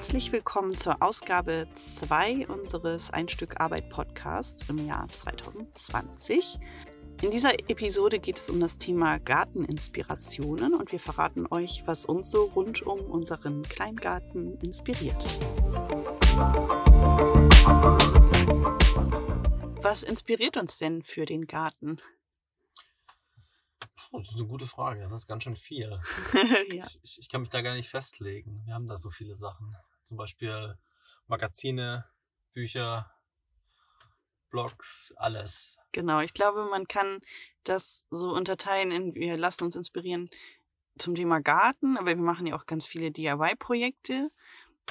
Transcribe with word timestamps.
Herzlich 0.00 0.32
willkommen 0.32 0.78
zur 0.78 1.02
Ausgabe 1.02 1.68
2 1.74 2.48
unseres 2.48 3.10
Ein 3.10 3.28
Stück 3.28 3.60
Arbeit 3.60 3.90
Podcasts 3.90 4.66
im 4.70 4.86
Jahr 4.86 5.06
2020. 5.06 6.58
In 7.20 7.30
dieser 7.30 7.52
Episode 7.68 8.18
geht 8.18 8.38
es 8.38 8.48
um 8.48 8.60
das 8.60 8.78
Thema 8.78 9.18
Garteninspirationen 9.18 10.72
und 10.72 10.90
wir 10.90 11.00
verraten 11.00 11.46
euch, 11.50 11.82
was 11.84 12.06
uns 12.06 12.30
so 12.30 12.44
rund 12.44 12.80
um 12.80 12.98
unseren 13.10 13.62
Kleingarten 13.62 14.58
inspiriert. 14.60 15.22
Was 19.82 20.02
inspiriert 20.02 20.56
uns 20.56 20.78
denn 20.78 21.02
für 21.02 21.26
den 21.26 21.46
Garten? 21.46 22.00
Das 24.12 24.30
ist 24.30 24.36
eine 24.36 24.46
gute 24.46 24.66
Frage. 24.66 25.02
Das 25.02 25.22
ist 25.22 25.26
ganz 25.28 25.44
schön 25.44 25.56
viel. 25.56 25.90
ja. 26.72 26.86
ich, 27.02 27.18
ich, 27.18 27.28
kann 27.28 27.42
mich 27.42 27.50
da 27.50 27.60
gar 27.60 27.74
nicht 27.74 27.90
festlegen. 27.90 28.62
Wir 28.64 28.72
haben 28.72 28.86
da 28.86 28.96
so 28.96 29.10
viele 29.10 29.36
Sachen. 29.36 29.76
Zum 30.10 30.16
Beispiel 30.16 30.76
Magazine, 31.28 32.04
Bücher, 32.52 33.14
Blogs, 34.50 35.14
alles. 35.14 35.78
Genau, 35.92 36.18
ich 36.18 36.34
glaube, 36.34 36.64
man 36.64 36.88
kann 36.88 37.20
das 37.62 38.04
so 38.10 38.32
unterteilen 38.32 38.90
in, 38.90 39.14
wir 39.14 39.36
lassen 39.36 39.62
uns 39.62 39.76
inspirieren 39.76 40.28
zum 40.98 41.14
Thema 41.14 41.38
Garten, 41.38 41.96
aber 41.96 42.08
wir 42.08 42.16
machen 42.16 42.48
ja 42.48 42.56
auch 42.56 42.66
ganz 42.66 42.86
viele 42.86 43.12
DIY-Projekte. 43.12 44.32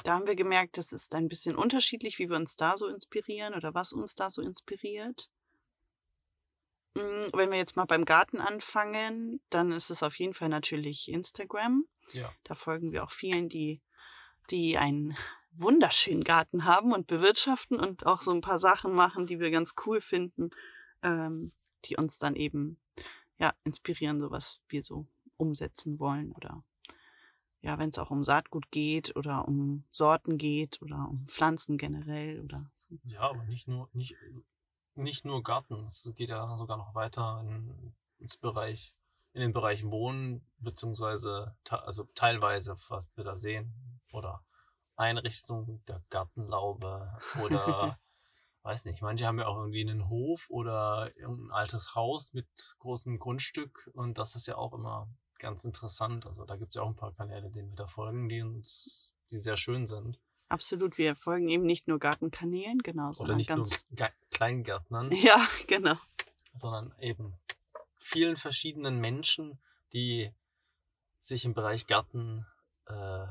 Da 0.04 0.14
haben 0.14 0.26
wir 0.26 0.36
gemerkt, 0.36 0.78
das 0.78 0.90
ist 0.94 1.14
ein 1.14 1.28
bisschen 1.28 1.54
unterschiedlich, 1.54 2.18
wie 2.18 2.30
wir 2.30 2.36
uns 2.36 2.56
da 2.56 2.78
so 2.78 2.88
inspirieren 2.88 3.52
oder 3.52 3.74
was 3.74 3.92
uns 3.92 4.14
da 4.14 4.30
so 4.30 4.40
inspiriert. 4.40 5.28
Hm, 6.96 7.28
wenn 7.34 7.50
wir 7.50 7.58
jetzt 7.58 7.76
mal 7.76 7.84
beim 7.84 8.06
Garten 8.06 8.40
anfangen, 8.40 9.42
dann 9.50 9.70
ist 9.72 9.90
es 9.90 10.02
auf 10.02 10.18
jeden 10.18 10.32
Fall 10.32 10.48
natürlich 10.48 11.10
Instagram. 11.10 11.84
Ja. 12.12 12.32
Da 12.44 12.54
folgen 12.54 12.92
wir 12.92 13.04
auch 13.04 13.10
vielen, 13.10 13.50
die, 13.50 13.82
die 14.50 14.78
einen 14.78 15.16
wunderschönen 15.52 16.24
Garten 16.24 16.64
haben 16.64 16.92
und 16.92 17.06
bewirtschaften 17.06 17.78
und 17.78 18.06
auch 18.06 18.22
so 18.22 18.30
ein 18.30 18.40
paar 18.40 18.58
Sachen 18.58 18.92
machen, 18.92 19.26
die 19.26 19.40
wir 19.40 19.50
ganz 19.50 19.74
cool 19.86 20.00
finden, 20.00 20.50
ähm, 21.02 21.52
die 21.84 21.96
uns 21.96 22.18
dann 22.18 22.36
eben 22.36 22.78
ja 23.38 23.52
inspirieren, 23.64 24.20
so 24.20 24.30
was 24.30 24.60
wir 24.68 24.82
so 24.82 25.06
umsetzen 25.36 25.98
wollen 25.98 26.32
oder 26.32 26.62
ja, 27.62 27.78
wenn 27.78 27.90
es 27.90 27.98
auch 27.98 28.10
um 28.10 28.24
Saatgut 28.24 28.70
geht 28.70 29.16
oder 29.16 29.46
um 29.46 29.84
Sorten 29.90 30.38
geht 30.38 30.80
oder 30.80 31.08
um 31.10 31.26
Pflanzen 31.26 31.76
generell 31.76 32.40
oder 32.40 32.70
so. 32.74 32.98
Ja, 33.04 33.20
aber 33.20 33.44
nicht 33.44 33.68
nur 33.68 33.88
nicht 33.92 34.16
nicht 34.94 35.24
nur 35.24 35.42
Garten, 35.42 35.84
es 35.84 36.10
geht 36.16 36.30
ja 36.30 36.56
sogar 36.56 36.78
noch 36.78 36.94
weiter 36.94 37.40
in, 37.42 37.94
ins 38.18 38.38
Bereich 38.38 38.94
in 39.32 39.40
den 39.40 39.52
Bereich 39.52 39.84
Wohnen 39.84 40.44
beziehungsweise 40.58 41.54
also 41.68 42.04
teilweise 42.14 42.76
was 42.88 43.08
wir 43.16 43.24
da 43.24 43.36
sehen 43.36 43.74
oder 44.12 44.44
Einrichtung 44.96 45.82
der 45.88 46.02
Gartenlaube 46.10 47.16
oder 47.42 47.98
weiß 48.62 48.84
nicht, 48.84 49.00
manche 49.02 49.26
haben 49.26 49.38
ja 49.38 49.46
auch 49.46 49.56
irgendwie 49.56 49.80
einen 49.80 50.08
Hof 50.08 50.46
oder 50.50 51.10
ein 51.18 51.50
altes 51.50 51.94
Haus 51.94 52.34
mit 52.34 52.46
großem 52.80 53.18
Grundstück 53.18 53.90
und 53.94 54.18
das 54.18 54.36
ist 54.36 54.46
ja 54.46 54.56
auch 54.56 54.74
immer 54.74 55.08
ganz 55.38 55.64
interessant. 55.64 56.26
Also 56.26 56.44
da 56.44 56.56
gibt 56.56 56.70
es 56.70 56.74
ja 56.74 56.82
auch 56.82 56.88
ein 56.88 56.96
paar 56.96 57.14
Kanäle, 57.14 57.50
denen 57.50 57.70
wir 57.70 57.76
da 57.76 57.86
folgen, 57.86 58.28
die 58.28 58.42
uns, 58.42 59.14
die 59.30 59.38
sehr 59.38 59.56
schön 59.56 59.86
sind. 59.86 60.20
Absolut, 60.48 60.98
wir 60.98 61.16
folgen 61.16 61.48
eben 61.48 61.64
nicht 61.64 61.88
nur 61.88 61.98
Gartenkanälen, 61.98 62.80
genau, 62.80 63.12
sondern 63.12 63.34
Oder 63.34 63.36
nicht 63.36 63.48
ganz 63.48 63.86
nur 63.88 64.08
Kleingärtnern. 64.30 65.10
Ja, 65.14 65.46
genau. 65.66 65.96
Sondern 66.54 66.92
eben 66.98 67.34
vielen 67.98 68.36
verschiedenen 68.36 68.98
Menschen, 68.98 69.58
die 69.92 70.32
sich 71.20 71.44
im 71.44 71.54
Bereich 71.54 71.86
Garten 71.86 72.46
äh, 72.86 73.26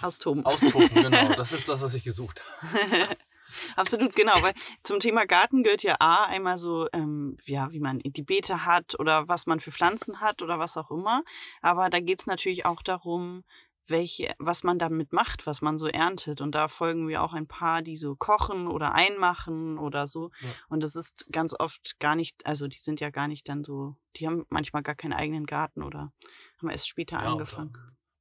austoben. 0.00 0.44
Austoben, 0.44 0.88
genau. 0.94 1.34
Das 1.34 1.52
ist 1.52 1.68
das, 1.68 1.80
was 1.80 1.94
ich 1.94 2.04
gesucht 2.04 2.42
habe. 2.62 3.16
Absolut, 3.76 4.14
genau, 4.14 4.34
weil 4.42 4.52
zum 4.82 5.00
Thema 5.00 5.24
Garten 5.24 5.62
gehört 5.62 5.82
ja 5.82 5.96
A, 6.00 6.24
einmal 6.26 6.58
so, 6.58 6.86
ähm, 6.92 7.38
ja, 7.46 7.72
wie 7.72 7.80
man 7.80 7.98
die 8.00 8.22
Beete 8.22 8.66
hat 8.66 8.98
oder 9.00 9.26
was 9.26 9.46
man 9.46 9.60
für 9.60 9.72
Pflanzen 9.72 10.20
hat 10.20 10.42
oder 10.42 10.58
was 10.58 10.76
auch 10.76 10.90
immer. 10.90 11.22
Aber 11.62 11.88
da 11.88 12.00
geht's 12.00 12.26
natürlich 12.26 12.66
auch 12.66 12.82
darum, 12.82 13.44
welche, 13.88 14.34
was 14.38 14.64
man 14.64 14.78
damit 14.78 15.12
macht, 15.12 15.46
was 15.46 15.62
man 15.62 15.78
so 15.78 15.86
erntet. 15.86 16.40
Und 16.40 16.54
da 16.54 16.68
folgen 16.68 17.08
wir 17.08 17.22
auch 17.22 17.32
ein 17.32 17.46
paar, 17.46 17.82
die 17.82 17.96
so 17.96 18.16
kochen 18.16 18.68
oder 18.68 18.94
einmachen 18.94 19.78
oder 19.78 20.06
so. 20.06 20.30
Ja. 20.40 20.48
Und 20.68 20.82
das 20.82 20.94
ist 20.94 21.26
ganz 21.32 21.54
oft 21.58 21.98
gar 21.98 22.14
nicht, 22.14 22.46
also 22.46 22.68
die 22.68 22.78
sind 22.78 23.00
ja 23.00 23.10
gar 23.10 23.28
nicht 23.28 23.48
dann 23.48 23.64
so, 23.64 23.96
die 24.16 24.26
haben 24.26 24.44
manchmal 24.50 24.82
gar 24.82 24.94
keinen 24.94 25.14
eigenen 25.14 25.46
Garten 25.46 25.82
oder 25.82 26.12
haben 26.58 26.70
erst 26.70 26.88
später 26.88 27.16
ja, 27.16 27.30
angefangen. 27.30 27.72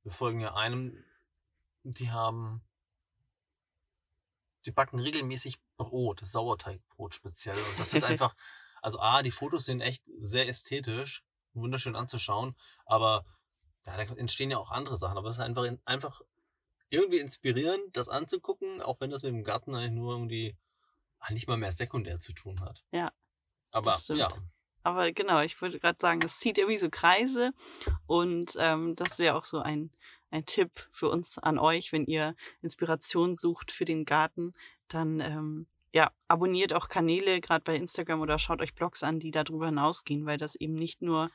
Wir 0.03 0.11
folgen 0.11 0.39
ja 0.39 0.55
einem, 0.55 1.03
die 1.92 2.12
haben 2.12 2.62
die 4.66 4.72
backen 4.72 5.00
regelmäßig 5.00 5.59
Brot, 5.78 6.22
Sauerteigbrot 6.24 7.16
speziell. 7.16 7.58
Und 7.58 7.80
das 7.80 7.94
ist 7.94 8.03
einfach, 8.06 8.36
also 8.81 9.00
A, 9.00 9.24
die 9.24 9.31
Fotos 9.31 9.66
sind 9.66 9.81
echt 9.81 10.03
sehr 10.20 10.48
ästhetisch, 10.48 11.24
wunderschön 11.53 11.96
anzuschauen, 11.96 12.56
aber 12.86 13.25
ja, 13.86 13.96
da 13.96 14.03
entstehen 14.16 14.52
ja 14.52 14.58
auch 14.58 14.70
andere 14.70 14.98
Sachen, 14.98 15.18
aber 15.18 15.30
es 15.30 15.38
ist 15.38 15.42
einfach, 15.42 15.66
einfach 15.86 16.22
irgendwie 16.90 17.20
inspirierend, 17.20 17.96
das 17.96 18.09
anzugucken, 18.09 18.81
auch 18.81 19.00
wenn 19.00 19.09
das 19.09 19.24
mit 19.24 19.31
dem 19.31 19.44
Garten 19.44 19.74
eigentlich 19.74 19.94
nur 19.94 20.14
irgendwie 20.14 20.58
nicht 21.30 21.48
mal 21.48 21.58
mehr 21.58 21.72
sekundär 21.72 22.19
zu 22.19 22.34
tun 22.34 22.62
hat. 22.62 22.86
Ja. 22.92 23.12
Aber 23.72 24.00
ja. 24.09 24.30
Aber 24.84 25.12
genau, 25.12 25.42
ich 25.42 25.62
wollte 25.62 25.80
gerade 25.80 25.98
sagen, 26.00 26.22
es 26.24 26.40
zieht 26.40 26.58
irgendwie 26.58 26.78
so 26.78 26.90
Kreise 26.90 27.52
und 28.06 28.56
ähm, 28.58 28.96
das 28.96 29.19
wäre 29.19 29.36
auch 29.36 29.44
so 29.44 29.59
ein 29.59 29.92
ein 30.31 30.45
Tipp 30.45 30.88
für 30.91 31.09
uns 31.09 31.38
an 31.38 31.59
euch, 31.59 31.91
wenn 31.91 32.05
ihr 32.05 32.35
Inspiration 32.61 33.35
sucht 33.35 33.71
für 33.71 33.85
den 33.85 34.05
Garten, 34.05 34.53
dann 34.88 35.19
ähm, 35.19 35.67
ja, 35.93 36.11
abonniert 36.27 36.73
auch 36.73 36.89
Kanäle, 36.89 37.41
gerade 37.41 37.63
bei 37.63 37.75
Instagram 37.75 38.21
oder 38.21 38.39
schaut 38.39 38.61
euch 38.61 38.75
Blogs 38.75 39.03
an, 39.03 39.19
die 39.19 39.31
darüber 39.31 39.67
hinausgehen, 39.67 40.25
weil 40.25 40.38
das 40.38 40.55
eben 40.55 40.73
nicht 40.73 41.01
nur, 41.01 41.31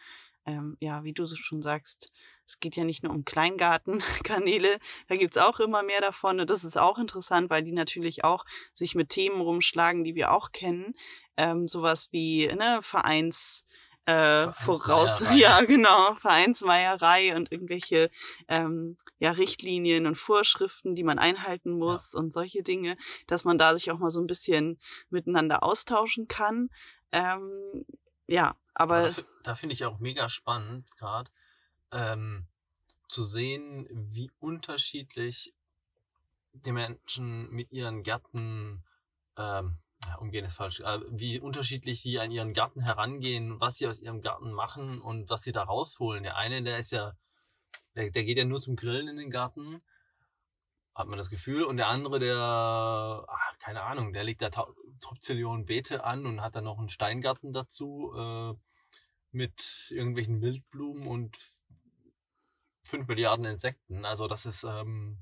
ähm, 0.46 0.76
ja, 0.80 1.04
wie 1.04 1.12
du 1.12 1.26
so 1.26 1.36
schon 1.36 1.62
sagst, 1.62 2.12
es 2.46 2.60
geht 2.60 2.76
ja 2.76 2.84
nicht 2.84 3.02
nur 3.02 3.12
um 3.12 3.24
Kleingartenkanäle, 3.24 4.78
da 5.08 5.16
gibt's 5.16 5.38
auch 5.38 5.58
immer 5.58 5.82
mehr 5.82 6.00
davon. 6.00 6.40
Und 6.40 6.50
das 6.50 6.64
ist 6.64 6.76
auch 6.76 6.98
interessant, 6.98 7.50
weil 7.50 7.62
die 7.62 7.72
natürlich 7.72 8.24
auch 8.24 8.44
sich 8.74 8.94
mit 8.94 9.08
Themen 9.08 9.40
rumschlagen, 9.40 10.04
die 10.04 10.14
wir 10.14 10.32
auch 10.32 10.52
kennen. 10.52 10.94
Ähm, 11.36 11.66
sowas 11.66 12.10
wie 12.12 12.46
ne, 12.48 12.80
Vereins 12.82 13.64
äh, 14.06 14.52
voraus, 14.54 15.22
ja 15.36 15.62
genau, 15.62 16.14
Vereinsmeierei 16.16 17.36
und 17.36 17.52
irgendwelche 17.52 18.10
ähm, 18.48 18.96
ja, 19.18 19.30
Richtlinien 19.30 20.06
und 20.06 20.16
Vorschriften, 20.16 20.94
die 20.96 21.04
man 21.04 21.18
einhalten 21.18 21.70
muss 21.70 22.12
ja. 22.12 22.20
und 22.20 22.32
solche 22.32 22.62
Dinge, 22.62 22.96
dass 23.26 23.44
man 23.44 23.58
da 23.58 23.76
sich 23.76 23.90
auch 23.90 23.98
mal 23.98 24.10
so 24.10 24.20
ein 24.20 24.26
bisschen 24.26 24.80
miteinander 25.10 25.62
austauschen 25.62 26.26
kann. 26.26 26.68
Ähm, 27.12 27.84
ja, 28.26 28.56
aber. 28.74 29.10
Da, 29.10 29.22
da 29.44 29.54
finde 29.54 29.74
ich 29.74 29.84
auch 29.84 29.98
mega 29.98 30.28
spannend, 30.28 30.96
gerade 30.96 31.30
ähm, 31.92 32.46
zu 33.08 33.22
sehen, 33.22 33.86
wie 33.90 34.30
unterschiedlich 34.40 35.54
die 36.52 36.72
Menschen 36.72 37.50
mit 37.50 37.70
ihren 37.70 38.02
Gärten 38.02 38.82
ähm, 39.36 39.78
umgehen 40.18 40.44
ist 40.44 40.56
falsch, 40.56 40.80
äh, 40.80 41.00
wie 41.10 41.40
unterschiedlich 41.40 42.02
sie 42.02 42.18
an 42.18 42.30
ihren 42.30 42.54
Garten 42.54 42.80
herangehen, 42.80 43.60
was 43.60 43.76
sie 43.76 43.86
aus 43.86 44.00
ihrem 44.00 44.20
Garten 44.20 44.52
machen 44.52 45.00
und 45.00 45.30
was 45.30 45.42
sie 45.42 45.52
da 45.52 45.62
rausholen. 45.62 46.22
Der 46.22 46.36
eine, 46.36 46.62
der 46.62 46.78
ist 46.78 46.92
ja, 46.92 47.12
der, 47.94 48.10
der 48.10 48.24
geht 48.24 48.38
ja 48.38 48.44
nur 48.44 48.60
zum 48.60 48.76
Grillen 48.76 49.08
in 49.08 49.16
den 49.16 49.30
Garten, 49.30 49.82
hat 50.94 51.08
man 51.08 51.18
das 51.18 51.30
Gefühl, 51.30 51.64
und 51.64 51.76
der 51.78 51.88
andere, 51.88 52.18
der, 52.18 52.36
ach, 52.38 53.58
keine 53.58 53.82
Ahnung, 53.82 54.12
der 54.12 54.24
legt 54.24 54.42
da 54.42 54.50
Tropzillionen 55.00 55.66
Beete 55.66 56.04
an 56.04 56.26
und 56.26 56.42
hat 56.42 56.54
dann 56.54 56.64
noch 56.64 56.78
einen 56.78 56.90
Steingarten 56.90 57.52
dazu 57.52 58.12
äh, 58.16 58.54
mit 59.30 59.90
irgendwelchen 59.90 60.42
Wildblumen 60.42 61.06
und 61.06 61.36
fünf 62.84 63.08
Milliarden 63.08 63.46
Insekten. 63.46 64.04
Also 64.04 64.28
das 64.28 64.46
ist 64.46 64.64
ähm, 64.64 65.18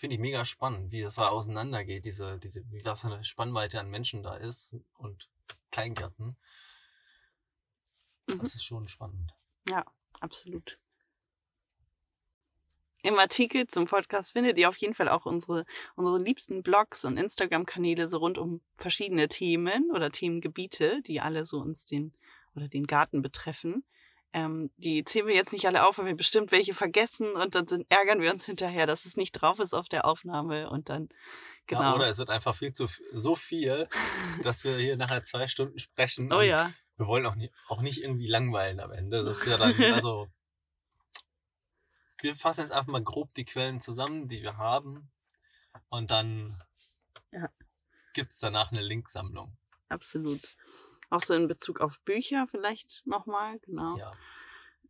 finde 0.00 0.14
ich 0.14 0.20
mega 0.20 0.46
spannend, 0.46 0.92
wie 0.92 1.02
das 1.02 1.16
da 1.16 1.28
auseinandergeht, 1.28 2.06
diese, 2.06 2.38
diese, 2.38 2.64
wie 2.72 2.82
das 2.82 3.04
eine 3.04 3.22
Spannweite 3.22 3.78
an 3.78 3.90
Menschen 3.90 4.22
da 4.22 4.34
ist 4.34 4.74
und 4.94 5.28
Kleingärten. 5.70 6.36
Mhm. 8.26 8.38
Das 8.38 8.54
ist 8.54 8.64
schon 8.64 8.88
spannend. 8.88 9.34
Ja, 9.68 9.84
absolut. 10.18 10.80
Im 13.02 13.18
Artikel 13.18 13.66
zum 13.66 13.86
Podcast 13.86 14.32
findet 14.32 14.56
ihr 14.56 14.70
auf 14.70 14.76
jeden 14.78 14.94
Fall 14.94 15.08
auch 15.08 15.26
unsere, 15.26 15.66
unsere 15.96 16.18
liebsten 16.18 16.62
Blogs 16.62 17.04
und 17.04 17.18
Instagram-Kanäle 17.18 18.08
so 18.08 18.18
rund 18.18 18.38
um 18.38 18.62
verschiedene 18.76 19.28
Themen 19.28 19.90
oder 19.90 20.10
Themengebiete, 20.10 21.02
die 21.02 21.20
alle 21.20 21.44
so 21.44 21.60
uns 21.60 21.84
den 21.84 22.14
oder 22.54 22.68
den 22.68 22.86
Garten 22.86 23.20
betreffen. 23.20 23.84
Ähm, 24.32 24.70
die 24.76 25.02
zählen 25.04 25.26
wir 25.26 25.34
jetzt 25.34 25.52
nicht 25.52 25.66
alle 25.66 25.86
auf, 25.86 25.98
weil 25.98 26.06
wir 26.06 26.16
bestimmt 26.16 26.52
welche 26.52 26.72
vergessen 26.74 27.32
und 27.32 27.54
dann 27.54 27.66
sind, 27.66 27.86
ärgern 27.88 28.20
wir 28.20 28.30
uns 28.30 28.46
hinterher, 28.46 28.86
dass 28.86 29.04
es 29.04 29.16
nicht 29.16 29.32
drauf 29.32 29.58
ist 29.58 29.74
auf 29.74 29.88
der 29.88 30.04
Aufnahme 30.04 30.70
und 30.70 30.88
dann 30.88 31.08
genau. 31.66 31.82
Ja, 31.82 31.94
oder 31.94 32.08
es 32.08 32.18
wird 32.18 32.30
einfach 32.30 32.54
viel 32.54 32.72
zu 32.72 32.86
so 33.12 33.34
viel, 33.34 33.88
dass 34.44 34.62
wir 34.62 34.76
hier 34.76 34.96
nachher 34.96 35.24
zwei 35.24 35.48
Stunden 35.48 35.78
sprechen. 35.78 36.32
Oh 36.32 36.40
ja. 36.40 36.72
Wir 36.96 37.06
wollen 37.06 37.26
auch 37.26 37.34
nicht, 37.34 37.52
auch 37.68 37.80
nicht 37.80 38.02
irgendwie 38.02 38.28
langweilen 38.28 38.78
am 38.78 38.92
Ende. 38.92 39.24
Das 39.24 39.38
ist 39.40 39.46
ja 39.46 39.56
dann, 39.56 39.74
also 39.94 40.28
wir 42.20 42.36
fassen 42.36 42.60
jetzt 42.60 42.72
einfach 42.72 42.92
mal 42.92 43.02
grob 43.02 43.34
die 43.34 43.44
Quellen 43.44 43.80
zusammen, 43.80 44.28
die 44.28 44.42
wir 44.42 44.58
haben. 44.58 45.10
Und 45.88 46.10
dann 46.10 46.62
Ja. 47.32 47.48
gibt 48.12 48.32
es 48.32 48.38
danach 48.38 48.70
eine 48.70 48.82
Linksammlung. 48.82 49.56
Absolut. 49.88 50.56
Auch 51.10 51.20
so 51.20 51.34
in 51.34 51.48
Bezug 51.48 51.80
auf 51.80 52.00
Bücher 52.02 52.46
vielleicht 52.50 53.06
nochmal, 53.06 53.58
genau. 53.60 53.96
Ja. 53.96 54.12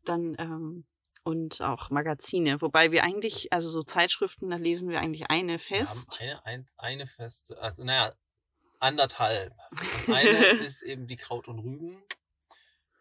Dann 0.05 0.37
ähm, 0.39 0.85
und 1.23 1.61
auch 1.61 1.91
Magazine, 1.91 2.61
wobei 2.63 2.93
wir 2.93 3.05
eigentlich, 3.05 3.53
also 3.53 3.69
so 3.69 3.83
Zeitschriften, 3.83 4.51
da 4.51 4.57
lesen 4.57 4.89
wir 4.89 5.01
eigentlich 5.01 5.31
eine 5.31 5.59
fest. 5.59 6.19
Wir 6.19 6.37
haben 6.37 6.41
eine, 6.45 6.57
ein, 6.57 6.69
eine 6.77 7.07
feste, 7.07 7.61
also 7.61 7.85
naja, 7.85 8.15
anderthalb. 8.79 9.55
Und 10.07 10.15
eine 10.15 10.29
ist 10.65 10.83
eben 10.83 11.07
die 11.07 11.17
Kraut 11.17 11.49
und 11.49 11.59
Rüben. 11.59 12.03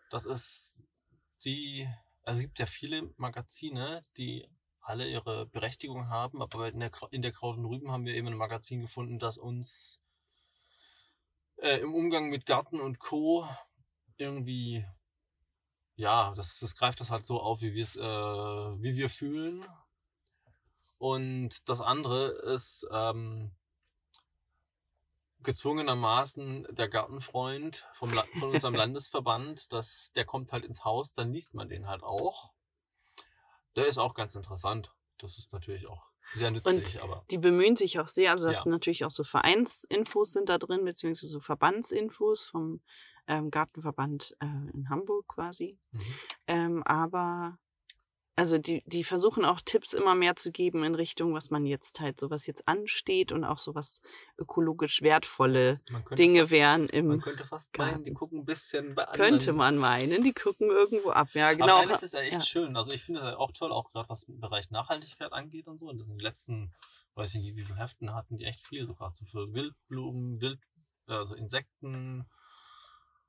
Das 0.10 0.25
ist 0.25 0.83
die, 1.45 1.88
also 2.24 2.39
es 2.39 2.45
gibt 2.45 2.60
ja 2.60 2.66
viele 2.66 3.13
Magazine, 3.18 4.04
die 4.18 4.48
alle 4.81 5.07
ihre 5.07 5.45
Berechtigung 5.45 6.10
haben, 6.10 6.42
aber 6.42 6.69
in 6.69 6.80
der, 6.80 6.92
in 7.12 7.21
der 7.21 7.31
Kraut 7.31 7.57
und 7.57 7.66
Rüben 7.66 7.92
haben 7.92 8.06
wir 8.06 8.16
eben 8.16 8.27
ein 8.27 8.38
Magazin 8.38 8.81
gefunden, 8.81 9.19
das 9.19 9.38
uns 9.38 10.01
äh, 11.61 11.79
im 11.79 11.94
Umgang 11.94 12.29
mit 12.29 12.45
Garten 12.45 12.79
und 12.79 13.00
Co. 13.00 13.47
irgendwie, 14.17 14.85
ja, 15.95 16.33
das, 16.35 16.59
das 16.59 16.75
greift 16.75 17.00
das 17.00 17.11
halt 17.11 17.25
so 17.25 17.39
auf, 17.39 17.61
wie 17.61 17.73
wir 17.73 17.83
es, 17.83 17.95
äh, 17.95 18.01
wie 18.01 18.95
wir 18.95 19.09
fühlen. 19.09 19.65
Und 20.97 21.69
das 21.69 21.79
andere 21.81 22.27
ist 22.53 22.88
ähm, 22.91 23.56
gezwungenermaßen 25.41 26.67
der 26.71 26.89
Gartenfreund 26.89 27.88
vom 27.94 28.13
La 28.13 28.23
von 28.39 28.53
unserem 28.56 28.73
Landesverband. 28.75 29.71
Das, 29.71 30.11
der 30.13 30.25
kommt 30.25 30.51
halt 30.51 30.65
ins 30.65 30.83
Haus, 30.83 31.13
dann 31.13 31.31
liest 31.31 31.53
man 31.53 31.69
den 31.69 31.88
halt 31.88 32.03
auch. 32.03 32.51
Der 33.75 33.88
ist 33.88 33.97
auch 33.97 34.13
ganz 34.13 34.35
interessant. 34.35 34.94
Das 35.17 35.38
ist 35.38 35.53
natürlich 35.53 35.88
auch 35.88 36.08
sehr 36.33 36.51
nützlich, 36.51 37.01
aber 37.01 37.25
Die 37.31 37.37
bemühen 37.37 37.75
sich 37.75 37.99
auch 37.99 38.07
sehr, 38.07 38.31
also 38.31 38.47
das 38.47 38.57
Ja. 38.57 38.63
sind 38.63 38.71
natürlich 38.71 39.05
auch 39.05 39.11
so 39.11 39.23
Vereinsinfos 39.23 40.33
sind 40.33 40.49
da 40.49 40.57
drin, 40.57 40.83
beziehungsweise 40.85 41.31
so 41.31 41.39
Verbandsinfos 41.39 42.43
vom 42.45 42.81
ähm, 43.27 43.51
Gartenverband 43.51 44.35
äh, 44.39 44.45
in 44.73 44.89
Hamburg 44.89 45.27
quasi. 45.27 45.77
mhm. 45.93 46.19
Ähm, 46.47 46.83
aber 46.83 47.57
also 48.39 48.57
die, 48.57 48.83
die 48.86 49.03
versuchen 49.03 49.45
auch 49.45 49.62
Tipps 49.62 49.94
immer 49.94 50.15
mehr 50.15 50.36
zu 50.36 50.51
geben 50.51 50.83
in 50.83 50.95
Richtung, 50.95 51.33
was 51.33 51.50
man 51.50 51.65
jetzt 51.65 52.00
halt, 52.00 52.19
so 52.19 52.30
was 52.30 52.47
jetzt 52.47 52.68
ansteht 52.68 53.31
und 53.31 53.44
auch 53.44 53.59
so 53.59 53.75
was 53.75 54.01
ökologisch 54.38 55.01
wertvolle 55.01 55.81
man 55.91 56.03
Dinge 56.15 56.41
fast, 56.41 56.51
wären 56.51 56.81
man 56.81 56.89
im, 56.89 57.21
könnte 57.21 57.45
fast 57.45 57.77
meinen, 57.77 57.89
die 57.89 58.12
Garten. 58.12 58.13
gucken 58.15 58.39
ein 58.39 58.45
bisschen 58.45 58.95
bei 58.95 59.03
anderen. 59.03 59.30
könnte 59.30 59.53
man 59.53 59.77
meinen, 59.77 60.24
die 60.24 60.33
gucken 60.33 60.69
irgendwo 60.69 61.09
ab. 61.09 61.27
Ja, 61.33 61.53
Genau. 61.59 61.80
Aber 61.80 61.89
eines 61.89 62.03
ist 62.03 62.13
ja 62.13 62.21
echt 62.21 62.33
ja. 62.33 62.41
schön. 62.41 62.77
Also 62.77 62.94
ich 62.94 63.03
finde 63.03 63.21
das 63.21 63.36
auch 63.36 63.51
toll, 63.51 63.71
auch 63.71 63.91
gerade 63.91 64.07
was 64.07 64.24
im 64.24 64.39
Bereich 64.39 64.71
Nachhaltigkeit 64.71 65.33
angeht 65.33 65.68
und 65.68 65.77
so. 65.77 65.88
Und 65.88 65.97
das 65.97 66.07
in 66.07 66.13
den 66.13 66.19
letzten, 66.19 66.74
weiß 67.15 67.35
ich 67.35 67.42
nicht, 67.42 67.56
wie 67.57 67.65
viele 67.65 67.77
Heften 67.77 68.13
hatten 68.13 68.38
die 68.38 68.45
echt 68.45 68.62
viel 68.65 68.88
sogar. 68.88 69.13
So 69.13 69.25
für 69.25 69.53
Wildblumen, 69.53 70.39
Wild, 70.42 70.59
also 71.07 71.35
Insekten. 71.35 72.25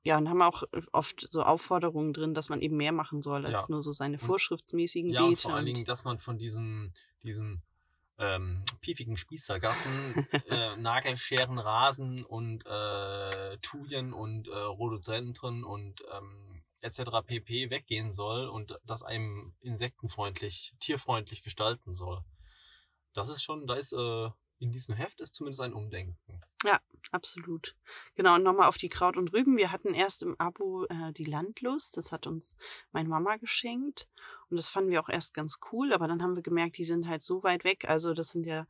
Ja, 0.03 0.17
und 0.17 0.29
haben 0.29 0.41
auch 0.41 0.63
oft 0.93 1.27
so 1.29 1.43
Aufforderungen 1.43 2.11
drin, 2.13 2.33
dass 2.33 2.49
man 2.49 2.61
eben 2.61 2.75
mehr 2.77 2.91
machen 2.91 3.21
soll, 3.21 3.45
als 3.45 3.63
Ja. 3.63 3.67
nur 3.69 3.81
so 3.83 3.91
seine 3.91 4.17
Und- 4.17 4.25
vorschriftsmäßigen 4.25 5.11
Ja, 5.11 5.23
und 5.23 5.39
vor 5.39 5.53
allen 5.53 5.65
Dingen, 5.65 5.85
dass 5.85 6.03
man 6.03 6.17
von 6.19 6.37
diesen, 6.37 6.93
diesen 7.23 7.61
ähm, 8.17 8.63
piefigen 8.81 9.17
Spießergarten, 9.17 10.27
äh, 10.49 10.75
Nagelscheren, 10.77 11.57
Rasen 11.59 12.23
und 12.23 12.65
äh, 12.67 13.57
Thujen 13.63 14.13
und 14.13 14.47
äh, 14.47 14.51
Rhododendren 14.55 15.63
und 15.63 16.01
ähm, 16.15 16.61
etc. 16.81 17.01
pp. 17.25 17.69
weggehen 17.71 18.11
soll 18.13 18.47
und 18.47 18.77
das 18.85 19.01
einem 19.03 19.53
insektenfreundlich, 19.61 20.73
tierfreundlich 20.79 21.41
gestalten 21.43 21.93
soll. 21.93 22.21
Das 23.13 23.29
ist 23.29 23.41
schon, 23.43 23.65
da 23.67 23.73
ist 23.75 23.93
äh, 23.93 24.29
in 24.61 24.71
diesem 24.71 24.95
Heft 24.95 25.19
ist 25.19 25.35
zumindest 25.35 25.61
ein 25.61 25.73
Umdenken. 25.73 26.17
Absolut. 27.11 27.75
Genau, 28.15 28.35
und 28.35 28.43
nochmal 28.43 28.69
auf 28.69 28.77
die 28.77 28.87
Kraut 28.87 29.17
und 29.17 29.33
Rüben. 29.33 29.57
Wir 29.57 29.71
hatten 29.71 29.93
erst 29.93 30.23
im 30.23 30.39
Abo 30.39 30.85
äh, 30.85 31.11
die 31.11 31.25
Landlust. 31.25 31.97
Das 31.97 32.11
hat 32.11 32.25
uns 32.25 32.55
meine 32.93 33.09
Mama 33.09 33.35
geschenkt. 33.35 34.07
Und 34.49 34.57
das 34.57 34.69
fanden 34.69 34.91
wir 34.91 35.01
auch 35.01 35.09
erst 35.09 35.33
ganz 35.33 35.59
cool. 35.71 35.91
Aber 35.91 36.07
dann 36.07 36.23
haben 36.23 36.35
wir 36.35 36.43
gemerkt, 36.43 36.77
die 36.77 36.85
sind 36.85 37.07
halt 37.07 37.21
so 37.21 37.43
weit 37.43 37.65
weg. 37.65 37.89
Also 37.89 38.13
das 38.13 38.29
sind 38.29 38.45
ja, 38.45 38.65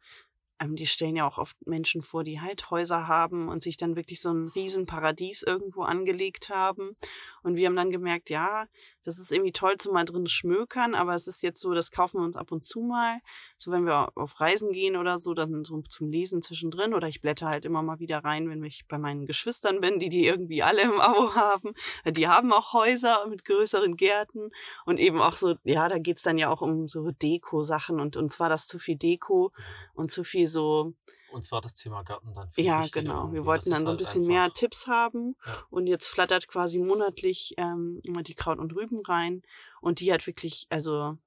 ähm, 0.59 0.75
die 0.75 0.87
stellen 0.87 1.15
ja 1.15 1.27
auch 1.27 1.37
oft 1.37 1.55
Menschen 1.67 2.01
vor, 2.01 2.23
die 2.23 2.41
halt 2.41 2.71
Häuser 2.71 3.07
haben 3.07 3.47
und 3.47 3.61
sich 3.61 3.77
dann 3.77 3.95
wirklich 3.95 4.21
so 4.21 4.33
ein 4.33 4.47
Riesenparadies 4.47 5.43
irgendwo 5.43 5.83
angelegt 5.83 6.49
haben. 6.49 6.95
Und 7.43 7.57
wir 7.57 7.67
haben 7.67 7.75
dann 7.75 7.91
gemerkt, 7.91 8.31
ja, 8.31 8.65
das 9.03 9.17
ist 9.17 9.31
irgendwie 9.31 9.51
toll 9.51 9.77
zum 9.77 9.93
mal 9.93 10.05
drin 10.05 10.27
schmökern, 10.27 10.95
aber 10.95 11.15
es 11.15 11.27
ist 11.27 11.41
jetzt 11.43 11.61
so, 11.61 11.73
das 11.73 11.91
kaufen 11.91 12.19
wir 12.19 12.25
uns 12.25 12.35
ab 12.35 12.51
und 12.51 12.63
zu 12.63 12.81
mal. 12.81 13.19
So 13.57 13.71
wenn 13.71 13.85
wir 13.85 14.09
auf 14.15 14.39
Reisen 14.39 14.71
gehen 14.71 14.95
oder 14.95 15.19
so, 15.19 15.33
dann 15.33 15.63
so 15.63 15.81
zum 15.81 16.09
Lesen 16.09 16.41
zwischendrin 16.41 16.93
oder 16.93 17.07
ich 17.07 17.21
blätter 17.21 17.47
halt 17.47 17.65
immer 17.65 17.81
mal 17.81 17.99
wieder 17.99 18.19
rein, 18.19 18.49
wenn 18.49 18.63
ich 18.63 18.85
bei 18.87 18.97
meinen 18.97 19.25
Geschwistern 19.25 19.81
bin, 19.81 19.99
die 19.99 20.09
die 20.09 20.25
irgendwie 20.25 20.63
alle 20.63 20.81
im 20.81 20.99
Abo 20.99 21.35
haben. 21.35 21.73
Die 22.05 22.27
haben 22.27 22.53
auch 22.53 22.73
Häuser 22.73 23.27
mit 23.27 23.45
größeren 23.45 23.97
Gärten 23.97 24.51
und 24.85 24.99
eben 24.99 25.19
auch 25.19 25.35
so, 25.35 25.55
ja, 25.63 25.89
da 25.89 25.97
geht's 25.97 26.23
dann 26.23 26.37
ja 26.37 26.49
auch 26.49 26.61
um 26.61 26.87
so 26.87 27.11
Deko-Sachen 27.11 27.99
und 27.99 28.17
uns 28.17 28.39
war 28.39 28.49
das 28.49 28.67
zu 28.67 28.79
viel 28.79 28.97
Deko 28.97 29.51
und 29.93 30.11
zu 30.11 30.23
viel 30.23 30.47
so, 30.47 30.93
Und 31.31 31.43
zwar 31.43 31.61
das 31.61 31.75
Thema 31.75 32.03
Garten 32.03 32.33
dann 32.33 32.51
viel 32.51 32.65
ja, 32.65 32.85
genau. 32.91 33.31
Wir 33.31 33.45
wollten 33.45 33.69
dann 33.69 33.79
so 33.79 33.85
ein 33.85 33.87
halt 33.89 33.97
bisschen 33.99 34.27
mehr 34.27 34.43
einfach- 34.43 34.53
Tipps 34.57 34.87
haben. 34.87 35.35
Ja. 35.45 35.63
Und 35.69 35.87
jetzt 35.87 36.07
flattert 36.07 36.47
quasi 36.47 36.77
monatlich 36.79 37.53
ähm, 37.57 37.99
immer 38.03 38.21
die 38.23 38.35
Kraut 38.35 38.59
und 38.59 38.73
Rüben 38.75 39.01
rein. 39.05 39.41
Und 39.81 39.99
die 40.01 40.11
hat 40.13 40.27
wirklich, 40.27 40.67
also, 40.69 41.17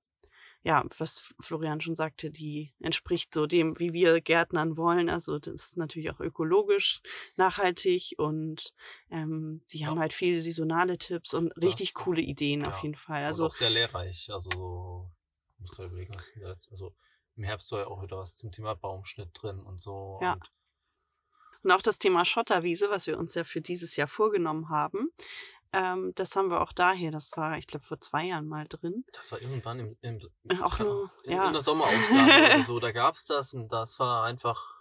ja, 0.63 0.85
was 0.99 1.35
Florian 1.41 1.81
schon 1.81 1.95
sagte, 1.95 2.31
die 2.31 2.73
entspricht 2.81 3.35
so 3.35 3.47
dem, 3.47 3.79
wie 3.79 3.93
wir 3.93 4.21
Gärtnern 4.21 4.77
wollen. 4.77 5.09
Also, 5.11 5.39
das 5.39 5.55
ist 5.55 5.77
natürlich 5.77 6.11
auch 6.11 6.21
ökologisch 6.21 7.01
nachhaltig 7.37 8.15
und 8.19 8.73
ähm, 9.11 9.63
die 9.73 9.87
haben 9.87 9.97
Ja. 9.97 10.01
halt 10.03 10.13
viele 10.13 10.41
saisonale 10.41 10.97
Tipps 10.99 11.35
und 11.35 11.51
richtig 11.57 11.93
Das- 11.95 12.03
coole 12.05 12.21
Ideen 12.23 12.65
auf 12.65 12.77
ja. 12.77 12.83
jeden 12.83 12.95
Fall. 12.95 13.25
Also 13.25 13.45
Also, 13.45 13.47
auch 13.55 13.59
sehr 13.59 13.71
lehrreich. 13.71 14.31
Also, 14.33 15.11
muss 15.59 15.71
gerade 15.71 15.89
überlegen, 15.89 16.15
was 16.15 16.69
also 16.71 16.95
im 17.37 17.45
Herbst 17.45 17.71
war 17.73 17.81
ja 17.81 17.87
auch 17.87 18.03
wieder 18.03 18.19
was 18.19 18.37
zum 18.37 18.53
Thema 18.53 18.75
Baumschnitt 18.75 19.31
drin 19.35 19.61
und 19.61 19.81
so. 19.81 20.19
Ja. 20.23 20.35
Und 20.35 20.51
Und 21.63 21.71
auch 21.73 21.83
das 21.83 21.99
Thema 21.99 22.25
Schotterwiese, 22.25 22.91
was 22.91 23.07
wir 23.07 23.19
uns 23.19 23.35
ja 23.35 23.45
für 23.45 23.61
dieses 23.61 23.97
Jahr 23.97 24.09
vorgenommen 24.09 24.69
haben, 24.69 25.11
ähm, 25.73 26.13
das 26.15 26.37
haben 26.37 26.51
wir 26.51 26.61
auch 26.61 26.73
daher. 26.73 27.11
Das 27.11 27.37
war, 27.37 27.59
ich 27.59 27.67
glaube, 27.67 27.85
vor 27.85 28.01
zwei 28.01 28.27
Jahren 28.27 28.47
mal 28.47 28.67
drin. 28.69 29.05
das 29.13 29.33
war 29.33 29.43
irgendwann 29.43 29.81
im, 29.81 29.97
im 30.03 30.63
Auch 30.63 30.79
nur, 30.79 31.11
in, 31.25 31.33
ja. 31.33 31.47
in 31.49 31.53
der 31.53 31.63
Sommerausgabe 31.63 32.55
oder 32.55 32.63
so, 32.63 32.79
da 32.79 32.93
gab 32.93 33.17
es 33.17 33.25
das 33.25 33.55
und 33.55 33.73
das 33.73 33.99
war 33.99 34.25
einfach 34.25 34.74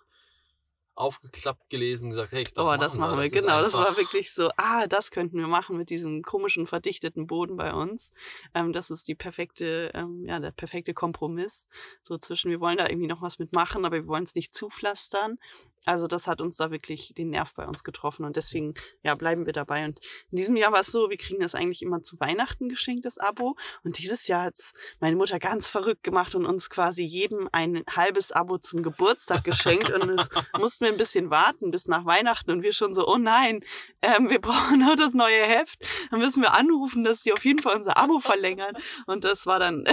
aufgeklappt 0.95 1.69
gelesen, 1.69 2.11
gesagt, 2.11 2.31
hey, 2.31 2.43
das 2.43 2.53
oh, 2.57 2.67
machen 2.67 2.79
das 2.81 2.95
machen 2.95 3.17
wir, 3.17 3.25
ist 3.25 3.33
genau. 3.33 3.61
Das 3.61 3.73
war 3.73 3.97
wirklich 3.97 4.31
so, 4.31 4.49
ah, 4.57 4.87
das 4.87 5.11
könnten 5.11 5.37
wir 5.37 5.47
machen 5.47 5.77
mit 5.77 5.89
diesem 5.89 6.21
komischen, 6.21 6.65
verdichteten 6.65 7.27
Boden 7.27 7.55
bei 7.55 7.73
uns. 7.73 8.11
Ähm, 8.53 8.73
das 8.73 8.89
ist 8.89 9.07
die 9.07 9.15
perfekte, 9.15 9.91
ähm, 9.93 10.25
ja, 10.25 10.39
der 10.39 10.51
perfekte 10.51 10.93
Kompromiss. 10.93 11.67
So 12.03 12.17
zwischen, 12.17 12.51
wir 12.51 12.59
wollen 12.59 12.77
da 12.77 12.87
irgendwie 12.87 13.07
noch 13.07 13.21
was 13.21 13.39
mitmachen, 13.39 13.85
aber 13.85 13.95
wir 13.97 14.07
wollen 14.07 14.23
es 14.23 14.35
nicht 14.35 14.53
zupflastern. 14.53 15.39
Also 15.85 16.07
das 16.07 16.27
hat 16.27 16.41
uns 16.41 16.57
da 16.57 16.71
wirklich 16.71 17.13
den 17.17 17.29
Nerv 17.29 17.53
bei 17.53 17.67
uns 17.67 17.83
getroffen 17.83 18.25
und 18.25 18.35
deswegen, 18.35 18.73
ja, 19.03 19.15
bleiben 19.15 19.45
wir 19.45 19.53
dabei. 19.53 19.85
Und 19.85 19.99
in 20.31 20.37
diesem 20.37 20.55
Jahr 20.55 20.71
war 20.71 20.81
es 20.81 20.87
so, 20.87 21.09
wir 21.09 21.17
kriegen 21.17 21.41
das 21.41 21.55
eigentlich 21.55 21.81
immer 21.81 22.01
zu 22.01 22.19
Weihnachten 22.19 22.69
geschenkt, 22.69 23.05
das 23.05 23.17
Abo. 23.17 23.55
Und 23.83 23.97
dieses 23.97 24.27
Jahr 24.27 24.43
hat 24.43 24.57
meine 24.99 25.15
Mutter 25.15 25.39
ganz 25.39 25.67
verrückt 25.67 26.03
gemacht 26.03 26.35
und 26.35 26.45
uns 26.45 26.69
quasi 26.69 27.03
jedem 27.03 27.49
ein 27.51 27.83
halbes 27.89 28.31
Abo 28.31 28.57
zum 28.57 28.83
Geburtstag 28.83 29.43
geschenkt. 29.43 29.91
und 29.91 30.19
es 30.19 30.29
mussten 30.57 30.85
wir 30.85 30.91
ein 30.91 30.97
bisschen 30.97 31.29
warten 31.29 31.71
bis 31.71 31.87
nach 31.87 32.05
Weihnachten 32.05 32.51
und 32.51 32.61
wir 32.61 32.73
schon 32.73 32.93
so, 32.93 33.07
oh 33.07 33.17
nein, 33.17 33.63
ähm, 34.01 34.29
wir 34.29 34.39
brauchen 34.39 34.79
noch 34.79 34.95
das 34.95 35.13
neue 35.13 35.43
Heft. 35.43 35.79
Dann 36.11 36.19
müssen 36.19 36.41
wir 36.41 36.53
anrufen, 36.53 37.03
dass 37.03 37.21
die 37.21 37.33
auf 37.33 37.43
jeden 37.43 37.59
Fall 37.59 37.75
unser 37.75 37.97
Abo 37.97 38.19
verlängern. 38.19 38.75
Und 39.05 39.23
das 39.23 39.45
war 39.45 39.59
dann 39.59 39.83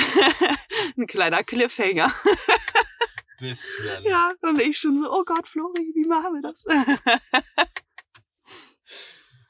ein 0.97 1.07
kleiner 1.07 1.43
Cliffhanger. 1.43 2.13
Bisschen. 3.41 4.03
Ja, 4.05 4.33
und 4.43 4.61
ich 4.61 4.79
schon 4.79 4.97
so, 5.01 5.11
oh 5.13 5.25
Gott, 5.25 5.49
Flori, 5.49 5.93
wie 5.95 6.07
machen 6.07 6.35
wir 6.35 6.43
das? 6.43 6.65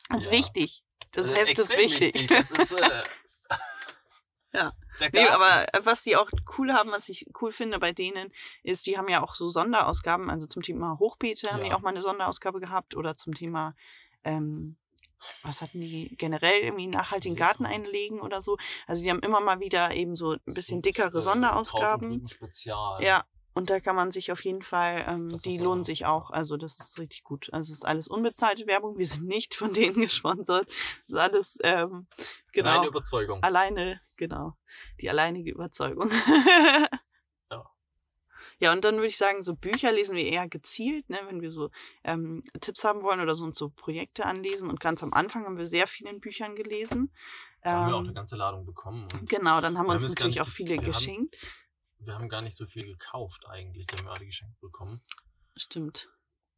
Das 0.09 0.25
ist 0.27 0.33
Ja. 0.33 0.33
wichtig. 0.39 0.83
Das 1.13 1.31
Äh, 1.31 1.35
Heft 1.37 1.59
ist 1.59 1.71
extrem 1.71 1.91
wichtig. 1.91 2.27
Das 2.27 2.51
ist, 2.51 2.73
äh, 2.73 3.03
Ja. 4.53 4.73
Nee, 5.13 5.29
aber 5.29 5.65
was 5.85 6.03
die 6.03 6.17
auch 6.17 6.29
cool 6.59 6.73
haben, 6.73 6.91
was 6.91 7.09
ich 7.09 7.25
cool 7.41 7.53
finde 7.53 7.79
bei 7.79 7.93
denen, 7.93 8.33
ist, 8.65 8.85
die 8.87 8.99
haben 8.99 9.09
ja 9.09 9.23
auch 9.23 9.37
so 9.37 9.49
Sonderausgaben, 9.49 10.29
also 10.29 10.49
zum 10.49 10.63
Thema 10.63 10.99
Hochbeete 10.99 11.53
haben 11.53 11.63
die 11.63 11.69
Ja. 11.69 11.77
auch 11.77 11.81
mal 11.81 11.91
eine 11.91 12.03
Sonderausgabe 12.03 12.59
gehabt 12.59 12.97
oder 12.97 13.15
zum 13.15 13.33
Thema, 13.35 13.77
ähm, 14.25 14.77
was 15.45 15.63
hatten 15.63 15.81
die 15.81 16.17
generell 16.17 16.63
irgendwie 16.63 16.89
nachhaltigen 16.89 17.35
Nee, 17.35 17.41
Garten 17.41 17.65
einlegen 17.65 18.21
oder 18.21 18.43
so. 18.43 18.57
Also 18.89 19.05
die 19.05 19.11
haben 19.11 19.21
immer 19.21 19.39
mal 19.41 19.61
wieder 19.61 19.95
eben 19.95 20.17
so 20.17 20.33
ein 20.33 20.55
bisschen 20.55 20.83
dickere 20.83 21.23
Sonderausgaben. 21.23 22.27
Spezial. 22.29 23.03
Ja, 23.05 23.25
Und 23.53 23.69
da 23.69 23.81
kann 23.81 23.97
man 23.97 24.11
sich 24.13 24.31
auf 24.31 24.45
jeden 24.45 24.63
Fall, 24.63 25.05
ähm, 25.09 25.37
die 25.45 25.59
lohnen 25.59 25.83
sich 25.83 26.07
auch. 26.07 26.31
Also 26.31 26.57
das 26.57 26.79
ist 26.79 26.99
richtig 27.01 27.25
gut. 27.25 27.53
Also 27.53 27.73
es 27.73 27.79
ist 27.79 27.85
alles 27.85 28.07
unbezahlte 28.07 28.67
Werbung. 28.69 28.97
Wir 28.97 29.07
sind 29.07 29.27
nicht 29.27 29.55
von 29.57 29.73
denen 29.73 29.95
gesponsert. 30.01 30.69
Es 30.69 31.03
ist 31.11 31.17
alles 31.17 31.59
ähm, 31.65 32.07
genau 32.53 32.77
Meine 32.77 32.87
Überzeugung. 32.87 33.43
alleine, 33.43 34.01
genau, 34.17 34.57
die 35.01 35.11
alleinige 35.11 35.51
Überzeugung. 35.51 36.11
Ja. 37.51 37.67
Ja, 38.61 38.73
und 38.73 38.85
dann 38.85 38.97
würde 38.97 39.09
ich 39.09 39.17
sagen, 39.17 39.43
so 39.43 39.55
Bücher 39.57 39.91
lesen 39.91 40.15
wir 40.15 40.25
eher 40.25 40.49
gezielt, 40.49 41.09
ne, 41.11 41.19
wenn 41.27 41.41
wir 41.41 41.51
so 41.51 41.71
ähm, 42.05 42.45
Tipps 42.61 42.85
haben 42.85 43.03
wollen 43.03 43.21
oder 43.21 43.35
so 43.35 43.45
uns 43.45 43.59
so 43.59 43.71
Projekte 43.71 44.27
anlesen. 44.27 44.71
Und 44.71 44.79
ganz 44.81 45.03
am 45.03 45.13
Anfang 45.13 45.45
haben 45.45 45.59
wir 45.59 45.67
sehr 45.67 45.87
viel 45.87 46.07
in 46.07 46.21
Büchern 46.21 46.55
gelesen. 46.55 47.13
Da 47.63 47.73
haben 47.73 47.89
wir 47.89 47.95
auch 47.97 48.01
Ähm, 48.01 48.05
eine 48.07 48.15
ganze 48.15 48.37
Ladung 48.37 48.65
bekommen. 48.65 49.07
Und 49.15 49.29
genau, 49.29 49.61
dann 49.61 49.77
haben 49.79 49.87
wir 49.87 49.95
uns 49.95 50.09
natürlich 50.09 50.41
auch 50.41 50.47
viele 50.49 50.71
wir 50.71 50.77
haben- 50.79 50.87
geschenkt. 50.87 51.37
Wir 52.01 52.15
haben 52.15 52.29
gar 52.29 52.43
nicht 52.43 52.57
so 52.57 52.67
viel 52.67 52.87
gekauft 52.87 53.47
eigentlich. 53.49 53.87
Die 53.87 53.97
haben 53.97 54.07
wir 54.07 54.13
alle 54.13 54.27
geschenkt 54.27 54.59
bekommen. 54.61 55.03
Stimmt. 55.57 56.09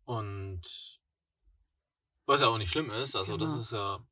Und 0.04 1.00
was 2.26 2.40
ja 2.40 2.48
auch 2.48 2.58
nicht 2.58 2.70
schlimm 2.70 2.90
ist, 2.90 3.16
also 3.16 3.36
Genau. 3.36 3.50
das 3.56 3.60
ist 3.66 3.72
ja 3.72 4.04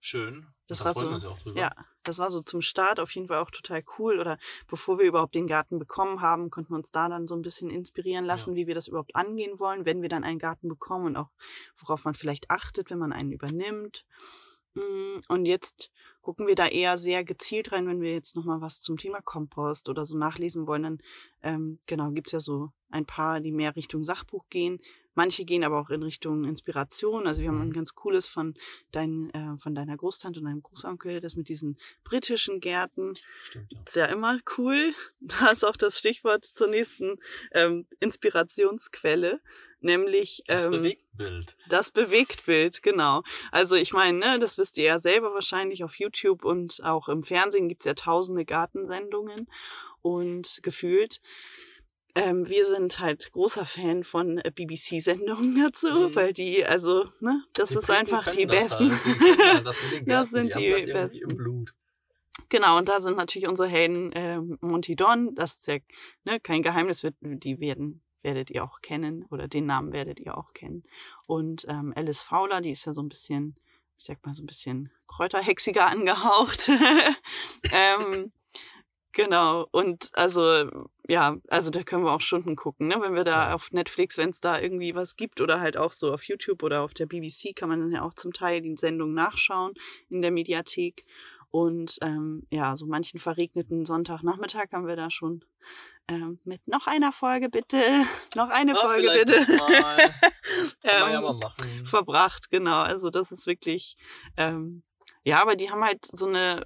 schön. 0.00 0.46
Das 0.66 0.78
da 0.78 0.86
war 0.86 0.94
freuen 0.94 1.04
so- 1.04 1.10
wir 1.10 1.14
uns 1.14 1.22
ja 1.24 1.28
auch 1.30 1.38
drüber. 1.38 1.60
Ja, 1.60 1.70
das 2.02 2.18
war 2.18 2.30
so 2.30 2.40
zum 2.42 2.62
Start 2.62 2.98
auf 2.98 3.10
jeden 3.14 3.28
Fall 3.28 3.38
auch 3.38 3.50
total 3.50 3.84
cool. 3.98 4.18
Oder 4.18 4.38
bevor 4.66 4.98
wir 4.98 5.06
überhaupt 5.06 5.34
den 5.34 5.46
Garten 5.46 5.78
bekommen 5.78 6.20
haben, 6.20 6.50
konnten 6.50 6.72
wir 6.72 6.76
uns 6.76 6.90
da 6.90 7.08
dann 7.08 7.26
so 7.26 7.34
ein 7.36 7.42
bisschen 7.42 7.70
inspirieren 7.70 8.24
lassen, 8.24 8.54
wie 8.54 8.66
wir 8.66 8.74
das 8.74 8.88
überhaupt 8.88 9.14
angehen 9.14 9.58
wollen, 9.58 9.84
wenn 9.84 10.02
wir 10.02 10.08
dann 10.08 10.24
einen 10.24 10.38
Garten 10.38 10.68
bekommen 10.68 11.06
und 11.06 11.16
auch 11.16 11.30
worauf 11.76 12.04
man 12.04 12.14
vielleicht 12.14 12.50
achtet, 12.50 12.90
wenn 12.90 12.98
man 12.98 13.12
einen 13.12 13.32
übernimmt. 13.32 14.04
Mm, 14.74 15.20
Und 15.28 15.44
jetzt 15.46 15.90
gucken 16.22 16.46
wir 16.46 16.54
da 16.54 16.66
eher 16.66 16.96
sehr 16.96 17.24
gezielt 17.24 17.72
rein, 17.72 17.86
wenn 17.86 18.00
wir 18.00 18.12
jetzt 18.12 18.36
nochmal 18.36 18.60
was 18.60 18.80
zum 18.80 18.96
Thema 18.96 19.20
Kompost 19.20 19.88
oder 19.88 20.06
so 20.06 20.16
nachlesen 20.16 20.66
wollen. 20.66 20.82
Dann 20.84 20.98
ähm, 21.42 21.78
genau 21.86 22.10
gibt's 22.12 22.32
ja 22.32 22.40
so 22.40 22.70
ein 22.90 23.04
paar, 23.06 23.40
die 23.40 23.52
mehr 23.52 23.74
Richtung 23.76 24.04
Sachbuch 24.04 24.48
gehen. 24.48 24.80
Manche 25.14 25.44
gehen 25.44 25.62
aber 25.62 25.78
auch 25.78 25.90
in 25.90 26.02
Richtung 26.02 26.44
Inspiration. 26.44 27.26
Also 27.26 27.42
wir 27.42 27.48
haben 27.50 27.60
ein 27.60 27.68
Mhm. 27.68 27.74
ganz 27.74 27.94
cooles 27.94 28.26
von, 28.26 28.54
dein, 28.92 29.28
äh, 29.34 29.58
von 29.58 29.74
deiner 29.74 29.96
Großtante 29.96 30.40
und 30.40 30.46
deinem 30.46 30.62
Großonkel, 30.62 31.20
das 31.20 31.36
mit 31.36 31.48
diesen 31.50 31.76
britischen 32.02 32.60
Gärten. 32.60 33.16
Stimmt, 33.42 33.72
ja. 33.72 33.80
Ist 33.84 33.96
ja 33.96 34.04
immer 34.06 34.38
cool. 34.56 34.94
Da 35.20 35.50
ist 35.50 35.64
auch 35.64 35.76
das 35.76 35.98
Stichwort 35.98 36.44
zur 36.54 36.68
nächsten 36.68 37.18
ähm, 37.52 37.86
Inspirationsquelle, 38.00 39.40
nämlich 39.84 40.42
Das 40.46 40.64
ähm, 40.64 40.70
Bewegtbild. 40.72 41.56
das 41.68 41.90
Bewegtbild, 41.90 42.82
genau. 42.82 43.22
Also 43.50 43.74
ich 43.76 43.92
meine, 43.92 44.18
ne, 44.18 44.38
das 44.38 44.58
wisst 44.58 44.76
ihr 44.78 44.84
ja 44.84 44.98
selber 45.00 45.34
wahrscheinlich 45.34 45.84
auf 45.84 45.96
YouTube 45.98 46.44
und 46.44 46.82
auch 46.84 47.08
im 47.08 47.22
Fernsehen 47.22 47.68
gibt's 47.68 47.84
ja 47.84 47.94
tausende 47.94 48.44
Gartensendungen 48.44 49.48
und 50.02 50.60
gefühlt. 50.62 51.20
Ähm, 52.14 52.46
wir 52.46 52.66
sind 52.66 52.98
halt 52.98 53.32
großer 53.32 53.64
Fan 53.64 54.04
von 54.04 54.36
äh, 54.38 54.50
BBC-Sendungen 54.54 55.58
dazu, 55.64 56.08
Mhm. 56.10 56.14
weil 56.14 56.32
die, 56.34 56.62
also, 56.64 57.04
ne, 57.20 57.42
das 57.54 57.70
Die 57.70 57.76
ist 57.78 57.90
einfach 57.90 58.28
die 58.30 58.44
das 58.46 58.56
besten. 58.78 58.90
Halt. 58.90 59.00
Die 59.06 59.48
halt 59.48 59.66
das, 59.66 59.92
mit 59.92 60.00
den 60.00 60.06
Das 60.08 60.30
sind 60.30 60.54
die, 60.54 60.74
die 60.86 60.92
Besten. 60.92 61.30
im 61.30 61.36
Blut. 61.38 61.72
Genau, 62.50 62.76
und 62.76 62.88
da 62.90 63.00
sind 63.00 63.16
natürlich 63.16 63.48
unsere 63.48 63.68
Helden 63.68 64.12
äh, 64.12 64.38
Monty 64.60 64.94
Don, 64.94 65.34
das 65.34 65.54
ist 65.54 65.66
ja 65.68 65.78
ne, 66.24 66.38
kein 66.38 66.62
Geheimnis, 66.62 67.02
wird, 67.02 67.14
die 67.20 67.60
werden, 67.60 68.01
werdet 68.22 68.50
ihr 68.50 68.64
auch 68.64 68.80
kennen 68.80 69.24
oder 69.30 69.48
den 69.48 69.66
Namen 69.66 69.92
werdet 69.92 70.20
ihr 70.20 70.36
auch 70.36 70.52
kennen. 70.52 70.84
Und 71.26 71.66
ähm, 71.68 71.92
Alice 71.96 72.22
Fowler, 72.22 72.60
die 72.60 72.70
ist 72.70 72.84
ja 72.84 72.92
so 72.92 73.02
ein 73.02 73.08
bisschen, 73.08 73.56
ich 73.98 74.04
sag 74.04 74.24
mal 74.24 74.34
so 74.34 74.42
ein 74.42 74.46
bisschen 74.46 74.90
kräuterhexiger 75.06 75.86
angehaucht. 75.90 76.70
ähm, 77.72 78.32
genau, 79.12 79.66
und 79.70 80.10
also 80.14 80.86
ja, 81.08 81.36
also 81.48 81.70
da 81.70 81.82
können 81.82 82.04
wir 82.04 82.12
auch 82.12 82.20
Stunden 82.20 82.54
gucken, 82.54 82.86
ne? 82.88 82.96
wenn 83.00 83.14
wir 83.14 83.24
da 83.24 83.54
auf 83.54 83.72
Netflix, 83.72 84.18
wenn 84.18 84.30
es 84.30 84.40
da 84.40 84.60
irgendwie 84.60 84.94
was 84.94 85.16
gibt 85.16 85.40
oder 85.40 85.60
halt 85.60 85.76
auch 85.76 85.92
so 85.92 86.12
auf 86.12 86.24
YouTube 86.24 86.62
oder 86.62 86.82
auf 86.82 86.94
der 86.94 87.06
BBC 87.06 87.56
kann 87.56 87.68
man 87.68 87.80
dann 87.80 87.92
ja 87.92 88.02
auch 88.02 88.14
zum 88.14 88.32
Teil 88.32 88.60
die 88.60 88.76
Sendung 88.76 89.12
nachschauen 89.12 89.74
in 90.08 90.22
der 90.22 90.30
Mediathek. 90.30 91.04
Und 91.52 91.98
ähm, 92.00 92.46
ja, 92.50 92.74
so 92.76 92.86
manchen 92.86 93.20
verregneten 93.20 93.84
Sonntagnachmittag 93.84 94.72
haben 94.72 94.86
wir 94.86 94.96
da 94.96 95.10
schon 95.10 95.44
ähm, 96.08 96.40
mit 96.44 96.66
noch 96.66 96.86
einer 96.86 97.12
Folge 97.12 97.50
bitte, 97.50 97.76
noch 98.34 98.48
eine 98.48 98.72
Ah, 98.72 98.76
Folge 98.80 99.02
vielleicht 99.10 99.26
bitte 99.26 99.62
ja 100.84 101.18
ähm, 101.18 101.38
machen. 101.38 101.84
verbracht. 101.84 102.50
Genau, 102.50 102.80
also 102.80 103.10
das 103.10 103.32
ist 103.32 103.46
wirklich, 103.46 103.96
ähm, 104.38 104.82
ja, 105.24 105.42
aber 105.42 105.54
die 105.54 105.70
haben 105.70 105.84
halt 105.84 106.08
so 106.10 106.26
eine, 106.26 106.64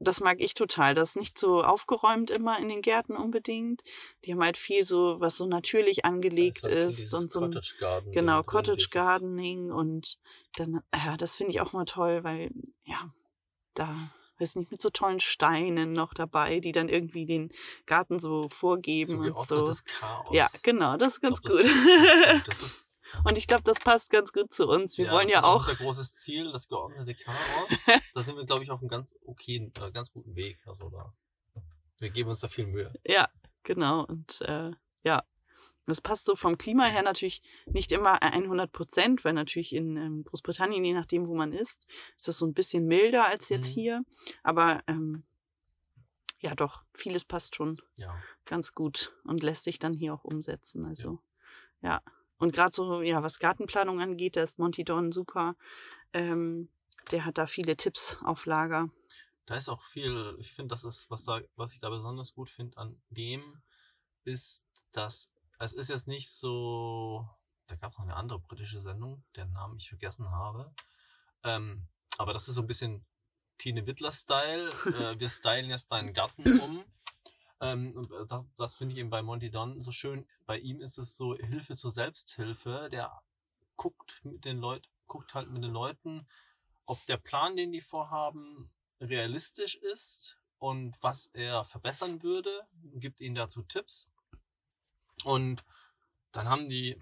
das 0.00 0.20
mag 0.20 0.36
ich 0.38 0.52
total, 0.52 0.94
das 0.94 1.10
ist 1.10 1.16
nicht 1.16 1.38
so 1.38 1.64
aufgeräumt 1.64 2.30
immer 2.30 2.58
in 2.58 2.68
den 2.68 2.82
Gärten 2.82 3.16
unbedingt. 3.16 3.82
Die 4.26 4.32
haben 4.32 4.44
halt 4.44 4.58
viel 4.58 4.84
so, 4.84 5.18
was 5.18 5.38
so 5.38 5.46
natürlich 5.46 6.04
angelegt 6.04 6.66
viel 6.66 6.74
ist 6.76 7.14
und 7.14 7.30
so 7.30 7.40
Cottage 7.40 7.74
Garden 7.80 8.12
Genau, 8.12 8.42
Cottage 8.42 8.88
Gardening 8.90 9.72
und 9.72 10.18
dann, 10.56 10.82
ja, 10.94 11.16
das 11.16 11.36
finde 11.36 11.52
ich 11.52 11.62
auch 11.62 11.72
mal 11.72 11.86
toll, 11.86 12.22
weil, 12.22 12.50
ja, 12.84 13.10
da, 13.78 14.10
weiß 14.38 14.56
nicht, 14.56 14.70
mit 14.70 14.80
so 14.80 14.90
tollen 14.90 15.20
Steinen 15.20 15.92
noch 15.92 16.14
dabei, 16.14 16.60
die 16.60 16.72
dann 16.72 16.88
irgendwie 16.88 17.26
den 17.26 17.50
Garten 17.86 18.18
so 18.18 18.48
vorgeben 18.48 19.12
So 19.12 19.18
und 19.18 19.40
so. 19.40 19.74
Chaos. 19.98 20.28
Ja, 20.32 20.48
genau, 20.62 20.96
das 20.96 21.14
ist 21.14 21.20
ganz 21.20 21.40
glaub, 21.42 21.56
gut. 21.56 21.64
Das, 22.44 22.44
das 22.44 22.62
ist, 22.62 22.88
und 23.24 23.38
ich 23.38 23.46
glaube, 23.46 23.62
das 23.62 23.78
passt 23.78 24.10
ganz 24.10 24.32
gut 24.32 24.52
zu 24.52 24.68
uns. 24.68 24.98
Wir 24.98 25.06
ja, 25.06 25.12
wollen 25.12 25.26
das 25.26 25.32
ja 25.32 25.38
ist 25.38 25.44
auch, 25.44 25.68
unser 25.68 25.84
großes 25.84 26.14
Ziel, 26.14 26.52
das 26.52 26.68
geordnete 26.68 27.14
Chaos. 27.14 27.84
da 28.14 28.20
sind 28.20 28.36
wir, 28.36 28.44
glaube 28.44 28.64
ich, 28.64 28.70
auf 28.70 28.80
einem 28.80 28.88
ganz 28.88 29.14
okayen, 29.24 29.72
äh, 29.80 29.90
ganz 29.90 30.12
guten 30.12 30.34
Weg. 30.34 30.58
Also 30.66 30.90
da, 30.90 31.12
wir 31.98 32.10
geben 32.10 32.28
uns 32.28 32.40
da 32.40 32.48
viel 32.48 32.66
Mühe. 32.66 32.92
ja, 33.04 33.28
genau, 33.62 34.04
und 34.04 34.40
äh, 34.42 34.70
ja. 35.04 35.24
Das 35.88 36.00
passt 36.00 36.24
so 36.26 36.36
vom 36.36 36.58
Klima 36.58 36.84
her 36.84 37.02
natürlich 37.02 37.42
nicht 37.66 37.92
immer 37.92 38.22
100 38.22 38.70
Prozent, 38.72 39.24
weil 39.24 39.32
natürlich 39.32 39.74
in 39.74 39.96
ähm, 39.96 40.24
Großbritannien, 40.24 40.84
je 40.84 40.92
nachdem, 40.94 41.26
wo 41.26 41.34
man 41.34 41.52
ist, 41.52 41.86
ist 42.16 42.28
das 42.28 42.38
so 42.38 42.46
ein 42.46 42.54
bisschen 42.54 42.86
milder 42.86 43.26
als 43.26 43.48
jetzt 43.48 43.70
Mhm. 43.70 43.74
hier. 43.80 44.02
Aber 44.42 44.82
ähm, 44.86 45.24
ja, 46.40 46.54
doch, 46.54 46.84
vieles 46.94 47.24
passt 47.24 47.56
schon 47.56 47.80
Ja. 47.96 48.14
ganz 48.44 48.72
gut 48.72 49.14
und 49.24 49.42
lässt 49.42 49.64
sich 49.64 49.78
dann 49.78 49.94
hier 49.94 50.14
auch 50.14 50.24
umsetzen. 50.24 50.84
Also 50.84 51.20
ja. 51.82 52.00
Und 52.36 52.52
gerade 52.52 52.72
so, 52.72 53.02
ja, 53.02 53.22
was 53.24 53.40
Gartenplanung 53.40 54.00
angeht, 54.00 54.36
da 54.36 54.42
ist 54.44 54.58
Monty 54.60 54.84
Don 54.84 55.10
super. 55.10 55.56
Ähm, 56.12 56.68
der 57.10 57.24
hat 57.24 57.36
da 57.38 57.46
viele 57.46 57.76
Tipps 57.76 58.16
auf 58.22 58.46
Lager. 58.46 58.90
Da 59.46 59.56
ist 59.56 59.68
auch 59.68 59.82
viel, 59.84 60.36
ich 60.38 60.52
finde, 60.52 60.74
das 60.74 60.84
ist, 60.84 61.10
was, 61.10 61.24
da, 61.24 61.40
was 61.56 61.72
ich 61.72 61.78
da 61.80 61.88
besonders 61.90 62.34
gut 62.34 62.50
finde 62.50 62.76
an 62.76 63.00
dem, 63.08 63.62
ist, 64.24 64.64
dass 64.92 65.32
es 65.58 65.72
ist 65.72 65.88
jetzt 65.88 66.08
nicht 66.08 66.30
so, 66.30 67.28
da 67.66 67.76
gab 67.76 67.92
es 67.92 67.98
noch 67.98 68.04
eine 68.04 68.16
andere 68.16 68.40
britische 68.40 68.80
Sendung, 68.80 69.24
deren 69.36 69.52
Namen 69.52 69.78
ich 69.78 69.88
vergessen 69.88 70.30
habe. 70.30 70.72
Ähm, 71.44 71.86
aber 72.16 72.32
das 72.32 72.48
ist 72.48 72.54
so 72.54 72.62
ein 72.62 72.66
bisschen 72.66 73.04
Tine 73.58 73.86
Wittler-Style. 73.86 74.70
äh, 74.86 75.18
wir 75.18 75.28
stylen 75.28 75.70
jetzt 75.70 75.90
deinen 75.92 76.12
Garten 76.12 76.42
um. 76.60 76.84
Ähm, 77.60 77.96
und 77.96 78.30
das, 78.30 78.44
das 78.56 78.74
finde 78.76 78.94
ich 78.94 79.00
eben 79.00 79.10
bei 79.10 79.22
Monty 79.22 79.50
Don 79.50 79.82
so 79.82 79.90
schön. 79.92 80.28
Bei 80.46 80.58
ihm 80.58 80.80
ist 80.80 80.98
es 80.98 81.16
so 81.16 81.34
Hilfe 81.34 81.74
zur 81.74 81.90
Selbsthilfe. 81.90 82.88
Der 82.90 83.22
guckt 83.76 84.20
mit 84.24 84.44
den 84.44 84.58
Leuten, 84.58 84.86
guckt 85.06 85.34
halt 85.34 85.50
mit 85.50 85.64
den 85.64 85.72
Leuten, 85.72 86.26
ob 86.86 87.04
der 87.06 87.16
Plan, 87.16 87.56
den 87.56 87.72
die 87.72 87.80
vorhaben, 87.80 88.70
realistisch 89.00 89.76
ist 89.76 90.38
und 90.58 90.96
was 91.00 91.26
er 91.26 91.64
verbessern 91.64 92.22
würde, 92.22 92.66
gibt 92.94 93.20
ihnen 93.20 93.34
dazu 93.34 93.62
Tipps. 93.62 94.08
Und 95.24 95.64
dann 96.32 96.48
haben 96.48 96.68
die, 96.68 97.00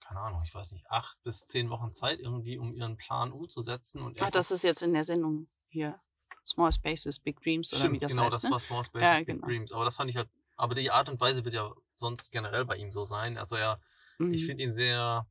keine 0.00 0.20
Ahnung, 0.20 0.42
ich 0.44 0.54
weiß 0.54 0.72
nicht, 0.72 0.90
acht 0.90 1.22
bis 1.22 1.46
zehn 1.46 1.70
Wochen 1.70 1.92
Zeit 1.92 2.20
irgendwie, 2.20 2.58
um 2.58 2.72
ihren 2.74 2.96
Plan 2.96 3.32
umzusetzen. 3.32 4.02
Und 4.02 4.20
Ach, 4.20 4.30
das 4.30 4.50
ist 4.50 4.62
jetzt 4.62 4.82
in 4.82 4.92
der 4.92 5.04
Sendung 5.04 5.48
hier. 5.68 6.00
Small 6.46 6.72
Spaces, 6.72 7.20
Big 7.20 7.40
Dreams 7.40 7.72
oder 7.72 7.80
Stimmt, 7.80 7.94
wie 7.96 7.98
das 8.00 8.12
genau, 8.12 8.24
heißt. 8.24 8.34
das 8.34 8.42
ne? 8.44 8.50
war 8.50 8.60
Small 8.60 8.84
Spaces, 8.84 9.08
Ja, 9.08 9.18
Big 9.18 9.26
genau. 9.26 9.46
Dreams. 9.46 9.72
Aber 9.72 9.84
das 9.84 9.96
fand 9.96 10.10
ich 10.10 10.16
halt, 10.16 10.28
aber 10.56 10.74
die 10.74 10.90
Art 10.90 11.08
und 11.08 11.20
Weise 11.20 11.44
wird 11.44 11.54
ja 11.54 11.72
sonst 11.94 12.32
generell 12.32 12.64
bei 12.64 12.76
ihm 12.76 12.90
so 12.90 13.04
sein. 13.04 13.38
Also 13.38 13.56
er, 13.56 13.80
Mhm. 14.18 14.34
ich 14.34 14.44
finde 14.44 14.64
ihn 14.64 14.74
sehr, 14.74 15.26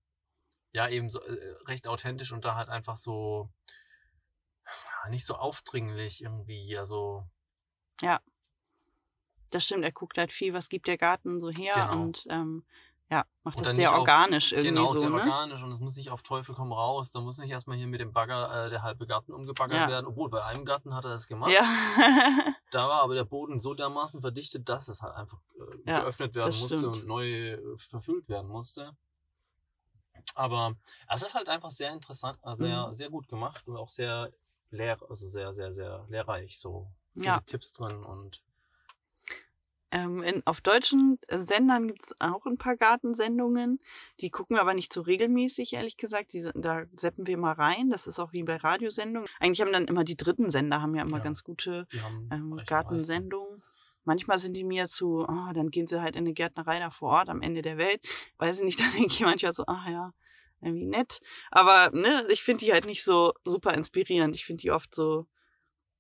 ja, 0.71 0.87
eben 0.89 1.09
so 1.09 1.19
äh, 1.21 1.55
recht 1.67 1.87
authentisch 1.87 2.31
und 2.31 2.45
da 2.45 2.55
halt 2.55 2.69
einfach 2.69 2.95
so, 2.97 3.51
ja, 4.65 5.09
nicht 5.09 5.25
so 5.25 5.35
aufdringlich 5.35 6.23
irgendwie, 6.23 6.77
also 6.77 7.27
Das 9.51 9.65
stimmt, 9.65 9.83
er 9.83 9.91
guckt 9.91 10.17
halt 10.17 10.31
viel, 10.31 10.53
was 10.53 10.67
gibt 10.69 10.87
der 10.87 10.97
Garten 10.97 11.39
so 11.39 11.49
her 11.51 11.87
Genau. 11.91 12.03
und 12.03 12.25
ähm, 12.29 12.63
ja, 13.09 13.25
macht 13.43 13.57
Und 13.57 13.65
das 13.67 13.75
sehr 13.75 13.89
nicht 13.89 13.93
auf- 13.93 13.99
organisch 14.07 14.53
irgendwie 14.53 14.69
genau, 14.69 14.85
so, 14.85 14.99
sehr 15.01 15.09
ne? 15.09 15.17
organisch 15.19 15.61
und 15.61 15.71
es 15.73 15.79
muss 15.81 15.95
nicht 15.97 16.09
auf 16.09 16.21
Teufel 16.21 16.55
komm 16.55 16.71
raus. 16.71 17.11
Da 17.11 17.19
muss 17.19 17.37
nicht 17.37 17.51
erstmal 17.51 17.75
hier 17.77 17.87
mit 17.87 17.99
dem 17.99 18.13
Bagger 18.13 18.67
äh, 18.67 18.69
der 18.69 18.81
halbe 18.83 19.05
Garten 19.05 19.33
umgebaggert 19.33 19.77
Ja. 19.81 19.87
werden. 19.89 20.05
Obwohl, 20.07 20.29
bei 20.29 20.43
einem 20.45 20.63
Garten 20.63 20.95
hat 20.95 21.03
er 21.03 21.11
das 21.11 21.27
gemacht. 21.27 21.51
Ja. 21.51 21.63
Da 22.71 22.87
war 22.87 23.01
aber 23.01 23.15
der 23.15 23.25
Boden 23.25 23.59
so 23.59 23.73
dermaßen 23.73 24.21
verdichtet, 24.21 24.69
dass 24.69 24.87
es 24.87 25.01
halt 25.01 25.13
einfach 25.15 25.39
äh, 25.59 25.89
Ja, 25.91 25.99
geöffnet 26.03 26.33
werden 26.35 26.45
musste 26.47 26.77
stimmt. 26.77 26.95
und 26.95 27.05
neu 27.05 27.49
äh, 27.51 27.77
verfüllt 27.77 28.29
werden 28.29 28.47
musste. 28.47 28.95
Aber 30.35 30.75
es 31.09 31.21
ist 31.21 31.33
halt 31.33 31.49
einfach 31.49 31.71
sehr 31.71 31.91
interessant, 31.91 32.39
äh, 32.43 32.55
sehr, 32.55 32.87
Mhm. 32.87 32.95
sehr 32.95 33.09
gut 33.09 33.27
gemacht 33.27 33.67
und 33.67 33.75
auch 33.75 33.89
sehr 33.89 34.31
lehr, 34.69 34.97
also 35.09 35.27
sehr, 35.27 35.53
sehr, 35.53 35.73
sehr 35.73 36.05
lehrreich. 36.09 36.57
So 36.57 36.87
viele. 37.13 37.43
Tipps 37.45 37.73
drin 37.73 38.03
und 38.03 38.41
Ähm, 39.91 40.23
in, 40.23 40.41
auf 40.45 40.61
deutschen 40.61 41.19
Sendern 41.29 41.87
gibt's 41.87 42.15
auch 42.19 42.45
ein 42.45 42.57
paar 42.57 42.77
Gartensendungen. 42.77 43.79
Die 44.21 44.29
gucken 44.29 44.55
wir 44.55 44.61
aber 44.61 44.73
nicht 44.73 44.93
so 44.93 45.01
regelmäßig, 45.01 45.73
ehrlich 45.73 45.97
gesagt. 45.97 46.33
Die, 46.33 46.49
da 46.55 46.83
seppen 46.95 47.27
wir 47.27 47.37
mal 47.37 47.51
rein. 47.53 47.89
Das 47.89 48.07
ist 48.07 48.19
auch 48.19 48.31
wie 48.31 48.43
bei 48.43 48.55
Radiosendungen. 48.55 49.29
Eigentlich 49.39 49.61
haben 49.61 49.73
dann 49.73 49.85
immer 49.85 50.03
die 50.03 50.15
dritten 50.15 50.49
Sender 50.49 50.81
haben 50.81 50.95
ja 50.95 51.01
immer 51.03 51.17
Ja, 51.17 51.23
ganz 51.23 51.43
gute 51.43 51.85
ähm, 52.31 52.59
Gartensendungen. 52.65 53.61
Manchmal 54.03 54.37
sind 54.39 54.53
die 54.53 54.63
mir 54.63 54.87
zu, 54.87 55.25
oh, 55.27 55.53
dann 55.53 55.69
gehen 55.69 55.85
sie 55.87 56.01
halt 56.01 56.15
in 56.15 56.23
eine 56.25 56.33
Gärtnerei 56.33 56.79
da 56.79 56.89
vor 56.89 57.11
Ort 57.11 57.29
am 57.29 57.41
Ende 57.41 57.61
der 57.61 57.77
Welt. 57.77 58.01
Weiß 58.37 58.59
ich 58.59 58.65
nicht, 58.65 58.79
dann 58.79 58.91
denke 58.91 59.07
ich 59.07 59.19
manchmal 59.21 59.53
so, 59.53 59.63
ach 59.67 59.87
ja, 59.89 60.13
irgendwie 60.61 60.85
nett. 60.87 61.19
Aber 61.51 61.91
ne, 61.95 62.25
ich 62.31 62.41
finde 62.43 62.65
die 62.65 62.71
halt 62.73 62.85
nicht 62.85 63.03
so 63.03 63.33
super 63.43 63.73
inspirierend. 63.73 64.35
Ich 64.35 64.45
finde 64.45 64.61
die 64.61 64.71
oft 64.71 64.95
so, 64.95 65.27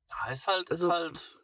Ja, 0.09 0.31
ist 0.31 0.47
halt, 0.47 0.69
ist 0.69 0.83
Also- 0.83 0.91
halt. 0.91 1.37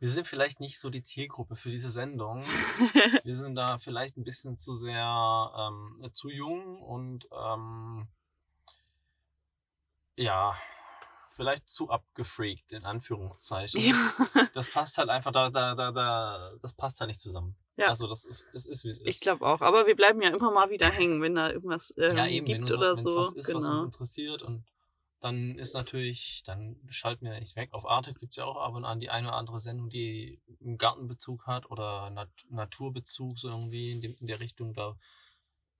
Wir 0.00 0.10
sind 0.10 0.26
vielleicht 0.26 0.60
nicht 0.60 0.80
so 0.80 0.88
die 0.88 1.02
Zielgruppe 1.02 1.56
für 1.56 1.70
diese 1.70 1.90
Sendung. 1.90 2.44
Wir 3.24 3.36
sind 3.36 3.54
da 3.54 3.78
vielleicht 3.78 4.16
ein 4.16 4.24
bisschen 4.24 4.56
zu 4.56 4.74
sehr 4.74 5.52
ähm, 5.56 6.10
zu 6.14 6.30
jung 6.30 6.80
und 6.82 7.28
ähm, 7.30 8.08
ja, 10.16 10.56
vielleicht 11.36 11.68
zu 11.68 11.90
abgefreakt, 11.90 12.72
in 12.72 12.86
Anführungszeichen. 12.86 13.80
ja. 13.82 13.94
Das 14.54 14.72
passt 14.72 14.96
halt 14.96 15.10
einfach 15.10 15.32
da, 15.32 15.50
da, 15.50 15.74
da, 15.74 15.92
da, 15.92 16.52
das 16.62 16.72
passt 16.72 17.00
halt 17.00 17.08
nicht 17.08 17.20
zusammen. 17.20 17.54
Ja. 17.76 17.88
Also 17.88 18.06
das 18.06 18.24
ist, 18.24 18.46
es 18.54 18.64
ist, 18.64 18.84
wie 18.84 18.88
es 18.88 18.98
ist. 19.00 19.06
Ich 19.06 19.20
glaube 19.20 19.46
auch. 19.46 19.60
Aber 19.60 19.86
wir 19.86 19.96
bleiben 19.96 20.22
ja 20.22 20.30
immer 20.30 20.50
mal 20.50 20.70
wieder 20.70 20.88
hängen, 20.88 21.20
wenn 21.20 21.34
da 21.34 21.50
irgendwas 21.50 21.94
ähm, 21.98 22.16
ja, 22.16 22.26
eben, 22.26 22.46
wenn 22.48 22.66
gibt 22.66 22.70
uns, 22.70 22.78
oder 22.78 22.96
so. 22.96 23.16
was 23.16 23.32
ist, 23.34 23.48
was 23.48 23.54
uns 23.54 23.66
genau. 23.66 23.84
interessiert 23.84 24.42
und 24.42 24.64
dann 25.20 25.58
ist 25.58 25.74
natürlich, 25.74 26.42
dann 26.46 26.76
schalten 26.88 27.26
wir 27.26 27.38
nicht 27.38 27.54
weg. 27.54 27.72
Auf 27.72 27.86
Arte 27.86 28.14
gibt's 28.14 28.36
ja 28.36 28.44
auch 28.44 28.56
ab 28.56 28.74
und 28.74 28.86
an 28.86 29.00
die 29.00 29.10
eine 29.10 29.28
oder 29.28 29.36
andere 29.36 29.60
Sendung, 29.60 29.90
die 29.90 30.40
einen 30.60 30.78
Gartenbezug 30.78 31.46
hat 31.46 31.70
oder 31.70 32.08
Nat 32.10 32.30
Naturbezug, 32.48 33.38
so 33.38 33.48
irgendwie 33.48 33.92
in, 33.92 34.00
dem, 34.00 34.16
in 34.18 34.26
der 34.26 34.40
Richtung. 34.40 34.72
Da, 34.72 34.96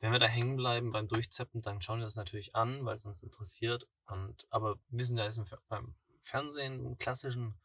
wenn 0.00 0.12
wir 0.12 0.18
da 0.18 0.26
hängen 0.26 0.56
bleiben 0.56 0.92
beim 0.92 1.08
Durchzeppen, 1.08 1.62
dann 1.62 1.80
schauen 1.80 2.00
wir 2.00 2.04
das 2.04 2.16
natürlich 2.16 2.54
an, 2.54 2.84
weil 2.84 2.96
es 2.96 3.06
uns 3.06 3.22
interessiert. 3.22 3.88
Und, 4.06 4.46
aber 4.50 4.78
wir 4.88 5.06
sind 5.06 5.16
ja 5.16 5.24
jetzt 5.24 5.38
im, 5.38 5.46
beim 5.68 5.94
Fernsehen, 6.20 6.84
im 6.84 6.98
klassischen, 6.98 7.58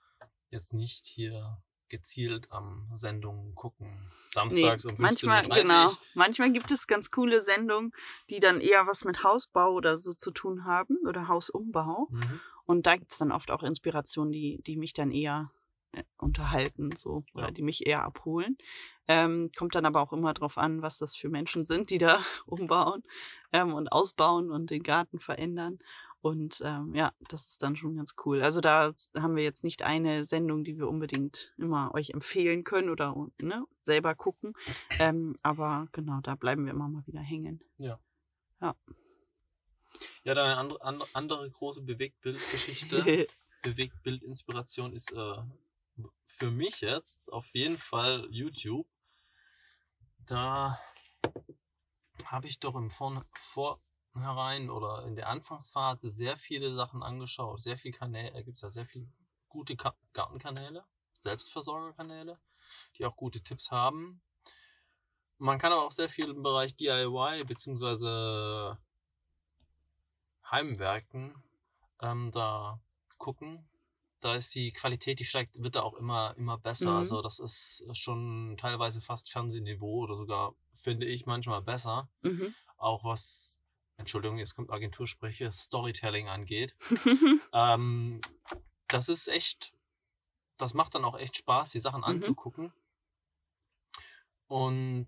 jetzt 0.50 0.74
nicht 0.74 1.05
hier 1.05 1.62
gezielt 1.89 2.51
am 2.51 2.89
Sendungen 2.94 3.56
gucken. 3.56 3.88
Samstags 4.30 4.86
um 4.86 4.96
15.30 4.96 5.01
manchmal, 5.01 5.62
genau. 5.62 5.98
Manchmal 6.13 6.51
gibt 6.51 6.72
es 6.72 6.88
ganz 6.88 7.12
coole 7.12 7.42
Sendungen, 7.42 7.92
die 8.30 8.39
dann 8.39 8.60
eher 8.62 8.88
was 8.88 9.04
mit 9.06 9.24
Hausbau 9.24 9.72
oder 9.74 9.98
so 9.98 10.13
zu 10.13 10.32
tun 10.32 10.65
haben 10.65 10.98
oder 11.08 11.27
Hausumbau. 11.27 12.08
Mhm. 12.10 12.42
Und 12.65 12.88
da 12.88 12.96
gibt's 12.98 13.18
dann 13.18 13.32
oft 13.32 13.51
auch 13.51 13.63
Inspirationen, 13.63 14.32
die, 14.32 14.62
die 14.65 14.75
mich 14.75 14.94
dann 14.94 15.12
eher 15.12 15.51
äh, 15.92 16.04
unterhalten, 16.18 16.96
so, 16.96 17.24
oder 17.34 17.46
Ja. 17.46 17.51
die 17.51 17.62
mich 17.62 17.86
eher 17.86 18.04
abholen. 18.04 18.58
Ähm, 19.08 19.51
kommt 19.56 19.75
dann 19.75 19.86
aber 19.86 20.01
auch 20.01 20.13
immer 20.13 20.34
drauf 20.34 20.58
an, 20.58 20.82
was 20.82 20.98
das 20.98 21.15
für 21.15 21.30
Menschen 21.30 21.65
sind, 21.65 21.92
die 21.92 22.00
da 22.00 22.20
umbauen 22.48 23.04
ähm, 23.51 23.74
und 23.74 23.92
ausbauen 23.92 24.50
und 24.50 24.72
den 24.72 24.82
Garten 24.84 25.20
verändern. 25.20 25.77
Und 26.25 26.60
ähm, 26.65 26.96
ja, 26.96 27.13
das 27.29 27.46
ist 27.46 27.62
dann 27.62 27.75
schon 27.75 27.98
ganz 27.98 28.15
cool. 28.25 28.41
Also 28.41 28.60
da 28.60 28.96
haben 29.15 29.36
wir 29.36 29.44
jetzt 29.44 29.63
nicht 29.63 29.84
eine 29.84 30.25
Sendung, 30.25 30.63
die 30.63 30.75
wir 30.75 30.88
unbedingt 30.88 31.53
immer 31.55 31.94
euch 31.94 32.10
empfehlen 32.10 32.63
können 32.63 32.89
oder 32.89 33.15
ne, 33.39 33.63
selber 33.84 34.15
gucken. 34.15 34.53
Ähm, 34.98 35.38
aber 35.44 35.88
genau, 35.91 36.22
da 36.24 36.34
bleiben 36.34 36.65
wir 36.65 36.72
immer 36.72 36.88
mal 36.88 37.05
wieder 37.05 37.20
hängen. 37.20 37.63
Ja, 40.24 40.34
dann 40.34 40.48
eine 40.48 40.58
andere, 40.58 40.82
andere, 40.82 41.10
andere 41.13 41.51
große 41.51 41.84
Bewegtbildgeschichte, 41.84 43.27
Bewegtbildinspiration 43.62 44.94
ist 44.94 45.12
äh, 45.12 45.44
für 46.25 46.50
mich 46.50 46.82
jetzt 46.82 47.32
auf 47.32 47.46
jeden 47.53 47.77
Fall 47.77 48.27
YouTube. 48.32 48.88
Da 50.25 50.79
habe 52.24 52.48
ich 52.48 52.60
doch 52.60 52.74
im 52.74 52.89
Vorn 52.89 53.24
Vornherein 54.15 54.69
oder 54.69 55.03
in 55.03 55.17
der 55.17 55.27
Anfangsphase 55.27 56.10
sehr 56.10 56.38
viele 56.38 56.74
Sachen 56.74 57.03
angeschaut. 57.03 57.62
Sehr 57.62 57.77
viele 57.77 57.98
Kanäle, 57.98 58.31
da 58.31 58.41
gibt 58.41 58.55
es 58.55 58.62
ja 58.62 58.69
sehr 58.69 58.86
viele 58.86 59.07
gute 59.50 59.75
Ka 59.75 59.94
Gartenkanäle, 60.13 60.85
Selbstversorgerkanäle, 61.20 62.40
die 62.98 63.05
auch 63.05 63.18
gute 63.18 63.42
Tipps 63.42 63.72
haben. 63.72 64.22
Man 65.37 65.59
kann 65.59 65.74
aber 65.74 65.83
auch 65.83 65.92
sehr 65.92 66.07
viel 66.07 66.29
im 66.29 66.44
Bereich 66.44 66.77
DIY 66.77 67.44
beziehungsweise 67.44 68.77
Heimwerken 70.50 71.35
ähm, 72.01 72.31
da 72.31 72.79
gucken. 73.18 73.68
Da 74.22 74.35
ist 74.35 74.55
die 74.55 74.72
Qualität, 74.72 75.20
die 75.20 75.25
steigt, 75.25 75.61
wird 75.61 75.75
da 75.75 75.81
auch 75.81 75.96
immer, 75.96 76.35
immer 76.37 76.57
besser. 76.57 76.92
Mhm. 76.92 76.98
Also 76.98 77.22
das 77.22 77.40
ist 77.40 77.83
schon 77.98 78.55
teilweise 78.57 79.01
fast 79.01 79.29
Fernsehniveau 79.29 80.03
oder 80.03 80.16
sogar, 80.16 80.55
finde 80.74 81.05
ich, 81.05 81.25
manchmal 81.25 81.61
besser. 81.61 82.07
mhm. 82.22 82.55
Auch 82.77 83.03
was, 83.03 83.54
Entschuldigung, 83.98 84.38
jetzt 84.38 84.55
kommt 84.55 84.72
Agenturspreche, 84.72 85.51
Storytelling 85.51 86.27
angeht. 86.29 86.75
Ähm, 87.53 88.20
das 88.90 89.08
ist 89.08 89.29
echt, 89.29 89.72
das 90.58 90.74
macht 90.74 90.94
dann 90.96 91.05
auch 91.05 91.18
echt 91.18 91.38
Spaß, 91.38 91.72
die 91.72 91.79
Sachen 91.79 92.00
Mhm. 92.01 92.05
anzugucken. 92.05 92.74
Und 94.48 95.08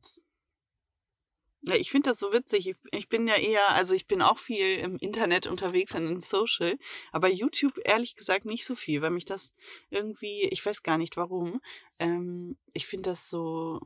Ja, 1.64 1.76
ich 1.76 1.92
finde 1.92 2.10
das 2.12 2.20
so 2.20 2.32
witzig. 2.32 2.68
Ich, 2.70 2.76
ich 2.92 3.10
bin 3.10 3.28
ja 3.28 3.36
eher, 3.36 3.68
also 3.72 3.94
ich 3.96 4.08
bin 4.08 4.22
auch 4.22 4.38
viel 4.38 4.78
im 4.78 4.96
Internet 4.98 5.48
unterwegs 5.48 5.94
und 5.96 6.08
in 6.08 6.22
Social, 6.22 6.78
aber 7.12 7.28
YouTube 7.30 7.78
ehrlich 7.84 8.16
gesagt 8.16 8.46
nicht 8.46 8.64
so 8.64 8.76
viel, 8.76 9.02
weil 9.02 9.10
mich 9.10 9.26
das 9.26 9.54
irgendwie, 9.90 10.44
ich 10.44 10.66
weiß 10.66 10.84
gar 10.84 10.98
nicht 10.98 11.18
warum, 11.18 11.60
ähm, 12.00 12.58
ich 12.74 12.88
finde 12.88 13.10
das 13.10 13.30
so 13.30 13.82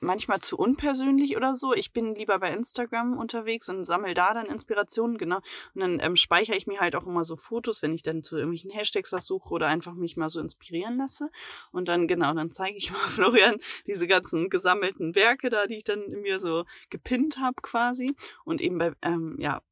manchmal 0.00 0.40
zu 0.40 0.58
unpersönlich 0.58 1.36
oder 1.36 1.54
so. 1.54 1.74
Ich 1.74 1.92
bin 1.92 2.14
lieber 2.14 2.38
bei 2.38 2.52
Instagram 2.52 3.16
unterwegs 3.16 3.68
und 3.68 3.84
sammle 3.84 4.14
da 4.14 4.34
dann 4.34 4.46
Inspirationen, 4.46 5.18
genau. 5.18 5.38
Und 5.74 5.80
dann 5.80 6.00
ähm, 6.00 6.16
speichere 6.16 6.56
ich 6.56 6.66
mir 6.66 6.80
halt 6.80 6.96
auch 6.96 7.06
immer 7.06 7.24
so 7.24 7.36
Fotos, 7.36 7.82
wenn 7.82 7.94
ich 7.94 8.02
dann 8.02 8.22
zu 8.22 8.36
irgendwelchen 8.36 8.70
Hashtags 8.70 9.12
was 9.12 9.26
suche 9.26 9.50
oder 9.50 9.68
einfach 9.68 9.94
mich 9.94 10.16
mal 10.16 10.28
so 10.28 10.40
inspirieren 10.40 10.96
lasse. 10.96 11.30
Und 11.72 11.88
dann, 11.88 12.08
genau, 12.08 12.32
dann 12.34 12.50
zeige 12.50 12.76
ich 12.76 12.90
mal 12.92 12.98
Florian 12.98 13.58
diese 13.86 14.06
ganzen 14.06 14.50
gesammelten 14.50 15.14
Werke 15.14 15.50
da, 15.50 15.66
die 15.66 15.78
ich 15.78 15.84
dann 15.84 16.08
mir 16.08 16.40
so 16.40 16.64
gepinnt 16.90 17.38
habe 17.38 17.56
quasi. 17.62 18.14
Und 18.44 18.60
eben 18.60 18.78
bei, 18.78 18.92
ähm, 19.02 19.36
ja, 19.38 19.62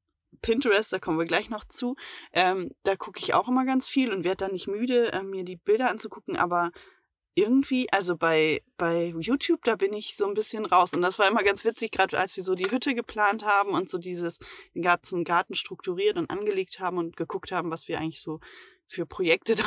Pinterest, 0.43 0.93
da 0.93 0.99
kommen 1.01 1.19
wir 1.19 1.27
gleich 1.27 1.51
noch 1.51 1.65
zu. 1.65 1.97
Ähm, 2.33 2.71
da 2.85 2.95
gucke 2.97 3.19
ich 3.19 3.35
auch 3.35 3.49
immer 3.49 3.65
ganz 3.65 3.89
viel 3.89 4.13
und 4.13 4.23
werde 4.23 4.45
dann 4.45 4.53
nicht 4.53 4.69
müde, 4.69 5.11
ähm, 5.13 5.31
mir 5.31 5.45
die 5.45 5.57
Bilder 5.57 5.91
anzugucken, 5.91 6.37
aber 6.37 6.71
irgendwie, 7.35 7.91
also 7.93 8.17
bei, 8.17 8.63
bei 8.77 9.15
YouTube, 9.19 9.63
da 9.65 9.77
bin 9.77 9.93
ich 9.93 10.17
so 10.17 10.27
ein 10.27 10.35
bisschen 10.35 10.65
raus. 10.65 10.93
Und 10.93 11.03
das 11.03 11.19
war 11.19 11.29
immer 11.29 11.43
ganz 11.43 11.65
witzig, 11.65 11.93
gerade 11.93 12.19
als 12.19 12.37
wir 12.37 12.43
so 12.43 12.55
die 12.55 12.71
Hütte 12.71 12.95
geplant 12.95 13.45
haben 13.45 13.71
und 13.71 13.89
so 13.89 13.99
dieses, 13.99 14.39
den 14.75 14.83
ganzen 14.83 15.25
Garten 15.25 15.55
strukturiert 15.55 16.17
und 16.17 16.31
angelegt 16.31 16.81
haben 16.81 16.99
und 16.99 17.17
geguckt 17.17 17.53
haben, 17.53 17.71
was 17.71 17.87
wir 17.87 17.99
eigentlich 17.99 18.21
so 18.21 18.41
für 18.89 19.07
Projekte 19.07 19.55
da 19.55 19.65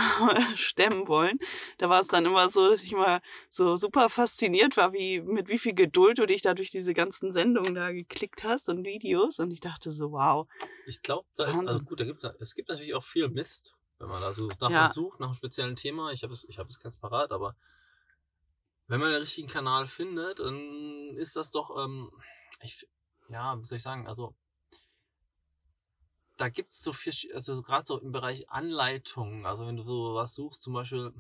stemmen 0.56 1.08
wollen. 1.08 1.38
Da 1.78 1.90
war 1.90 2.02
es 2.02 2.08
dann 2.08 2.26
immer 2.26 2.50
so, 2.50 2.70
dass 2.70 2.84
ich 2.84 2.92
mal 2.92 3.22
so 3.50 3.78
super 3.78 4.10
fasziniert 4.10 4.76
war, 4.76 4.92
wie, 4.94 5.22
mit 5.22 5.48
wie 5.48 5.60
viel 5.60 5.74
Geduld 5.74 6.18
du 6.18 6.26
dich 6.26 6.42
da 6.42 6.54
durch 6.54 6.72
diese 6.72 6.94
ganzen 6.94 7.32
Sendungen 7.32 7.76
da 7.76 7.92
geklickt 7.92 8.44
hast 8.44 8.68
und 8.68 8.84
Videos. 8.84 9.40
Und 9.40 9.52
ich 9.52 9.62
dachte 9.62 9.92
so, 9.92 10.12
wow. 10.12 10.48
Ich 10.88 11.02
glaube, 11.02 11.28
da 11.36 11.46
ist, 11.46 11.60
also 11.60 11.80
gut, 11.80 12.00
da 12.00 12.06
gibt's, 12.06 12.26
es 12.40 12.56
gibt 12.56 12.70
natürlich 12.70 12.96
auch 12.96 13.04
viel 13.04 13.30
Mist, 13.30 13.76
wenn 14.02 14.10
man 14.10 14.22
da 14.22 14.34
so 14.34 14.48
nach 14.60 14.70
Ja. 14.70 14.86
was 14.86 14.94
sucht, 14.94 15.20
nach 15.20 15.28
einem 15.28 15.36
speziellen 15.36 15.76
Thema. 15.76 16.12
Ich 16.12 16.24
habe 16.24 16.34
es, 16.34 16.44
ich 16.46 16.58
habe 16.58 16.70
es 16.70 16.80
ganz 16.80 16.98
parat, 16.98 17.32
aber 17.32 17.56
wenn 18.88 19.00
man 19.00 19.12
den 19.12 19.22
richtigen 19.22 19.48
Kanal 19.48 19.88
findet, 19.88 20.40
dann 20.40 21.16
ist 21.18 21.36
das 21.36 21.52
doch, 21.52 21.78
ähm, 21.84 22.12
ich, 22.62 22.88
ja, 23.30 23.58
wie 23.60 23.64
soll 23.64 23.78
ich 23.78 23.84
sagen, 23.84 24.08
also 24.08 24.36
da 26.38 26.50
gibt's 26.50 26.82
so 26.82 26.92
viel, 26.94 27.14
also 27.34 27.62
gerade 27.62 27.86
so 27.86 28.00
im 28.00 28.12
Bereich 28.12 28.50
Anleitungen, 28.50 29.46
also 29.46 29.68
wenn 29.68 29.78
du 29.78 29.84
so 29.84 30.16
was 30.16 30.34
suchst, 30.34 30.64
zum 30.64 30.74
Beispiel, 30.74 31.14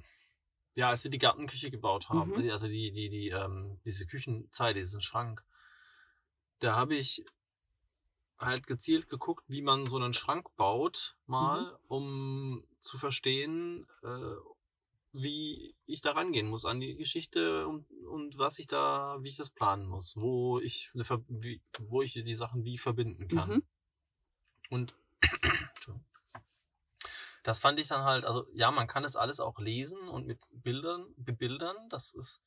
ja, 0.74 0.90
als 0.90 1.04
wir 1.04 1.12
die 1.12 1.20
Gartenküche 1.20 1.70
gebaut 1.70 2.10
haben, 2.10 2.32
Mhm. 2.32 2.50
also 2.50 2.68
die, 2.68 2.92
die, 2.92 3.10
die, 3.10 3.30
ähm, 3.30 3.80
diese 3.86 4.08
Küchenzeit, 4.08 4.76
diesen 4.76 5.02
Schrank, 5.02 5.46
da 6.60 6.76
habe 6.76 6.96
ich 6.96 7.24
halt 8.42 8.68
gezielt 8.68 9.08
geguckt, 9.08 9.44
wie 9.48 9.62
man 9.62 9.86
so 9.86 9.98
einen 9.98 10.14
Schrank 10.14 10.56
baut, 10.58 11.16
mal, 11.28 11.78
um 11.88 12.64
zu 12.80 12.98
verstehen, 12.98 13.88
äh, 14.04 14.36
wie 15.14 15.76
ich 15.86 16.02
da 16.02 16.12
rangehen 16.12 16.50
muss 16.50 16.66
an 16.66 16.80
die 16.80 16.96
Geschichte 16.96 17.68
und, 17.68 17.86
und 18.10 18.38
was 18.38 18.60
ich 18.60 18.68
da, 18.68 19.18
wie 19.22 19.30
ich 19.30 19.38
das 19.38 19.50
planen 19.50 19.88
muss, 19.88 20.16
wo 20.20 20.60
ich, 20.60 20.92
eine, 20.94 21.04
wie, 21.28 21.62
wo 21.80 22.02
ich 22.02 22.14
die 22.14 22.36
Sachen 22.36 22.64
wie 22.64 22.78
verbinden 22.78 23.28
kann. 23.28 23.50
Mhm. 23.50 23.64
Und 24.70 24.96
das 27.44 27.60
fand 27.60 27.80
ich 27.80 27.88
dann 27.88 28.04
halt, 28.04 28.26
also 28.26 28.48
ja, 28.54 28.72
man 28.72 28.88
kann 28.88 29.04
es 29.04 29.16
alles 29.16 29.40
auch 29.40 29.60
lesen 29.60 30.00
und 30.08 30.26
mit 30.26 30.48
Bildern 30.52 31.14
bebildern. 31.18 31.76
Das 31.90 32.14
ist 32.14 32.42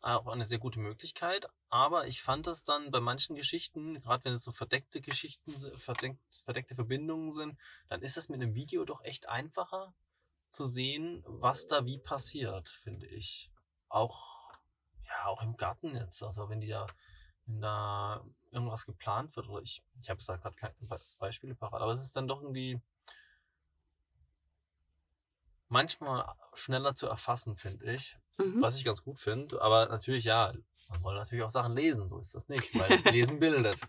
auch 0.00 0.26
eine 0.26 0.46
sehr 0.46 0.58
gute 0.58 0.80
Möglichkeit. 0.80 1.46
Aber 1.68 2.06
ich 2.06 2.22
fand 2.22 2.46
das 2.46 2.64
dann 2.64 2.90
bei 2.90 3.00
manchen 3.00 3.36
Geschichten, 3.36 4.00
gerade 4.00 4.24
wenn 4.24 4.34
es 4.34 4.42
so 4.42 4.52
verdeckte 4.52 5.00
Geschichten, 5.00 5.52
verdeckt, 5.76 6.18
verdeckte 6.30 6.74
Verbindungen 6.74 7.32
sind, 7.32 7.58
dann 7.88 8.02
ist 8.02 8.16
es 8.16 8.28
mit 8.28 8.40
einem 8.40 8.54
Video 8.54 8.84
doch 8.84 9.04
echt 9.04 9.28
einfacher, 9.28 9.94
zu 10.50 10.66
sehen, 10.66 11.22
was 11.26 11.66
da 11.66 11.84
wie 11.84 11.98
passiert, 11.98 12.68
finde 12.68 13.06
ich. 13.06 13.50
Auch, 13.88 14.52
ja, 15.04 15.26
auch 15.26 15.42
im 15.42 15.56
Garten 15.56 15.94
jetzt. 15.94 16.22
Also 16.22 16.48
wenn 16.48 16.60
die 16.60 16.68
da, 16.68 16.86
wenn 17.46 17.60
da 17.60 18.24
irgendwas 18.50 18.84
geplant 18.84 19.36
wird, 19.36 19.48
oder 19.48 19.62
ich, 19.62 19.82
ich 20.02 20.10
habe 20.10 20.18
gesagt, 20.18 20.42
gerade 20.42 20.56
keine 20.56 20.74
Be 20.80 20.98
Beispiele 21.18 21.54
parat, 21.54 21.82
aber 21.82 21.92
es 21.92 22.02
ist 22.02 22.16
dann 22.16 22.28
doch 22.28 22.42
irgendwie 22.42 22.80
manchmal 25.70 26.26
schneller 26.52 26.94
zu 26.94 27.06
erfassen, 27.06 27.56
finde 27.56 27.94
ich. 27.94 28.16
Mhm. 28.38 28.60
Was 28.60 28.76
ich 28.76 28.84
ganz 28.84 29.02
gut 29.02 29.18
finde. 29.18 29.60
Aber 29.62 29.86
natürlich, 29.88 30.24
ja, 30.24 30.52
man 30.88 31.00
soll 31.00 31.14
natürlich 31.14 31.44
auch 31.44 31.50
Sachen 31.50 31.74
lesen, 31.74 32.08
so 32.08 32.18
ist 32.18 32.34
das 32.34 32.48
nicht, 32.48 32.74
weil 32.78 32.88
Lesen 33.14 33.38
bildet. 33.38 33.80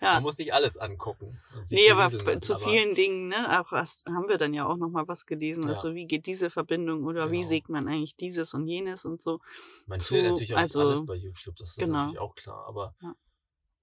Ja. 0.00 0.14
Man 0.14 0.22
muss 0.24 0.36
nicht 0.38 0.52
alles 0.52 0.76
angucken. 0.76 1.40
Nee, 1.70 1.90
aber 1.90 2.02
lassen, 2.10 2.42
zu 2.42 2.54
aber- 2.56 2.64
vielen 2.68 2.94
Dingen, 2.94 3.28
ne, 3.28 3.60
auch 3.60 3.70
hast, 3.70 4.06
haben 4.08 4.28
wir 4.28 4.38
dann 4.38 4.52
ja 4.54 4.66
auch 4.66 4.76
noch 4.76 4.90
mal 4.90 5.06
was 5.08 5.24
gelesen. 5.26 5.62
Ja. 5.64 5.70
Also 5.70 5.94
wie 5.94 6.06
geht 6.06 6.26
diese 6.26 6.50
Verbindung 6.50 7.04
oder 7.04 7.30
wie 7.30 7.38
Genau. 7.38 7.48
sägt 7.48 7.68
man 7.70 7.88
eigentlich 7.88 8.16
dieses 8.16 8.52
und 8.54 8.66
jenes 8.66 9.04
und 9.04 9.22
so. 9.22 9.40
Man 9.86 10.00
zu- 10.00 10.14
findet 10.14 10.32
natürlich 10.32 10.54
auch 10.54 10.58
also- 10.58 10.80
alles 10.80 11.06
bei 11.06 11.14
YouTube, 11.14 11.56
das 11.56 11.70
ist 11.70 11.78
Genau. 11.78 11.92
natürlich 11.98 12.18
auch 12.20 12.34
klar. 12.34 12.66
Aber 12.66 12.94
Ja. 13.00 13.14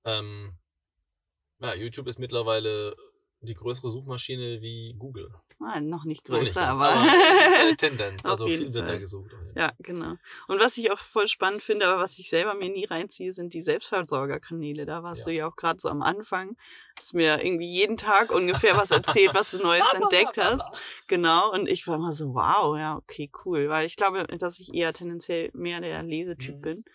ähm, 0.06 0.58
ja, 1.60 1.74
YouTube 1.74 2.08
ist 2.08 2.20
mittlerweile 2.20 2.96
die 3.42 3.54
größere 3.56 3.90
Suchmaschine 3.90 4.62
wie 4.62 4.96
Google. 4.98 5.30
Ah, 5.60 5.80
noch 5.80 6.06
nicht 6.06 6.28
Noch 6.30 6.40
nicht 6.40 6.54
größer, 6.56 6.68
aber. 6.68 6.90
ist 6.94 7.62
eine 7.62 7.76
Tendenz. 7.78 8.22
Also 8.26 8.48
viel 8.48 8.74
wird 8.74 8.88
da 8.88 8.98
gesucht. 8.98 9.32
Ja, 9.56 9.74
genau. 9.80 10.16
Und 10.48 10.60
was 10.60 10.78
ich 10.78 10.92
auch 10.92 11.00
voll 11.00 11.28
spannend 11.28 11.62
finde, 11.62 11.88
aber 11.88 12.02
was 12.02 12.18
ich 12.20 12.30
selber 12.30 12.54
mir 12.56 12.70
nie 12.70 12.86
reinziehe, 12.86 13.32
sind 13.34 13.54
die 13.54 13.62
Selbstversorgerkanäle. 13.62 14.86
Da 14.86 15.04
warst 15.04 15.26
Ja. 15.28 15.32
du 15.34 15.38
ja 15.38 15.48
auch 15.48 15.56
gerade 15.56 15.80
so 15.80 15.90
am 15.90 16.02
Anfang. 16.02 16.56
Hast 17.02 17.16
mir 17.16 17.44
irgendwie 17.44 17.66
jeden 17.68 17.98
Tag 17.98 18.30
ungefähr 18.32 18.78
was 18.78 18.92
erzählt, 18.92 19.34
was 19.34 19.50
du 19.50 19.58
Neues 19.58 19.82
entdeckt 19.94 20.38
hast. 20.38 20.62
Genau. 21.08 21.52
Und 21.52 21.68
ich 21.68 21.86
war 21.88 21.96
immer 21.96 22.14
so, 22.14 22.34
wow, 22.36 22.78
ja, 22.78 22.96
okay, 22.96 23.30
cool. 23.44 23.68
Weil 23.68 23.86
ich 23.86 23.98
glaube, 23.98 24.24
dass 24.38 24.62
ich 24.62 24.74
eher 24.74 24.94
tendenziell 24.94 25.50
mehr 25.54 25.82
der 25.82 26.04
Lesetyp 26.04 26.56
Mhm. 26.56 26.62
bin. 26.62 26.86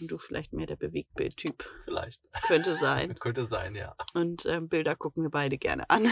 Und 0.00 0.10
du 0.10 0.16
vielleicht 0.18 0.52
mehr 0.54 0.66
der 0.66 0.76
Bewegtbildtyp. 0.76 1.62
Vielleicht. 1.84 2.20
Könnte 2.46 2.76
sein. 2.76 3.14
Könnte 3.20 3.44
sein, 3.44 3.74
ja. 3.76 3.94
Und 4.14 4.46
ähm, 4.46 4.68
Bilder 4.68 4.96
gucken 4.96 5.22
wir 5.24 5.30
beide 5.30 5.58
gerne 5.58 5.88
an. 5.90 6.04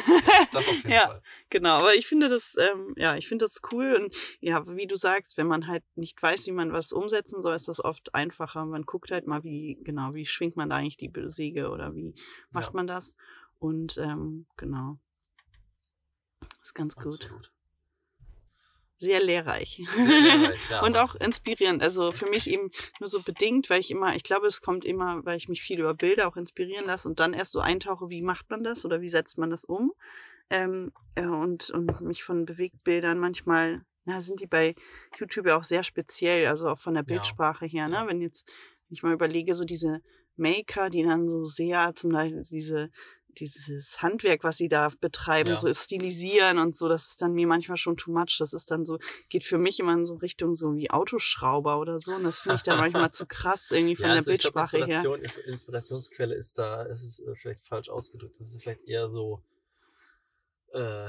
Das 0.53 0.69
auf 0.69 0.75
jeden 0.77 0.91
Ja. 0.93 1.07
Fall. 1.07 1.23
Genau, 1.49 1.79
aber 1.79 1.95
ich 1.95 2.07
finde 2.07 2.29
das, 2.29 2.55
ähm, 2.59 2.93
ja, 2.99 3.17
ich 3.17 3.27
finde 3.29 3.47
das 3.47 3.63
cool 3.73 3.95
und 3.95 4.15
ja, 4.41 4.65
wie 4.77 4.87
du 4.87 4.95
sagst, 4.97 5.37
wenn 5.39 5.47
man 5.49 5.67
halt 5.67 5.83
nicht 5.97 6.23
weiß, 6.23 6.47
wie 6.47 6.53
man 6.53 6.73
was 6.73 6.93
umsetzen 6.93 7.41
soll, 7.43 7.55
ist 7.55 7.69
das 7.69 7.83
oft 7.83 8.15
einfacher. 8.15 8.65
Man 8.67 8.83
guckt 8.83 9.11
halt 9.11 9.27
mal, 9.27 9.43
wie, 9.43 9.79
genau, 9.83 10.13
wie 10.15 10.27
schwingt 10.27 10.55
man 10.57 10.69
da 10.69 10.77
eigentlich 10.77 10.99
die 10.99 11.11
Säge 11.29 11.71
oder 11.71 11.95
wie 11.95 12.15
macht 12.53 12.67
Ja. 12.67 12.73
man 12.75 12.87
das? 12.87 13.17
Und 13.65 13.97
ähm, 13.97 14.45
genau. 14.59 14.99
Ist 16.61 16.75
ganz 16.75 16.97
gut. 16.97 17.23
Absolut. 17.23 17.51
Sehr 18.97 19.23
lehrreich. 19.23 19.83
Sehr 19.97 20.21
lehrreich, 20.21 20.69
ja, 20.71 20.83
und 20.83 20.99
auch 20.99 21.15
inspirierend. 21.15 21.83
Also 21.83 22.13
für 22.13 22.29
mich 22.29 22.51
eben 22.51 22.71
nur 23.01 23.09
so 23.09 23.23
bedingt, 23.23 23.71
weil 23.71 23.81
ich 23.81 23.91
immer, 23.91 24.15
ich 24.15 24.23
glaube, 24.23 24.49
es 24.49 24.61
kommt 24.61 24.85
immer, 24.85 25.25
weil 25.25 25.39
ich 25.39 25.49
mich 25.49 25.63
viel 25.63 25.81
über 25.81 25.95
Bilder 25.95 26.29
auch 26.29 26.37
inspirieren 26.37 26.85
lasse 26.85 27.09
und 27.09 27.21
dann 27.21 27.33
erst 27.33 27.53
so 27.53 27.61
eintauche, 27.61 28.11
wie 28.11 28.21
macht 28.21 28.51
man 28.51 28.65
das 28.65 28.85
oder 28.85 29.01
wie 29.01 29.09
setzt 29.09 29.39
man 29.39 29.49
das 29.49 29.65
um. 29.65 29.95
Ähm, 30.51 30.93
äh, 31.15 31.25
und, 31.25 31.71
und 31.71 32.03
mich 32.03 32.23
von 32.23 32.45
Bewegtbildern 32.45 33.19
manchmal, 33.19 33.87
na, 34.05 34.21
sind 34.21 34.41
die 34.41 34.47
bei 34.47 34.75
YouTube 35.19 35.47
ja 35.47 35.57
auch 35.57 35.65
sehr 35.65 35.85
speziell, 35.85 36.49
also 36.49 36.69
auch 36.69 36.79
von 36.79 36.93
der 36.93 37.05
Ja. 37.05 37.15
Bildsprache 37.15 37.65
her, 37.65 37.89
ne? 37.89 37.95
Ja. 37.95 38.07
Wenn 38.07 38.21
jetzt, 38.21 38.47
wenn 38.89 38.95
ich 38.95 39.03
mal 39.03 39.15
überlege, 39.15 39.55
so 39.55 39.65
diese 39.65 40.03
Maker, 40.37 40.91
die 40.91 41.03
dann 41.03 41.29
so 41.29 41.45
sehr 41.45 41.95
zum 41.95 42.11
Beispiel 42.11 42.43
diese 42.43 42.91
dieses 43.35 44.03
Handwerk, 44.03 44.45
was 44.45 44.57
sie 44.57 44.69
da 44.69 44.91
betreiben, 45.01 45.51
Ja. 45.51 45.57
so 45.57 45.73
stilisieren 45.75 46.59
und 46.59 46.77
so, 46.77 46.89
das 46.89 47.09
ist 47.09 47.23
dann 47.23 47.33
mir 47.33 47.47
manchmal 47.47 47.77
schon 47.77 47.97
too 47.97 48.13
much. 48.13 48.37
Das 48.39 48.53
ist 48.53 48.71
dann 48.71 48.87
so, 48.87 48.99
geht 49.29 49.45
für 49.45 49.59
mich 49.59 49.81
immer 49.81 49.93
in 49.93 50.05
so 50.05 50.15
Richtung 50.15 50.55
so 50.55 50.75
wie 50.77 50.91
Autoschrauber 50.91 51.79
oder 51.79 51.99
so. 51.99 52.13
Und 52.13 52.25
das 52.25 52.39
finde 52.39 52.57
ich 52.57 52.63
dann 52.63 52.79
manchmal 52.79 53.11
zu 53.13 53.27
krass 53.29 53.71
irgendwie 53.71 53.97
von 53.97 54.07
ja, 54.07 54.13
der 54.13 54.19
also 54.19 54.31
ich 54.31 54.41
glaub, 54.41 54.55
Bildsprache 54.55 54.77
her. 54.79 54.87
Inspiration 54.87 55.21
ist, 55.21 55.39
Inspirationsquelle 55.39 56.35
ist 56.35 56.59
da, 56.59 56.87
es 56.87 57.03
ist 57.03 57.21
äh, 57.21 57.35
vielleicht 57.35 57.67
falsch 57.67 57.89
ausgedrückt. 57.89 58.39
Das 58.39 58.49
ist 58.49 58.63
vielleicht 58.63 58.85
eher 58.85 59.11
so 59.11 59.43
äh, 60.73 61.09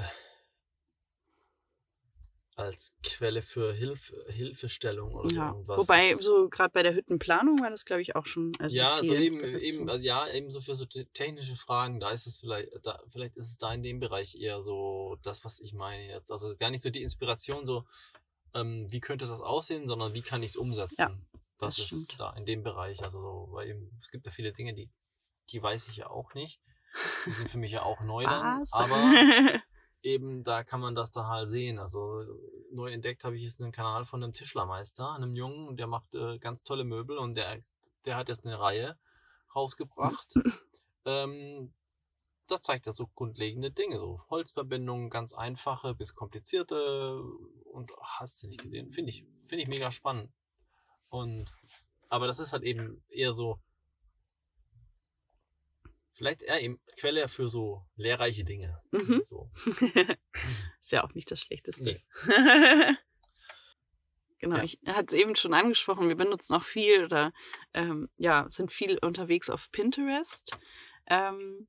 als 2.55 2.95
Quelle 3.03 3.41
für 3.41 3.73
Hilfe, 3.73 4.25
Hilfestellung 4.29 5.13
oder 5.13 5.29
so 5.29 5.35
Ja. 5.35 5.47
irgendwas. 5.49 5.77
Wobei, 5.77 6.15
so 6.15 6.49
gerade 6.49 6.71
bei 6.71 6.83
der 6.83 6.95
Hüttenplanung 6.95 7.59
war 7.59 7.69
das, 7.69 7.83
glaube 7.85 8.01
ich, 8.01 8.15
auch 8.15 8.25
schon. 8.25 8.53
Also 8.59 8.75
ja, 8.75 8.95
also 8.95 9.13
eben, 9.13 9.43
eben, 9.59 9.89
also 9.89 10.03
ja, 10.03 10.27
eben 10.29 10.51
so 10.51 10.61
für 10.61 10.75
so 10.75 10.85
te- 10.85 11.05
technische 11.07 11.55
Fragen, 11.57 11.99
da 11.99 12.11
ist 12.11 12.27
es 12.27 12.37
vielleicht, 12.37 12.69
da, 12.83 13.01
vielleicht 13.07 13.35
ist 13.35 13.49
es 13.49 13.57
da 13.57 13.73
in 13.73 13.83
dem 13.83 13.99
Bereich 13.99 14.35
eher 14.35 14.61
so 14.61 15.17
das, 15.21 15.43
was 15.43 15.59
ich 15.59 15.73
meine 15.73 16.07
jetzt. 16.07 16.31
Also 16.31 16.55
gar 16.55 16.69
nicht 16.69 16.81
so 16.81 16.89
die 16.89 17.03
Inspiration, 17.03 17.65
so 17.65 17.85
ähm, 18.53 18.89
wie 18.89 19.01
könnte 19.01 19.27
das 19.27 19.41
aussehen, 19.41 19.85
sondern 19.85 20.13
wie 20.13 20.21
kann 20.21 20.41
ich 20.41 20.51
es 20.51 20.55
umsetzen. 20.55 20.95
Ja, 20.97 21.17
das, 21.57 21.75
das 21.75 21.79
ist 21.79 21.85
stimmt. 22.05 22.19
da 22.19 22.31
in 22.37 22.45
dem 22.45 22.63
Bereich. 22.63 23.03
Also, 23.03 23.19
so, 23.19 23.47
weil 23.51 23.69
eben, 23.69 23.91
es 24.01 24.09
gibt 24.09 24.25
ja 24.25 24.31
viele 24.31 24.53
Dinge, 24.53 24.73
die, 24.73 24.89
die 25.49 25.61
weiß 25.61 25.89
ich 25.89 25.97
ja 25.97 26.09
auch 26.09 26.33
nicht. 26.33 26.61
Die 27.25 27.33
sind 27.33 27.49
für 27.49 27.57
mich 27.57 27.71
ja 27.71 27.83
auch 27.83 27.99
neu 27.99 28.23
dann. 28.23 28.63
Aber 28.71 28.95
eben 30.05 30.43
da 30.43 30.63
kann 30.63 30.79
man 30.79 30.95
das 30.95 31.11
dann 31.11 31.27
halt 31.27 31.49
sehen. 31.49 31.79
Also 31.79 32.23
neu 32.71 32.91
entdeckt 32.91 33.23
habe 33.23 33.35
ich 33.35 33.43
jetzt 33.43 33.61
einen 33.61 33.71
Kanal 33.71 34.05
von 34.05 34.23
einem 34.23 34.33
Tischlermeister, 34.33 35.13
einem 35.13 35.35
Jungen, 35.35 35.75
der 35.77 35.87
macht 35.87 36.13
äh, 36.15 36.37
ganz 36.37 36.63
tolle 36.63 36.83
Möbel 36.83 37.17
und 37.17 37.35
der, 37.35 37.61
der 38.05 38.15
hat 38.15 38.29
jetzt 38.29 38.45
eine 38.45 38.59
Reihe 38.59 38.97
rausgebracht. 39.55 40.33
ähm, 41.05 41.73
da 42.47 42.61
zeigt 42.61 42.85
er 42.85 42.93
so 42.93 43.07
grundlegende 43.07 43.71
Dinge, 43.71 43.97
so 43.97 44.21
Holzverbindungen, 44.29 45.09
ganz 45.09 45.33
einfache 45.33 45.95
bis 45.95 46.13
komplizierte 46.13 47.19
und 47.65 47.91
hast 48.01 48.43
du 48.43 48.47
nicht 48.47 48.61
gesehen. 48.61 48.91
Finde 48.91 49.09
ich, 49.09 49.25
finde 49.43 49.63
ich 49.63 49.67
mega 49.67 49.89
spannend. 49.89 50.31
Und 51.09 51.51
aber 52.09 52.27
das 52.27 52.39
ist 52.39 52.53
halt 52.53 52.63
eben 52.63 53.03
eher 53.09 53.33
so, 53.33 53.59
vielleicht 56.15 56.41
eher 56.41 56.61
eben 56.61 56.79
Quelle 56.97 57.27
für 57.27 57.49
so 57.49 57.85
lehrreiche 57.95 58.43
Dinge. 58.43 58.81
Mhm. 58.91 59.21
So. 59.23 59.51
ist 60.79 60.91
ja 60.91 61.03
auch 61.03 61.13
nicht 61.13 61.29
das 61.29 61.39
Schlechteste. 61.41 61.83
Nee. 61.91 62.03
genau, 64.39 64.57
Ja. 64.57 64.63
ich 64.63 64.79
hatte 64.87 65.15
es 65.15 65.21
eben 65.21 65.35
schon 65.35 65.53
angesprochen, 65.53 66.07
wir 66.07 66.15
benutzen 66.15 66.55
auch 66.55 66.63
viel 66.63 67.05
oder 67.05 67.33
ähm, 67.73 68.09
ja, 68.17 68.47
sind 68.49 68.71
viel 68.71 68.97
unterwegs 68.99 69.49
auf 69.49 69.69
Pinterest. 69.71 70.57
Ähm, 71.07 71.67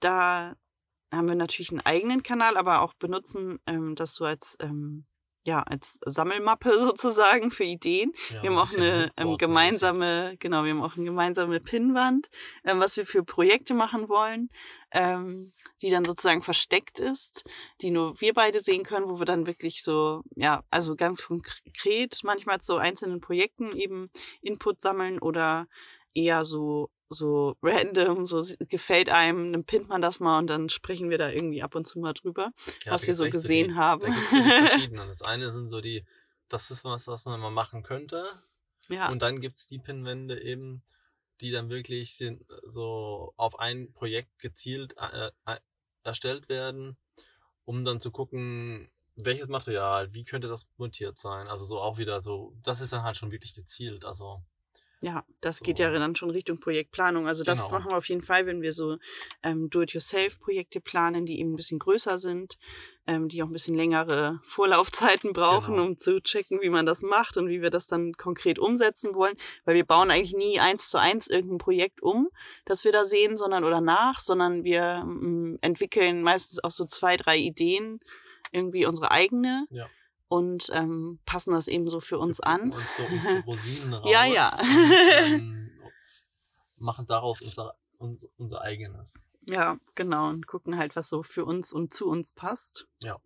da 0.00 0.56
haben 1.12 1.28
wir 1.28 1.34
natürlich 1.34 1.70
einen 1.70 1.80
eigenen 1.80 2.22
Kanal, 2.22 2.56
aber 2.56 2.82
auch 2.82 2.94
benutzen 2.94 3.58
ähm, 3.66 3.94
das 3.94 4.14
so 4.14 4.24
als 4.24 4.56
ähm, 4.60 5.06
ja, 5.48 5.62
als 5.62 5.98
Sammelmappe 6.04 6.70
sozusagen 6.78 7.50
für 7.50 7.64
Ideen. 7.64 8.12
Ja, 8.28 8.42
Wir 8.42 8.50
haben 8.50 8.58
auch 8.58 8.76
eine 8.76 9.10
ähm, 9.16 9.38
gemeinsame, 9.38 10.36
genau, 10.38 10.62
wir 10.62 10.72
haben 10.72 10.82
auch 10.82 10.96
eine 10.96 11.06
gemeinsame 11.06 11.58
Pinnwand, 11.58 12.28
ähm, 12.64 12.80
was 12.80 12.98
wir 12.98 13.06
für 13.06 13.24
Projekte 13.24 13.72
machen 13.72 14.10
wollen, 14.10 14.50
ähm, 14.92 15.50
die 15.80 15.88
dann 15.88 16.04
sozusagen 16.04 16.42
versteckt 16.42 16.98
ist, 16.98 17.44
die 17.80 17.90
nur 17.90 18.20
wir 18.20 18.34
beide 18.34 18.60
sehen 18.60 18.84
können, 18.84 19.08
wo 19.08 19.18
wir 19.18 19.24
dann 19.24 19.46
wirklich 19.46 19.82
so, 19.82 20.22
ja, 20.36 20.64
also 20.70 20.96
ganz 20.96 21.26
konkret 21.26 22.20
manchmal 22.24 22.60
zu 22.60 22.76
einzelnen 22.76 23.22
Projekten 23.22 23.74
eben 23.74 24.10
Input 24.42 24.82
sammeln 24.82 25.18
oder 25.18 25.66
eher 26.12 26.44
so 26.44 26.90
so 27.10 27.56
random, 27.62 28.26
so 28.26 28.42
gefällt 28.68 29.08
einem, 29.08 29.52
dann 29.52 29.64
pinnt 29.64 29.88
man 29.88 30.02
das 30.02 30.20
mal 30.20 30.38
und 30.38 30.48
dann 30.48 30.68
sprechen 30.68 31.10
wir 31.10 31.18
da 31.18 31.30
irgendwie 31.30 31.62
ab 31.62 31.74
und 31.74 31.86
zu 31.86 31.98
mal 31.98 32.12
drüber, 32.12 32.52
Ja, 32.84 32.92
was 32.92 33.02
wir 33.02 33.06
gibt's 33.08 33.18
so 33.18 33.30
gesehen 33.30 33.68
die, 33.68 33.74
haben. 33.76 34.02
Da. 34.02 35.06
Das 35.06 35.22
eine 35.22 35.52
sind 35.52 35.70
so 35.70 35.80
die, 35.80 36.04
das 36.48 36.70
ist 36.70 36.84
was, 36.84 37.06
was 37.06 37.24
man 37.24 37.40
mal 37.40 37.50
machen 37.50 37.82
könnte. 37.82 38.26
ja, 38.88 39.08
Und 39.08 39.22
dann 39.22 39.40
gibt 39.40 39.56
es 39.56 39.66
die 39.66 39.78
Pinwände 39.78 40.40
eben, 40.40 40.82
die 41.40 41.50
dann 41.50 41.70
wirklich 41.70 42.16
sind, 42.16 42.44
so 42.66 43.32
auf 43.36 43.58
ein 43.58 43.92
Projekt 43.92 44.38
gezielt 44.38 44.94
äh, 44.98 45.30
äh, 45.46 45.58
erstellt 46.02 46.48
werden, 46.48 46.96
um 47.64 47.84
dann 47.84 48.00
zu 48.00 48.10
gucken, 48.10 48.90
welches 49.14 49.48
Material, 49.48 50.12
wie 50.14 50.24
könnte 50.24 50.48
das 50.48 50.68
montiert 50.76 51.18
sein. 51.18 51.48
Also 51.48 51.64
so 51.64 51.80
auch 51.80 51.98
wieder 51.98 52.20
so, 52.22 52.54
das 52.62 52.80
ist 52.80 52.92
dann 52.92 53.02
halt 53.02 53.16
schon 53.16 53.30
wirklich 53.30 53.54
gezielt. 53.54 54.04
Also 54.04 54.42
Ja, 55.00 55.24
das 55.40 55.58
So. 55.58 55.64
geht 55.64 55.78
ja 55.78 55.90
dann 55.90 56.16
schon 56.16 56.30
Richtung 56.30 56.58
Projektplanung. 56.58 57.28
Also 57.28 57.44
das 57.44 57.62
Genau. 57.62 57.78
machen 57.78 57.90
wir 57.92 57.96
auf 57.98 58.08
jeden 58.08 58.22
Fall, 58.22 58.46
wenn 58.46 58.62
wir 58.62 58.72
so 58.72 58.96
ähm, 59.44 59.70
Do-it-yourself-Projekte 59.70 60.80
planen, 60.80 61.24
die 61.24 61.38
eben 61.38 61.52
ein 61.52 61.56
bisschen 61.56 61.78
größer 61.78 62.18
sind, 62.18 62.58
ähm, 63.06 63.28
die 63.28 63.42
auch 63.42 63.46
ein 63.46 63.52
bisschen 63.52 63.76
längere 63.76 64.40
Vorlaufzeiten 64.42 65.32
brauchen, 65.32 65.74
Genau. 65.76 65.86
um 65.86 65.96
zu 65.96 66.20
checken, 66.20 66.60
wie 66.62 66.68
man 66.68 66.84
das 66.84 67.02
macht 67.02 67.36
und 67.36 67.48
wie 67.48 67.62
wir 67.62 67.70
das 67.70 67.86
dann 67.86 68.12
konkret 68.14 68.58
umsetzen 68.58 69.14
wollen. 69.14 69.36
Weil 69.64 69.76
wir 69.76 69.84
bauen 69.84 70.10
eigentlich 70.10 70.34
nie 70.34 70.58
eins 70.58 70.90
zu 70.90 70.98
eins 70.98 71.28
irgendein 71.28 71.58
Projekt 71.58 72.02
um, 72.02 72.28
das 72.64 72.84
wir 72.84 72.90
da 72.92 73.04
sehen, 73.04 73.36
sondern 73.36 73.64
oder 73.64 73.80
nach, 73.80 74.18
sondern 74.18 74.64
wir 74.64 75.02
ähm, 75.04 75.58
entwickeln 75.60 76.22
meistens 76.22 76.62
auch 76.64 76.72
so 76.72 76.84
zwei, 76.86 77.16
drei 77.16 77.36
Ideen, 77.36 78.00
irgendwie 78.50 78.84
unsere 78.86 79.10
eigene 79.12 79.66
Ja. 79.70 79.88
Und 80.28 80.68
ähm, 80.72 81.18
passen 81.24 81.52
das 81.52 81.68
eben 81.68 81.88
so 81.90 82.00
für 82.00 82.18
uns 82.18 82.40
an. 82.40 82.72
uns 82.72 82.96
so 82.96 83.02
unsere 83.04 83.40
Rosinen 83.44 83.94
raus. 83.94 84.10
Ja, 84.10 84.24
ja. 84.24 84.50
Und, 84.54 84.60
ähm, 85.32 85.80
machen 86.76 87.06
daraus 87.06 87.40
unser, 87.42 87.74
unser, 87.98 88.28
unser 88.36 88.60
eigenes. 88.60 89.28
Ja, 89.48 89.78
genau. 89.94 90.28
Und 90.28 90.46
gucken 90.46 90.76
halt, 90.76 90.94
was 90.96 91.08
so 91.08 91.22
für 91.22 91.44
uns 91.44 91.72
und 91.72 91.92
zu 91.92 92.06
uns 92.08 92.32
passt. 92.32 92.86
Ja. 93.02 93.16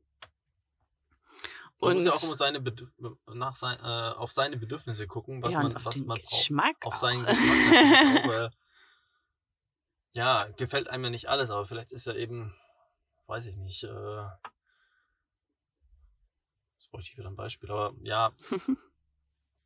Man 1.81 1.95
muss 1.95 2.05
ja 2.05 2.12
Und- 2.12 2.17
auch 2.19 2.23
immer 2.23 2.37
seine 2.37 2.61
Bedürf 2.61 2.91
nach 3.35 3.57
sein, 3.57 3.77
äh, 3.81 4.15
auf 4.17 4.31
seine 4.33 4.57
Bedürfnisse 4.57 5.09
gucken, 5.09 5.43
was 5.43 5.53
ja, 5.53 5.59
und 5.59 5.65
man, 5.69 5.77
auf 5.77 5.85
was 5.85 5.97
man 5.97 6.07
braucht. 6.17 6.21
Geschmack 6.23 6.77
Auf 6.85 6.95
auch. 6.95 6.99
seinen 6.99 7.27
Geschmack 7.27 8.53
ja, 10.15 10.45
gefällt 10.57 10.88
einem 10.88 11.05
ja 11.05 11.11
nicht 11.11 11.27
alles, 11.29 11.51
aber 11.51 11.67
vielleicht 11.67 11.91
ist 11.91 12.07
ja 12.07 12.15
eben, 12.15 12.55
weiß 13.27 13.47
ich 13.47 13.57
nicht, 13.57 13.83
äh, 13.83 14.25
bräuchte 16.93 17.11
ich 17.11 17.19
wieder 17.19 17.29
ein 17.29 17.37
Beispiel, 17.37 17.71
aber 17.71 17.95
ja, 18.03 18.33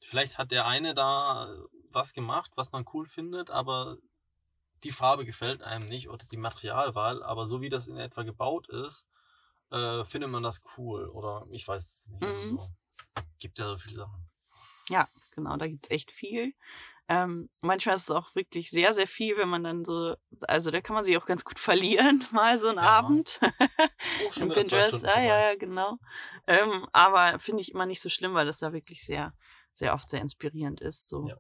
vielleicht 0.01 0.39
hat 0.39 0.51
der 0.51 0.67
eine 0.67 0.95
da 0.95 1.55
was 1.91 2.15
gemacht, 2.15 2.53
was 2.55 2.73
man 2.73 2.87
cool 2.95 3.07
findet, 3.07 3.51
aber 3.51 3.99
die 4.85 4.93
Farbe 4.93 5.25
gefällt 5.25 5.63
einem 5.63 5.87
nicht 5.87 6.09
oder 6.09 6.25
die 6.27 6.37
Materialwahl, 6.37 7.23
aber 7.23 7.47
so 7.47 7.61
wie 7.61 7.69
das 7.69 7.89
in 7.89 7.97
etwa 7.97 8.23
gebaut 8.23 8.69
ist, 8.69 9.09
äh, 9.71 10.05
findet 10.05 10.31
man 10.31 10.43
das 10.43 10.63
cool 10.77 11.09
oder 11.09 11.47
ich 11.51 11.67
weiß 11.67 11.83
es 11.83 12.09
nicht. 12.09 12.23
Also 12.23 12.43
Mhm. 12.43 12.59
so, 12.59 12.69
gibt 13.39 13.59
ja 13.59 13.67
so 13.69 13.79
viele 13.79 13.97
Sachen. 13.97 14.29
Ja, 14.89 15.09
genau, 15.35 15.57
da 15.57 15.67
gibt's 15.67 15.91
echt 15.91 16.13
viel. 16.13 16.55
Ähm, 17.09 17.49
manchmal 17.61 17.95
ist 17.95 18.03
es 18.03 18.11
auch 18.11 18.35
wirklich 18.35 18.71
sehr, 18.71 18.93
sehr 18.93 19.07
viel, 19.07 19.37
wenn 19.37 19.49
man 19.49 19.63
dann 19.63 19.85
so, 19.85 20.17
also 20.49 20.73
da 20.73 20.81
kann 20.81 20.95
man 20.95 21.05
sich 21.05 21.17
auch 21.17 21.27
ganz 21.27 21.45
gut 21.45 21.59
verlieren, 21.61 22.25
mal 22.33 22.59
so 22.59 22.69
einen 22.69 22.79
Ja. 22.79 22.85
Abend 22.85 23.39
Oh, 23.43 24.31
schon 24.33 24.51
Pinterest. 24.51 25.07
Ah, 25.07 25.21
ja, 25.21 25.51
ja, 25.51 25.55
genau. 25.57 25.99
Ähm, 26.47 26.87
aber 26.93 27.39
finde 27.39 27.63
ich 27.63 27.73
immer 27.73 27.87
nicht 27.87 28.01
so 28.01 28.09
schlimm, 28.09 28.35
weil 28.35 28.47
das 28.47 28.59
da 28.59 28.73
wirklich 28.73 29.05
sehr, 29.05 29.35
sehr 29.73 29.95
oft 29.95 30.11
sehr 30.11 30.21
inspirierend 30.21 30.81
ist. 30.81 31.09
So. 31.09 31.29
Ja. 31.29 31.37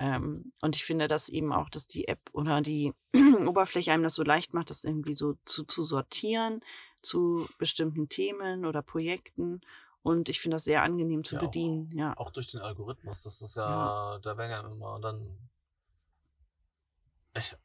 Ähm, 0.00 0.52
und 0.60 0.74
ich 0.74 0.84
finde, 0.84 1.06
dass 1.06 1.28
eben 1.28 1.52
auch, 1.52 1.68
dass 1.68 1.86
die 1.86 2.08
App 2.08 2.20
oder 2.32 2.60
die 2.60 2.92
Oberfläche 3.46 3.92
einem 3.92 4.02
das 4.02 4.14
so 4.14 4.24
leicht 4.24 4.52
macht, 4.52 4.70
das 4.70 4.82
irgendwie 4.82 5.14
so 5.14 5.34
zu, 5.44 5.64
zu 5.64 5.84
sortieren 5.84 6.60
zu 7.04 7.48
bestimmten 7.58 8.08
Themen 8.08 8.64
oder 8.64 8.82
Projekten. 8.82 9.60
Und 10.04 10.28
ich 10.28 10.38
finde 10.40 10.56
das 10.56 10.64
sehr 10.64 10.82
angenehm 10.82 11.24
zu 11.24 11.36
Ja, 11.36 11.40
auch. 11.40 11.46
bedienen. 11.46 11.90
Ja. 11.96 12.14
Auch 12.18 12.30
durch 12.30 12.46
den 12.48 12.60
Algorithmus, 12.60 13.22
das 13.22 13.40
ist 13.40 13.56
ja, 13.56 14.18
da 14.22 14.36
werden 14.36 14.50
ja 14.50 14.60
immer 14.60 15.00
dann. 15.00 15.48
Ich 17.34 17.56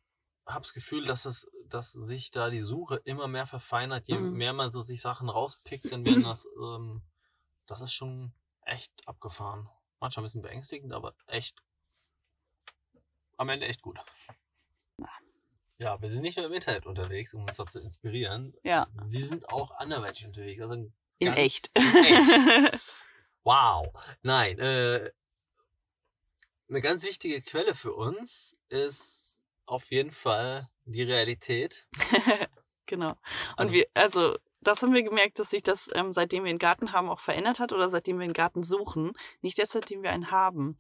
habe 0.46 0.62
das 0.62 0.74
Gefühl, 0.74 1.06
dass 1.06 1.26
es, 1.26 1.52
dass 1.66 1.92
sich 1.92 2.32
da 2.32 2.50
die 2.50 2.64
Suche 2.64 2.96
immer 3.04 3.28
mehr 3.28 3.46
verfeinert, 3.46 4.08
je 4.08 4.18
Mhm. 4.18 4.38
mehr 4.38 4.54
man 4.54 4.72
so 4.72 4.80
sich 4.80 5.02
Sachen 5.02 5.28
rauspickt, 5.28 5.92
dann 5.92 6.06
werden 6.06 6.24
das, 6.34 6.48
ähm, 6.58 7.04
das 7.68 7.82
ist 7.82 7.92
schon 7.94 8.32
echt 8.62 9.06
abgefahren. 9.06 9.70
Manchmal 10.00 10.24
ein 10.24 10.28
bisschen 10.28 10.42
beängstigend, 10.42 10.94
aber 10.94 11.14
echt, 11.28 11.62
am 13.36 13.50
Ende 13.50 13.66
echt 13.68 13.82
gut. 13.82 14.00
Ja, 15.78 16.02
wir 16.02 16.10
sind 16.10 16.22
nicht 16.22 16.38
nur 16.38 16.46
im 16.46 16.54
Internet 16.54 16.86
unterwegs, 16.86 17.34
um 17.34 17.42
uns 17.42 17.58
da 17.58 17.66
zu 17.66 17.80
inspirieren. 17.80 18.54
Ja, 18.64 18.88
Wir 18.94 19.26
sind 19.26 19.50
auch 19.50 19.72
anderweitig 19.72 20.26
unterwegs. 20.26 20.62
Also 20.62 20.90
in 21.20 21.28
ganz- 21.28 21.38
echt. 21.40 21.72
In 21.76 21.84
echt. 22.06 22.80
Wow. 23.44 23.88
Nein, 24.22 24.60
äh, 24.60 25.12
eine 26.70 26.82
ganz 26.82 27.04
wichtige 27.04 27.42
Quelle 27.42 27.74
für 27.74 27.94
uns 27.94 28.58
ist 28.68 29.44
auf 29.66 29.90
jeden 29.92 30.12
Fall 30.12 30.70
die 30.86 31.04
Realität. 31.04 31.88
genau. 32.86 33.12
Und 33.12 33.18
Also- 33.58 33.74
wir, 33.74 33.86
also, 33.94 34.38
das 34.62 34.84
haben 34.84 34.94
wir 34.94 35.04
gemerkt, 35.04 35.40
dass 35.40 35.52
sich 35.52 35.64
das, 35.64 35.90
ähm, 35.96 36.12
seitdem 36.14 36.44
wir 36.44 36.50
einen 36.50 36.60
Garten 36.60 36.92
haben, 36.92 37.10
auch 37.10 37.22
verändert 37.22 37.60
hat 37.60 37.72
oder 37.72 37.88
seitdem 37.90 38.20
wir 38.20 38.26
einen 38.26 38.34
Garten 38.34 38.62
suchen. 38.62 39.14
Nicht 39.42 39.58
erst 39.58 39.72
seitdem 39.72 40.04
wir 40.04 40.12
einen 40.12 40.32
haben. 40.32 40.76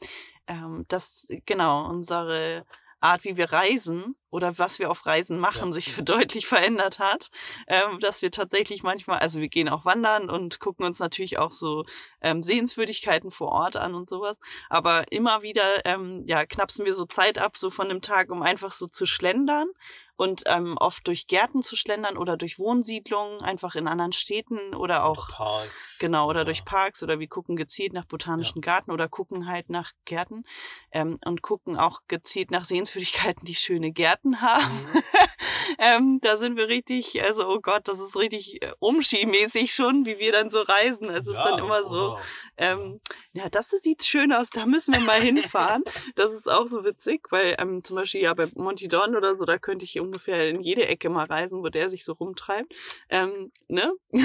Ähm, 0.45 0.83
dass, 0.89 1.31
genau, 1.45 1.87
unsere 1.89 2.65
Art, 2.99 3.23
wie 3.23 3.37
wir 3.37 3.51
reisen 3.53 4.15
oder 4.31 4.57
was 4.57 4.79
wir 4.79 4.91
auf 4.91 5.05
Reisen 5.05 5.39
machen, 5.39 5.67
Ja. 5.67 5.73
sich 5.73 5.95
deutlich 6.03 6.47
verändert 6.47 6.99
hat. 6.99 7.29
Ähm, 7.67 7.99
dass 7.99 8.21
wir 8.21 8.31
tatsächlich 8.31 8.83
manchmal, 8.83 9.19
also 9.19 9.39
wir 9.39 9.49
gehen 9.49 9.69
auch 9.69 9.85
wandern 9.85 10.29
und 10.29 10.59
gucken 10.59 10.85
uns 10.85 10.99
natürlich 10.99 11.37
auch 11.37 11.51
so 11.51 11.85
ähm, 12.21 12.43
Sehenswürdigkeiten 12.43 13.31
vor 13.31 13.49
Ort 13.49 13.75
an 13.75 13.95
und 13.95 14.07
sowas. 14.09 14.39
Aber 14.69 15.11
immer 15.11 15.41
wieder, 15.41 15.85
ähm, 15.85 16.23
ja, 16.27 16.45
knapsen 16.45 16.85
wir 16.85 16.93
so 16.93 17.05
Zeit 17.05 17.37
ab, 17.37 17.57
so 17.57 17.69
von 17.69 17.89
dem 17.89 18.01
Tag, 18.01 18.31
um 18.31 18.41
einfach 18.43 18.71
so 18.71 18.85
zu 18.87 19.05
schlendern 19.05 19.67
und 20.15 20.43
ähm, 20.47 20.75
oft 20.77 21.07
durch 21.07 21.27
Gärten 21.27 21.61
zu 21.61 21.77
schlendern 21.77 22.17
oder 22.17 22.35
durch 22.35 22.59
Wohnsiedlungen, 22.59 23.41
einfach 23.41 23.75
in 23.75 23.87
anderen 23.87 24.11
Städten 24.11 24.75
oder 24.75 25.05
auch 25.05 25.29
Parks. 25.29 25.97
Genau, 25.99 26.27
oder 26.29 26.43
durch 26.43 26.65
Parks 26.65 27.01
oder 27.03 27.19
wir 27.19 27.27
gucken 27.29 27.55
gezielt 27.55 27.93
nach 27.93 28.01
Ja. 28.03 28.07
botanischen 28.09 28.61
Garten 28.61 28.91
oder 28.91 29.07
gucken 29.07 29.47
halt 29.47 29.69
nach 29.69 29.93
Gärten 30.03 30.43
ähm, 30.91 31.17
und 31.23 31.41
gucken 31.41 31.77
auch 31.77 32.01
gezielt 32.09 32.51
nach 32.51 32.65
Sehenswürdigkeiten, 32.65 33.45
die 33.45 33.55
schöne 33.55 33.93
Gärten 33.93 34.18
haben. 34.25 34.71
Mhm. 34.93 35.01
ähm, 35.77 36.19
da 36.21 36.37
sind 36.37 36.57
wir 36.57 36.67
richtig, 36.67 37.21
also 37.23 37.47
oh 37.47 37.59
Gott, 37.61 37.87
das 37.87 37.99
ist 37.99 38.15
richtig 38.15 38.61
äh, 38.61 38.71
umschimäßig 38.79 39.73
schon, 39.73 40.05
wie 40.05 40.19
wir 40.19 40.31
dann 40.31 40.49
so 40.49 40.61
reisen. 40.61 41.09
Es 41.09 41.27
ist 41.27 41.37
Ja, 41.37 41.51
dann 41.51 41.59
immer 41.59 41.83
so, 41.83 42.17
ähm, 42.57 42.99
ja, 43.33 43.49
das 43.49 43.69
sieht 43.69 44.03
schön 44.03 44.33
aus, 44.33 44.49
da 44.49 44.65
müssen 44.65 44.93
wir 44.93 45.01
mal 45.01 45.21
hinfahren. 45.21 45.83
das 46.15 46.33
ist 46.33 46.49
auch 46.49 46.65
so 46.67 46.83
witzig, 46.83 47.27
weil 47.31 47.55
ähm, 47.59 47.83
zum 47.83 47.95
Beispiel 47.95 48.21
ja 48.21 48.33
bei 48.33 48.47
Monty 48.55 48.87
Don 48.87 49.15
oder 49.15 49.35
so, 49.35 49.45
da 49.45 49.57
könnte 49.57 49.85
ich 49.85 49.99
ungefähr 49.99 50.49
in 50.49 50.61
jede 50.61 50.87
Ecke 50.87 51.09
mal 51.09 51.25
reisen, 51.25 51.63
wo 51.63 51.69
der 51.69 51.89
sich 51.89 52.03
so 52.03 52.13
rumtreibt. 52.13 52.73
Ähm, 53.09 53.51
ne? 53.67 53.93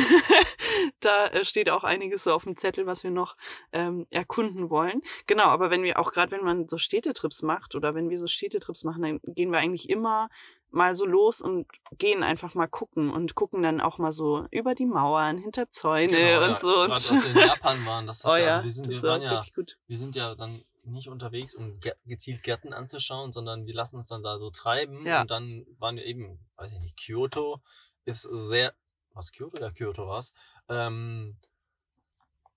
da 1.00 1.26
äh, 1.26 1.44
steht 1.44 1.70
auch 1.70 1.84
einiges 1.84 2.24
so 2.24 2.32
auf 2.32 2.44
dem 2.44 2.56
Zettel, 2.56 2.86
was 2.86 3.04
wir 3.04 3.10
noch 3.10 3.36
ähm, 3.72 4.06
erkunden 4.10 4.70
wollen. 4.70 5.02
Genau, 5.26 5.44
aber 5.44 5.70
wenn 5.70 5.82
wir 5.82 5.98
auch 5.98 6.12
gerade, 6.12 6.32
wenn 6.32 6.44
man 6.44 6.68
so 6.68 6.78
Städtetrips 6.78 7.42
macht 7.42 7.74
oder 7.74 7.94
wenn 7.94 8.10
wir 8.10 8.18
so 8.18 8.26
Städtetrips 8.26 8.84
machen, 8.84 9.02
dann 9.02 9.20
gehen 9.24 9.50
wir 9.50 9.58
eigentlich 9.58 9.88
immer 9.90 10.28
mal 10.74 10.94
so 10.94 11.06
los 11.06 11.40
und 11.40 11.66
gehen 11.98 12.22
einfach 12.22 12.54
mal 12.54 12.66
gucken 12.66 13.10
und 13.10 13.34
gucken 13.34 13.62
dann 13.62 13.80
auch 13.80 13.98
mal 13.98 14.12
so 14.12 14.46
über 14.50 14.74
die 14.74 14.86
Mauern, 14.86 15.38
hinter 15.38 15.70
Zäune 15.70 16.08
Genau, 16.12 16.44
und 16.44 16.50
ja, 16.50 16.58
so. 16.58 16.68
Gerade 16.74 16.92
als 16.94 17.10
wir 17.10 17.26
in 17.30 17.36
Japan 17.36 17.86
waren, 17.86 18.06
das 18.06 18.18
ist 18.20 18.26
oh 18.26 18.34
ja, 18.36 18.38
ja, 18.38 18.50
also 18.56 18.64
wir 18.64 18.70
sind, 18.70 18.88
wir 18.88 19.02
waren 19.02 19.22
ja, 19.22 19.42
wir 19.86 19.98
sind 19.98 20.16
ja 20.16 20.34
dann 20.34 20.62
nicht 20.82 21.08
unterwegs, 21.08 21.54
um 21.54 21.80
ge- 21.80 21.94
gezielt 22.04 22.42
Gärten 22.42 22.72
anzuschauen, 22.74 23.32
sondern 23.32 23.66
wir 23.66 23.74
lassen 23.74 23.96
uns 23.96 24.08
dann 24.08 24.22
da 24.22 24.38
so 24.38 24.50
treiben 24.50 25.06
Ja. 25.06 25.22
und 25.22 25.30
dann 25.30 25.64
waren 25.78 25.96
wir 25.96 26.04
eben, 26.04 26.38
weiß 26.56 26.72
ich 26.72 26.80
nicht, 26.80 26.96
Kyoto 26.98 27.60
ist 28.04 28.22
sehr, 28.22 28.74
was 29.14 29.32
Kyoto? 29.32 29.62
Ja, 29.62 29.70
Kyoto 29.70 30.06
war's. 30.06 30.32
Ähm, 30.68 31.36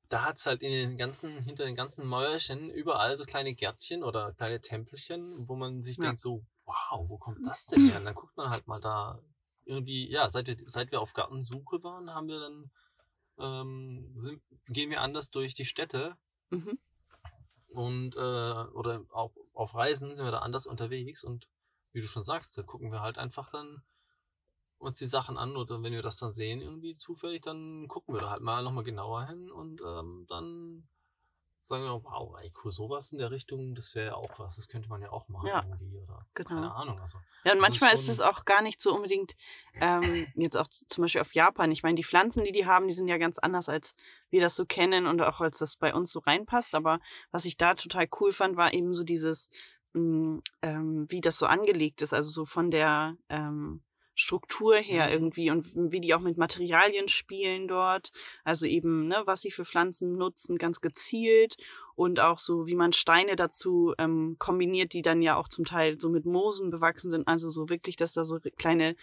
da 0.09 0.23
hat's 0.23 0.45
halt 0.45 0.61
in 0.61 0.71
den 0.71 0.97
ganzen, 0.97 1.43
hinter 1.43 1.65
den 1.65 1.75
ganzen 1.75 2.05
Mäuerchen 2.07 2.69
überall 2.69 3.17
so 3.17 3.25
kleine 3.25 3.53
Gärtchen 3.53 4.03
oder 4.03 4.31
kleine 4.33 4.59
Tempelchen, 4.61 5.47
wo 5.47 5.55
man 5.55 5.83
sich 5.83 5.97
Ja. 5.97 6.03
denkt 6.05 6.19
so, 6.19 6.43
wow, 6.67 7.09
wo 7.09 7.17
kommt 7.17 7.45
das 7.47 7.65
denn 7.65 7.89
her? 7.89 7.97
Und 7.99 8.05
dann 8.05 8.15
guckt 8.15 8.37
man 8.37 8.49
halt 8.49 8.67
mal 8.67 8.79
da. 8.79 9.19
Irgendwie, 9.65 10.09
ja, 10.09 10.29
seit 10.29 10.47
wir, 10.47 10.55
seit 10.67 10.91
wir 10.91 11.01
auf 11.01 11.13
Gartensuche 11.13 11.83
waren, 11.83 12.13
haben 12.13 12.27
wir 12.27 12.39
dann, 12.39 12.71
ähm, 13.39 14.13
sind, 14.17 14.41
gehen 14.67 14.89
wir 14.89 15.01
anders 15.01 15.31
durch 15.31 15.55
die 15.55 15.65
Städte. 15.65 16.15
Mhm. 16.49 16.79
und 17.67 18.15
äh, 18.15 18.19
oder 18.19 19.03
auch 19.11 19.35
auf 19.53 19.75
Reisen 19.75 20.15
sind 20.15 20.23
wir 20.23 20.31
da 20.31 20.39
anders 20.39 20.65
unterwegs. 20.65 21.25
Und 21.25 21.49
wie 21.91 22.01
du 22.01 22.07
schon 22.07 22.23
sagst, 22.23 22.57
da 22.57 22.63
gucken 22.63 22.91
wir 22.91 23.01
halt 23.01 23.17
einfach 23.17 23.51
dann 23.51 23.83
uns 24.77 24.95
die 24.95 25.07
Sachen 25.07 25.37
an. 25.37 25.57
Oder 25.57 25.83
wenn 25.83 25.93
wir 25.93 26.01
das 26.01 26.17
dann 26.17 26.31
sehen 26.31 26.61
irgendwie 26.61 26.95
zufällig, 26.95 27.41
dann 27.41 27.87
gucken 27.89 28.15
wir 28.15 28.21
da 28.21 28.29
halt 28.29 28.41
mal 28.41 28.63
nochmal 28.63 28.85
genauer 28.85 29.27
hin. 29.27 29.51
Und 29.51 29.81
ähm, 29.81 30.25
dann 30.29 30.87
sagen 31.67 31.83
wir, 31.83 32.01
wow, 32.03 32.35
ey, 32.41 32.51
cool, 32.63 32.71
sowas 32.71 33.11
in 33.11 33.17
der 33.19 33.29
Richtung, 33.31 33.75
das 33.75 33.93
wäre 33.95 34.07
ja 34.07 34.15
auch 34.15 34.39
was, 34.39 34.55
das 34.55 34.67
könnte 34.67 34.87
man 34.89 35.01
ja 35.01 35.11
auch 35.11 35.27
machen 35.27 35.47
Ja, 35.47 35.63
irgendwie 35.67 35.97
oder 35.99 36.25
genau. 36.33 36.49
keine 36.49 36.73
Ahnung. 36.73 36.99
Also, 37.01 37.19
Ja, 37.43 37.51
und 37.51 37.57
ist 37.57 37.61
manchmal 37.61 37.93
ist 37.93 38.05
schon- 38.05 38.13
es 38.13 38.21
auch 38.21 38.45
gar 38.45 38.61
nicht 38.61 38.81
so 38.81 38.95
unbedingt, 38.95 39.35
ähm, 39.81 40.27
jetzt 40.35 40.55
auch 40.57 40.67
zum 40.67 41.01
Beispiel 41.03 41.21
auf 41.21 41.33
Japan. 41.33 41.71
Ich 41.71 41.83
meine, 41.83 41.95
die 41.95 42.03
Pflanzen, 42.03 42.43
die 42.43 42.51
die 42.51 42.65
haben, 42.65 42.87
die 42.87 42.93
sind 42.93 43.07
ja 43.07 43.17
ganz 43.17 43.37
anders, 43.37 43.69
als 43.69 43.95
wir 44.29 44.41
das 44.41 44.55
so 44.55 44.65
kennen 44.65 45.05
und 45.07 45.21
auch 45.21 45.41
als 45.41 45.59
das 45.59 45.75
bei 45.75 45.93
uns 45.93 46.11
so 46.11 46.19
reinpasst. 46.19 46.73
Aber 46.73 46.99
was 47.31 47.45
ich 47.45 47.57
da 47.57 47.73
total 47.75 48.07
cool 48.19 48.31
fand, 48.31 48.55
war 48.57 48.73
eben 48.73 48.93
so 48.93 49.03
dieses, 49.03 49.49
mh, 49.93 50.39
ähm, 50.61 51.05
wie 51.09 51.21
das 51.21 51.37
so 51.37 51.45
angelegt 51.45 52.01
ist, 52.01 52.13
also 52.13 52.29
so 52.29 52.45
von 52.45 52.71
der 52.71 53.15
ähm, 53.29 53.83
Struktur 54.19 54.75
her 54.77 55.05
Mhm. 55.07 55.13
irgendwie 55.13 55.51
und 55.51 55.91
wie 55.91 56.01
die 56.01 56.15
auch 56.15 56.19
mit 56.21 56.37
Materialien 56.37 57.07
spielen 57.07 57.67
dort. 57.67 58.11
Also 58.43 58.65
eben, 58.65 59.07
ne, 59.07 59.21
was 59.25 59.41
sie 59.41 59.51
für 59.51 59.63
Pflanzen 59.63 60.17
nutzen, 60.17 60.57
ganz 60.57 60.81
gezielt 60.81 61.55
und 61.95 62.19
auch 62.19 62.39
so, 62.39 62.65
wie 62.65 62.73
man 62.75 62.93
Steine 62.93 63.35
dazu 63.35 63.93
ähm, 63.99 64.35
kombiniert, 64.39 64.93
die 64.93 65.03
dann 65.03 65.21
ja 65.21 65.35
auch 65.37 65.47
zum 65.47 65.65
Teil 65.65 65.99
so 66.01 66.09
mit 66.09 66.25
Moosen 66.25 66.71
bewachsen 66.71 67.11
sind. 67.11 67.27
Also 67.27 67.49
so 67.51 67.69
wirklich, 67.69 67.95
dass 67.95 68.13
da 68.13 68.23
so 68.23 68.39
kleine, 68.57 68.95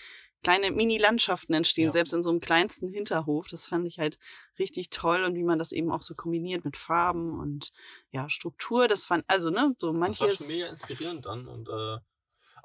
kleine 0.42 0.72
Mini-Landschaften 0.72 1.55
entstehen, 1.55 1.87
Ja. 1.87 1.92
selbst 1.92 2.12
in 2.12 2.24
so 2.24 2.31
einem 2.31 2.40
kleinsten 2.40 2.88
Hinterhof. 2.92 3.46
Das 3.46 3.66
fand 3.66 3.87
ich 3.87 4.00
halt 4.00 4.18
richtig 4.59 4.90
toll 4.90 5.22
und 5.22 5.37
wie 5.37 5.44
man 5.44 5.61
das 5.61 5.70
eben 5.70 5.92
auch 5.92 6.03
so 6.03 6.16
kombiniert 6.16 6.64
mit 6.64 6.77
Farben 6.77 7.38
und 7.38 7.70
ja, 8.11 8.29
Struktur. 8.29 8.88
Das 8.88 9.05
fand, 9.07 9.22
also 9.29 9.50
ne, 9.50 9.77
so 9.79 9.92
das 9.92 9.94
war 9.94 10.00
manches. 10.00 10.38
schon 10.38 10.48
mega 10.48 10.66
inspirierend 10.66 11.24
dann 11.24 11.46
und 11.46 11.68
äh, 11.68 11.98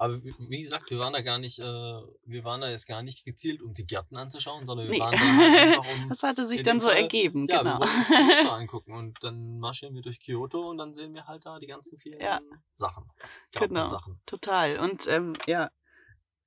aber 0.02 0.24
wie, 0.24 0.62
gesagt, 0.64 0.90
wir 0.92 1.00
waren 1.00 1.12
da 1.12 1.22
gar 1.22 1.38
nicht, 1.40 1.60
äh, 1.60 1.64
wir 1.64 2.44
waren 2.46 2.62
da 2.62 2.70
jetzt 2.70 2.88
gar 2.88 3.02
nicht 3.04 3.26
gezielt, 3.26 3.62
um 3.62 3.74
die 3.74 3.86
Gärten 3.86 4.16
anzuschauen, 4.16 4.66
sondern 4.66 4.88
wir 4.88 4.94
Nee. 4.94 5.00
waren 5.00 5.12
da 5.12 5.20
halt 5.20 5.60
einfach 5.78 5.94
um 6.04 6.10
Das 6.10 6.24
hatte 6.24 6.46
sich 6.46 6.64
dann 6.64 6.80
so 6.80 6.88
Fall- 6.88 6.98
ergeben, 6.98 7.48
Ja, 7.50 7.60
genau. 7.62 7.80
wir 7.82 7.88
Kyoto 7.88 8.50
angucken 8.56 8.94
und 8.94 9.18
dann 9.24 9.60
marschieren 9.60 9.94
wir 9.96 10.02
durch 10.02 10.20
Kyoto 10.22 10.70
und 10.70 10.78
dann 10.78 10.96
sehen 10.96 11.14
wir 11.14 11.28
halt 11.28 11.46
da 11.46 11.60
die 11.60 11.68
ganzen 11.68 12.00
vielen 12.00 12.20
Ja. 12.22 12.40
Sachen. 12.76 13.10
Genau. 13.52 14.00
Total. 14.26 14.80
Und 14.80 15.08
ähm, 15.08 15.34
ja, 15.48 15.70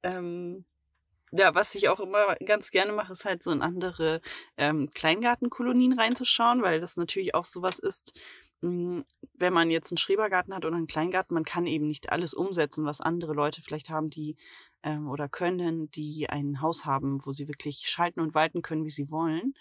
ähm, 0.03 0.65
ja, 1.31 1.55
was 1.55 1.75
ich 1.75 1.89
auch 1.89 2.01
immer 2.01 2.35
ganz 2.45 2.71
gerne 2.71 2.93
mache, 2.93 3.13
ist 3.13 3.25
halt 3.25 3.43
so 3.43 3.51
in 3.53 3.63
andere 3.63 4.21
ähm, 4.57 4.91
Kleingartenkolonien 4.95 5.99
reinzuschauen, 5.99 6.63
weil 6.63 6.81
das 6.81 6.97
natürlich 6.97 7.35
auch 7.35 7.45
sowas 7.45 7.79
ist, 7.79 8.19
wenn 8.63 9.53
man 9.53 9.71
jetzt 9.71 9.91
einen 9.91 9.99
Schrebergarten 9.99 10.55
hat 10.55 10.65
oder 10.65 10.77
einen 10.77 10.87
Kleingarten, 10.87 11.35
man 11.35 11.45
kann 11.45 11.67
eben 11.67 11.89
nicht 11.89 12.11
alles 12.11 12.33
umsetzen, 12.33 12.85
was 12.85 13.01
andere 13.01 13.35
Leute 13.35 13.61
vielleicht 13.61 13.91
haben, 13.91 14.09
die 14.09 14.37
ähm, 14.85 15.09
oder 15.09 15.29
können, 15.29 15.91
die 15.91 16.29
ein 16.31 16.61
Haus 16.61 16.85
haben, 16.85 17.25
wo 17.25 17.33
sie 17.33 17.49
wirklich 17.49 17.89
schalten 17.89 18.21
und 18.21 18.35
walten 18.35 18.63
können, 18.63 18.85
wie 18.85 18.91
sie 18.91 19.11
wollen. 19.11 19.55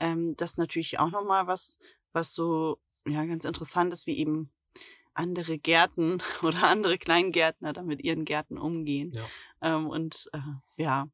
Ähm, 0.00 0.34
das 0.36 0.52
ist 0.52 0.58
natürlich 0.58 0.98
auch 0.98 1.10
nochmal 1.10 1.46
was, 1.46 1.78
was 2.12 2.34
so 2.34 2.78
ja 3.06 3.24
ganz 3.24 3.44
interessant 3.44 3.92
ist, 3.92 4.06
wie 4.06 4.18
eben 4.18 4.50
andere 5.14 5.58
Gärten 5.58 6.22
oder 6.42 6.64
andere 6.64 6.98
Kleingärtner 6.98 7.72
da 7.72 7.82
mit 7.82 8.02
ihren 8.04 8.24
Gärten 8.24 8.58
umgehen. 8.58 9.12
Ja. 9.14 9.26
Ähm, 9.62 9.88
und 9.88 10.28
äh, 10.32 10.82
ja, 10.82 11.08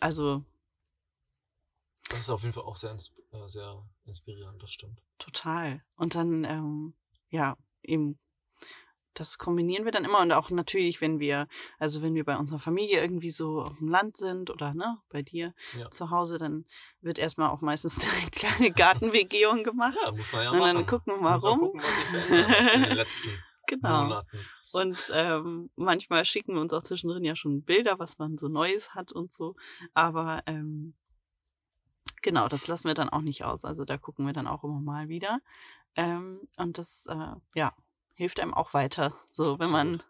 also 0.00 0.44
Das 2.12 2.20
ist 2.20 2.30
auf 2.30 2.42
jeden 2.42 2.52
Fall 2.52 2.64
auch 2.64 2.76
sehr, 2.76 2.92
äh, 3.32 3.48
sehr 3.48 3.82
inspirierend, 4.04 4.62
das 4.62 4.70
stimmt. 4.70 5.00
total. 5.18 5.82
Und 5.96 6.14
dann, 6.14 6.44
ähm, 6.44 6.94
ja, 7.30 7.56
eben, 7.82 8.18
das 9.14 9.38
kombinieren 9.38 9.84
wir 9.84 9.92
dann 9.92 10.04
immer 10.04 10.20
und 10.20 10.32
auch 10.32 10.50
natürlich, 10.50 11.00
wenn 11.00 11.18
wir, 11.20 11.46
also 11.78 12.00
wenn 12.02 12.14
wir 12.14 12.24
bei 12.24 12.36
unserer 12.36 12.58
Familie 12.58 13.00
irgendwie 13.00 13.30
so 13.30 13.62
auf 13.62 13.78
dem 13.78 13.88
Land 13.88 14.16
sind 14.16 14.50
oder 14.50 14.72
ne, 14.74 14.98
bei 15.10 15.22
dir 15.22 15.54
Ja. 15.78 15.90
zu 15.90 16.10
Hause, 16.10 16.38
dann 16.38 16.64
wird 17.00 17.18
erstmal 17.18 17.50
auch 17.50 17.60
meistens 17.60 17.98
eine 18.20 18.30
kleine 18.30 18.70
Gartenbegehung 18.72 19.64
gemacht. 19.64 19.96
Ja, 20.02 20.12
muss 20.12 20.32
man 20.32 20.42
ja 20.44 20.50
Und 20.50 20.58
dann 20.60 20.76
machen. 20.76 20.86
gucken 20.86 21.14
wir 21.14 21.20
mal 21.20 21.36
rum. 21.36 21.60
gucken, 21.60 21.80
in 22.74 22.82
den 22.82 22.92
letzten 22.96 23.30
Genau. 23.66 24.02
Monaten. 24.04 24.38
Und 24.72 25.10
ähm, 25.14 25.70
manchmal 25.76 26.24
schicken 26.24 26.54
wir 26.54 26.60
uns 26.62 26.72
auch 26.72 26.82
zwischendrin 26.82 27.24
ja 27.24 27.36
schon 27.36 27.62
Bilder, 27.62 27.98
was 27.98 28.18
man 28.18 28.36
so 28.38 28.48
Neues 28.48 28.94
hat 28.94 29.12
und 29.12 29.32
so. 29.32 29.54
Aber 29.94 30.42
ähm, 30.46 30.94
genau, 32.22 32.48
das 32.48 32.66
lassen 32.68 32.88
wir 32.88 32.94
dann 32.94 33.08
auch 33.10 33.20
nicht 33.20 33.44
aus. 33.44 33.64
Also 33.64 33.84
da 33.84 33.98
gucken 33.98 34.26
wir 34.26 34.32
dann 34.32 34.46
auch 34.46 34.64
immer 34.64 34.80
mal 34.80 35.08
wieder. 35.08 35.40
Ähm, 35.96 36.40
und 36.56 36.78
das, 36.78 37.06
äh, 37.06 37.34
ja, 37.54 37.74
hilft 38.14 38.40
einem 38.40 38.54
auch 38.54 38.72
weiter. 38.74 39.14
So, 39.30 39.58
wenn 39.58 39.70
man 39.70 40.02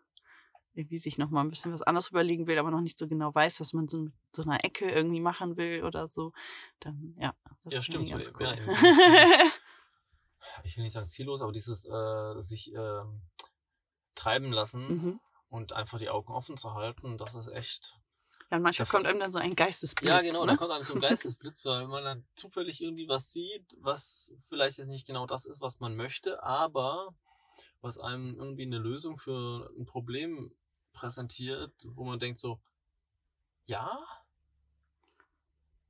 irgendwie 0.74 0.98
sich 0.98 1.18
noch 1.18 1.28
mal 1.30 1.40
ein 1.42 1.50
bisschen 1.50 1.72
was 1.72 1.82
anderes 1.82 2.08
überlegen 2.10 2.46
will, 2.46 2.58
aber 2.58 2.70
noch 2.70 2.80
nicht 2.80 2.98
so 2.98 3.06
genau 3.08 3.34
weiß, 3.34 3.60
was 3.60 3.72
man 3.74 3.88
so 3.88 3.98
mit 3.98 4.12
so 4.34 4.42
einer 4.42 4.64
Ecke 4.64 4.90
irgendwie 4.90 5.20
machen 5.20 5.56
will 5.56 5.84
oder 5.84 6.08
so, 6.08 6.32
dann 6.80 7.14
ja, 7.18 7.34
das 7.64 7.74
Ja, 7.74 7.78
ist 7.80 7.84
stimmt, 7.86 8.08
so, 8.08 8.14
ganz 8.14 8.32
ja, 8.38 8.54
cool. 8.54 8.56
dieses- 8.56 8.78
Ich 10.64 10.76
will 10.76 10.84
nicht 10.84 10.92
sagen 10.92 11.08
ziellos, 11.08 11.40
aber 11.40 11.52
dieses 11.52 11.84
äh, 11.84 12.40
sich 12.40 12.72
ähm, 12.74 13.22
treiben 14.14 14.52
lassen 14.52 14.86
mhm. 14.88 15.20
und 15.48 15.72
einfach 15.72 15.98
die 15.98 16.10
Augen 16.10 16.32
offen 16.32 16.56
zu 16.56 16.74
halten, 16.74 17.16
das 17.18 17.34
ist 17.34 17.48
echt. 17.48 17.98
Ja, 18.52 18.56
und 18.58 18.64
manchmal 18.64 18.84
Das- 18.84 18.90
kommt 18.90 19.06
einem 19.06 19.18
dann 19.18 19.32
so 19.32 19.38
ein 19.38 19.56
Geistesblitz. 19.56 20.10
Ja, 20.10 20.20
genau, 20.20 20.44
da 20.44 20.52
ne? 20.52 20.58
kommt 20.58 20.70
einem 20.72 20.84
so 20.84 20.92
ein 20.92 21.00
Geistesblitz, 21.00 21.64
weil 21.64 21.86
man 21.86 22.04
dann 22.04 22.26
zufällig 22.36 22.82
irgendwie 22.82 23.08
was 23.08 23.32
sieht, 23.32 23.64
was 23.80 24.30
vielleicht 24.42 24.76
jetzt 24.76 24.88
nicht 24.88 25.06
genau 25.06 25.24
das 25.26 25.46
ist, 25.46 25.62
was 25.62 25.80
man 25.80 25.96
möchte, 25.96 26.42
aber 26.42 27.14
was 27.80 27.98
einem 27.98 28.34
irgendwie 28.38 28.64
eine 28.64 28.76
Lösung 28.76 29.16
für 29.16 29.70
ein 29.78 29.86
Problem 29.86 30.54
präsentiert, 30.92 31.72
wo 31.82 32.04
man 32.04 32.18
denkt 32.18 32.38
so, 32.38 32.60
ja, 33.64 33.98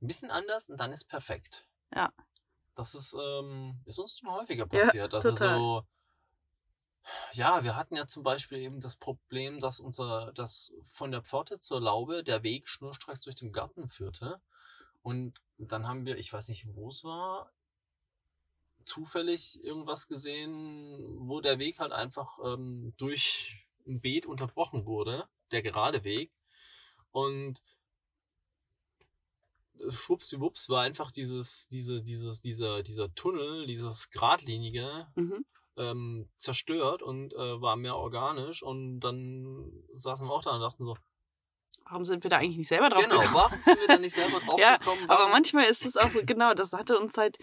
ein 0.01 0.07
bisschen 0.07 0.31
anders 0.31 0.69
und 0.69 0.79
dann 0.79 0.93
ist 0.93 1.03
perfekt. 1.03 1.67
Ja. 1.93 2.13
Das 2.75 2.95
ist, 2.95 3.13
ähm, 3.21 3.81
ist 3.83 3.99
uns 3.99 4.17
schon 4.19 4.31
häufiger 4.31 4.63
Ja, 4.71 4.79
passiert. 4.79 5.13
also 5.13 5.31
total. 5.31 5.59
so, 5.59 5.87
ja, 7.33 7.63
wir 7.63 7.75
hatten 7.75 7.95
ja 7.95 8.07
zum 8.07 8.23
Beispiel 8.23 8.59
eben 8.59 8.79
das 8.79 8.95
Problem, 8.95 9.59
dass 9.59 9.79
unser, 9.79 10.31
dass 10.33 10.73
von 10.85 11.11
der 11.11 11.21
Pforte 11.21 11.59
zur 11.59 11.81
Laube 11.81 12.23
der 12.23 12.43
Weg 12.43 12.67
schnurstracks 12.67 13.21
durch 13.21 13.35
den 13.35 13.51
Garten 13.51 13.87
führte. 13.87 14.41
Und 15.01 15.41
dann 15.57 15.87
haben 15.87 16.05
wir, 16.05 16.17
ich 16.17 16.31
weiß 16.31 16.47
nicht, 16.49 16.65
wo 16.75 16.89
es 16.89 17.03
war, 17.03 17.51
zufällig 18.85 19.63
irgendwas 19.63 20.07
gesehen, 20.07 21.27
wo 21.27 21.41
der 21.41 21.59
Weg 21.59 21.79
halt 21.79 21.91
einfach 21.91 22.39
ähm, 22.43 22.93
durch 22.97 23.65
ein 23.87 23.99
Beet 24.01 24.25
unterbrochen 24.25 24.85
wurde, 24.85 25.27
der 25.51 25.61
gerade 25.61 26.03
Weg. 26.03 26.31
Und 27.11 27.61
schwuppsiwupps 29.89 30.69
war 30.69 30.83
einfach 30.83 31.11
dieses, 31.11 31.67
diese, 31.67 32.01
dieses, 32.01 32.41
dieser, 32.41 32.83
dieser 32.83 33.13
Tunnel, 33.13 33.65
dieses 33.65 34.09
geradlinige, 34.09 35.07
Mhm. 35.15 35.45
Ähm, 35.77 36.29
zerstört 36.37 37.01
und 37.01 37.33
äh, 37.33 37.61
war 37.61 37.75
mehr 37.75 37.95
organisch 37.95 38.61
und 38.63 38.99
dann 38.99 39.83
saßen 39.95 40.27
wir 40.27 40.33
auch 40.33 40.43
da 40.43 40.51
und 40.55 40.61
dachten 40.61 40.85
so, 40.85 40.95
Warum 41.89 42.05
sind 42.05 42.23
wir 42.23 42.29
da 42.29 42.37
eigentlich 42.37 42.57
nicht 42.57 42.67
selber 42.69 42.89
drauf 42.89 43.03
genau, 43.03 43.17
gekommen? 43.19 43.35
warum 43.35 43.59
sind 43.59 43.79
wir 43.81 43.87
da 43.87 43.97
nicht 43.97 44.15
selber 44.15 44.39
drauf 44.45 44.59
Ja, 44.59 44.77
gekommen? 44.77 45.03
Aber 45.09 45.19
Warum- 45.19 45.31
manchmal 45.31 45.65
ist 45.65 45.85
es 45.85 45.97
auch 45.97 46.09
so, 46.09 46.21
genau, 46.23 46.53
das 46.53 46.71
hatte 46.73 46.97
uns 46.97 47.17
halt 47.17 47.37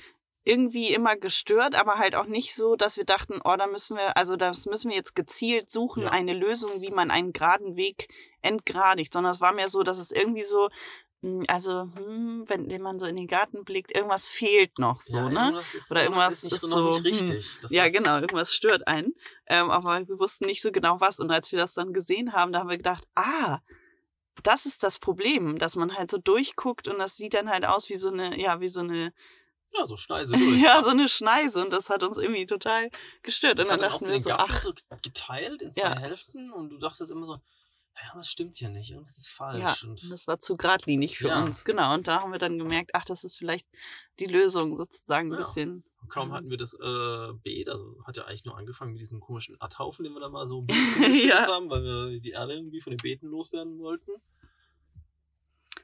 irgendwie 0.45 0.95
immer 0.95 1.17
gestört, 1.17 1.75
aber 1.75 1.97
halt 1.99 2.15
auch 2.15 2.25
nicht 2.27 2.55
so, 2.55 2.75
dass 2.77 2.97
wir 2.97 3.05
dachten, 3.05 3.41
oh, 3.45 3.57
da 3.57 3.67
müssen 3.67 3.97
wir, 3.99 4.17
also 4.17 4.37
das 4.37 4.65
müssen 4.67 4.89
wir 4.89 4.97
jetzt 4.97 5.15
gezielt 5.15 5.71
suchen, 5.71 6.05
Ja. 6.05 6.11
eine 6.11 6.33
Lösung, 6.33 6.81
wie 6.81 6.91
man 6.91 7.11
einen 7.11 7.33
geraden 7.35 7.77
Weg 7.77 8.09
entgradigt, 8.41 9.13
sondern 9.13 9.33
es 9.33 9.41
war 9.43 9.53
mehr 9.53 9.69
so, 9.69 9.83
dass 9.83 9.99
es 9.99 10.11
irgendwie 10.13 10.45
so, 10.45 10.69
also, 11.49 11.89
hm, 11.95 12.45
wenn, 12.49 12.71
wenn 12.71 12.81
man 12.81 12.99
so 12.99 13.07
in 13.07 13.17
den 13.17 13.27
Garten 13.27 13.65
blickt, 13.65 13.95
irgendwas 13.95 14.27
fehlt 14.29 14.79
noch 14.79 15.01
so, 15.03 15.19
ja, 15.19 15.29
ne? 15.29 15.41
irgendwas 15.41 15.75
ist, 15.75 15.91
Oder 15.91 16.03
irgendwas 16.05 16.33
ist, 16.33 16.45
nicht, 16.45 16.55
ist 16.55 16.61
so, 16.63 16.99
nicht 17.01 17.21
hm, 17.21 17.43
Ja, 17.69 17.85
ist, 17.85 17.93
genau, 17.93 18.17
irgendwas 18.17 18.55
stört 18.55 18.87
einen. 18.87 19.15
Ähm, 19.47 19.71
aber 19.71 20.09
wir 20.09 20.19
wussten 20.19 20.47
nicht 20.47 20.63
so 20.63 20.73
genau 20.73 21.01
was. 21.01 21.21
Und 21.21 21.31
als 21.31 21.53
wir 21.53 21.59
das 21.59 21.75
dann 21.75 21.93
gesehen 21.93 22.33
haben, 22.33 22.53
da 22.53 22.61
haben 22.61 22.71
wir 22.71 22.79
gedacht, 22.79 23.07
ah, 23.15 23.59
das 24.43 24.65
ist 24.65 24.83
das 24.83 24.99
Problem, 24.99 25.59
dass 25.59 25.77
man 25.77 25.95
halt 25.95 26.11
so 26.11 26.17
durchguckt 26.17 26.89
und 26.89 26.99
das 26.99 27.17
sieht 27.17 27.35
dann 27.35 27.51
halt 27.51 27.67
aus 27.67 27.91
wie 27.91 27.97
so 27.97 28.11
eine, 28.11 28.41
ja, 28.41 28.61
wie 28.61 28.69
so 28.69 28.81
eine, 28.81 29.13
Ja, 29.75 29.87
so 29.87 29.99
Schneise 29.99 30.33
durch. 30.39 30.63
ja, 30.63 30.83
so 30.83 30.91
eine 30.91 31.09
Schneise. 31.11 31.63
Und 31.63 31.71
das 31.73 31.91
hat 31.91 32.03
uns 32.03 32.17
irgendwie 32.17 32.47
total 32.47 32.89
gestört. 33.23 33.59
Das 33.59 33.67
und 33.69 33.73
dann 33.73 33.81
dann 33.81 33.91
dachten 33.93 34.09
wir 34.11 34.21
so, 34.21 34.31
ach, 34.33 34.63
so 34.63 34.73
geteilt 35.03 35.61
in 35.61 35.73
zwei 35.73 35.83
Ja. 35.83 35.99
Hälften 35.99 36.51
und 36.51 36.71
du 36.71 36.79
dachtest 36.79 37.13
immer 37.13 37.27
so, 37.27 37.39
ja, 37.97 38.13
was 38.15 38.31
stimmt 38.31 38.57
hier 38.57 38.69
nicht, 38.71 38.91
irgendwas 38.93 39.19
ist 39.19 39.29
falsch. 39.29 39.59
ja, 39.59 39.89
Und 39.89 40.11
das 40.11 40.27
war 40.27 40.39
zu 40.39 40.57
geradlinig 40.57 41.19
für 41.19 41.29
Ja. 41.29 41.43
uns. 41.45 41.65
Genau. 41.65 41.95
Und 41.95 42.09
da 42.09 42.21
haben 42.23 42.33
wir 42.33 42.39
dann 42.39 42.59
gemerkt, 42.59 42.91
ach, 42.95 43.05
das 43.05 43.25
ist 43.25 43.37
vielleicht 43.37 43.67
die 44.19 44.27
Lösung 44.27 44.77
sozusagen 44.77 45.29
ein 45.29 45.33
Ja. 45.33 45.39
bisschen. 45.39 45.85
kaum 46.09 46.29
Mhm. 46.29 46.33
hatten 46.33 46.51
wir 46.51 46.57
das 46.57 46.73
äh, 46.75 47.33
Beet, 47.43 47.69
also 47.69 47.97
hat 48.07 48.17
ja 48.17 48.25
eigentlich 48.25 48.45
nur 48.47 48.57
angefangen 48.57 48.93
mit 48.93 49.01
diesem 49.03 49.21
komischen 49.21 49.57
Erdhaufen, 49.61 50.03
den 50.03 50.13
wir 50.15 50.21
da 50.21 50.29
mal 50.31 50.49
so 50.49 50.65
Ja. 51.29 51.47
haben, 51.47 51.69
weil 51.69 51.83
wir 51.85 52.21
die 52.21 52.31
Erde 52.31 52.55
irgendwie 52.55 52.81
von 52.81 52.91
den 52.93 52.97
Beeten 52.99 53.27
loswerden 53.27 53.79
wollten. 53.79 54.11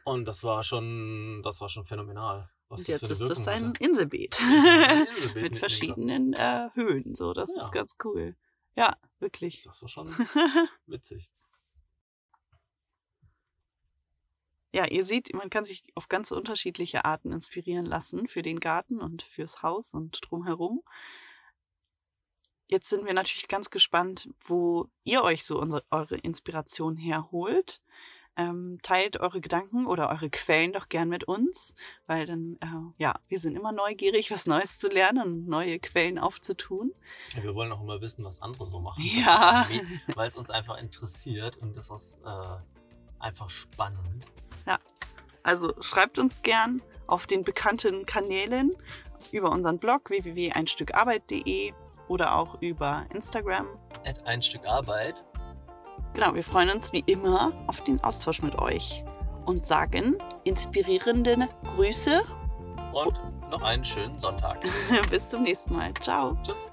Und 0.04 0.24
das 0.24 0.42
war 0.42 0.62
schon, 0.64 1.42
das 1.42 1.60
war 1.60 1.68
schon 1.68 1.84
phänomenal. 1.84 2.48
Was 2.68 2.80
Und 2.80 2.88
das 2.88 3.00
jetzt 3.00 3.00
für 3.18 3.24
eine 3.24 3.30
ist 3.32 3.38
das 3.40 3.48
ein. 3.48 3.72
Inselbeet. 3.78 4.38
Ein 4.40 5.06
Inselbeet 5.16 5.50
Mit 5.50 5.58
verschiedenen 5.58 6.32
äh, 6.32 6.68
Höhen. 6.74 7.14
So, 7.14 7.32
das 7.32 7.54
Ja. 7.56 7.64
ist 7.64 7.72
ganz 7.72 7.96
cool. 8.04 8.36
Ja, 8.76 8.96
wirklich. 9.20 9.62
Das 9.62 9.82
war 9.82 9.88
schon 9.88 10.06
witzig. 10.86 11.30
Ja, 14.76 14.84
ihr 14.84 15.06
seht, 15.06 15.34
man 15.34 15.48
kann 15.48 15.64
sich 15.64 15.84
auf 15.94 16.10
ganz 16.10 16.30
unterschiedliche 16.30 17.06
Arten 17.06 17.32
inspirieren 17.32 17.86
lassen 17.86 18.28
für 18.28 18.42
den 18.42 18.60
Garten 18.60 19.00
und 19.00 19.22
fürs 19.22 19.62
Haus 19.62 19.94
und 19.94 20.20
drumherum. 20.20 20.82
Jetzt 22.66 22.90
sind 22.90 23.06
wir 23.06 23.14
natürlich 23.14 23.48
ganz 23.48 23.70
gespannt, 23.70 24.28
wo 24.38 24.90
ihr 25.02 25.22
euch 25.22 25.46
so 25.46 25.58
unsere, 25.58 25.82
eure 25.90 26.18
Inspiration 26.18 26.98
herholt. 26.98 27.80
Ähm, 28.36 28.78
teilt 28.82 29.18
eure 29.18 29.40
Gedanken 29.40 29.86
oder 29.86 30.10
eure 30.10 30.28
Quellen 30.28 30.74
doch 30.74 30.90
gern 30.90 31.08
mit 31.08 31.24
uns, 31.24 31.74
weil 32.06 32.26
dann, 32.26 32.58
äh, 32.60 33.02
ja, 33.02 33.14
wir 33.28 33.38
sind 33.38 33.56
immer 33.56 33.72
neugierig, 33.72 34.30
was 34.30 34.44
Neues 34.44 34.78
zu 34.78 34.88
lernen 34.88 35.22
und 35.22 35.48
neue 35.48 35.78
Quellen 35.78 36.18
aufzutun. 36.18 36.92
Ja, 37.34 37.42
wir 37.42 37.54
wollen 37.54 37.72
auch 37.72 37.80
immer 37.80 38.02
wissen, 38.02 38.26
was 38.26 38.42
andere 38.42 38.66
so 38.66 38.78
machen. 38.78 39.02
Ja. 39.02 39.66
Weil 40.14 40.28
es 40.28 40.36
uns 40.36 40.50
einfach 40.50 40.76
interessiert 40.76 41.56
und 41.56 41.74
das 41.78 41.90
ist 41.90 42.20
äh, 42.26 42.58
einfach 43.20 43.48
spannend. 43.48 44.26
Also 45.42 45.72
schreibt 45.80 46.18
uns 46.18 46.42
gern 46.42 46.82
auf 47.06 47.28
den 47.28 47.44
bekannten 47.44 48.04
Kanälen 48.04 48.74
über 49.30 49.50
unseren 49.50 49.78
Blog 49.78 50.10
www.einstückarbeit.de 50.10 51.72
oder 52.08 52.36
auch 52.36 52.60
über 52.60 53.06
Instagram. 53.14 53.66
At 54.04 54.26
ein 54.26 54.42
Stück 54.42 54.66
Arbeit. 54.66 55.24
Genau, 56.14 56.34
wir 56.34 56.42
freuen 56.42 56.70
uns 56.70 56.92
wie 56.92 57.04
immer 57.06 57.52
auf 57.66 57.80
den 57.82 58.02
Austausch 58.02 58.42
mit 58.42 58.56
euch 58.58 59.04
und 59.44 59.66
sagen 59.66 60.16
inspirierende 60.44 61.48
Grüße. 61.76 62.22
Und 62.92 63.14
noch 63.50 63.62
einen 63.62 63.84
schönen 63.84 64.18
Sonntag. 64.18 64.64
Bis 65.10 65.30
zum 65.30 65.42
nächsten 65.42 65.74
Mal. 65.74 65.92
Ciao. 65.94 66.36
Tschüss. 66.42 66.72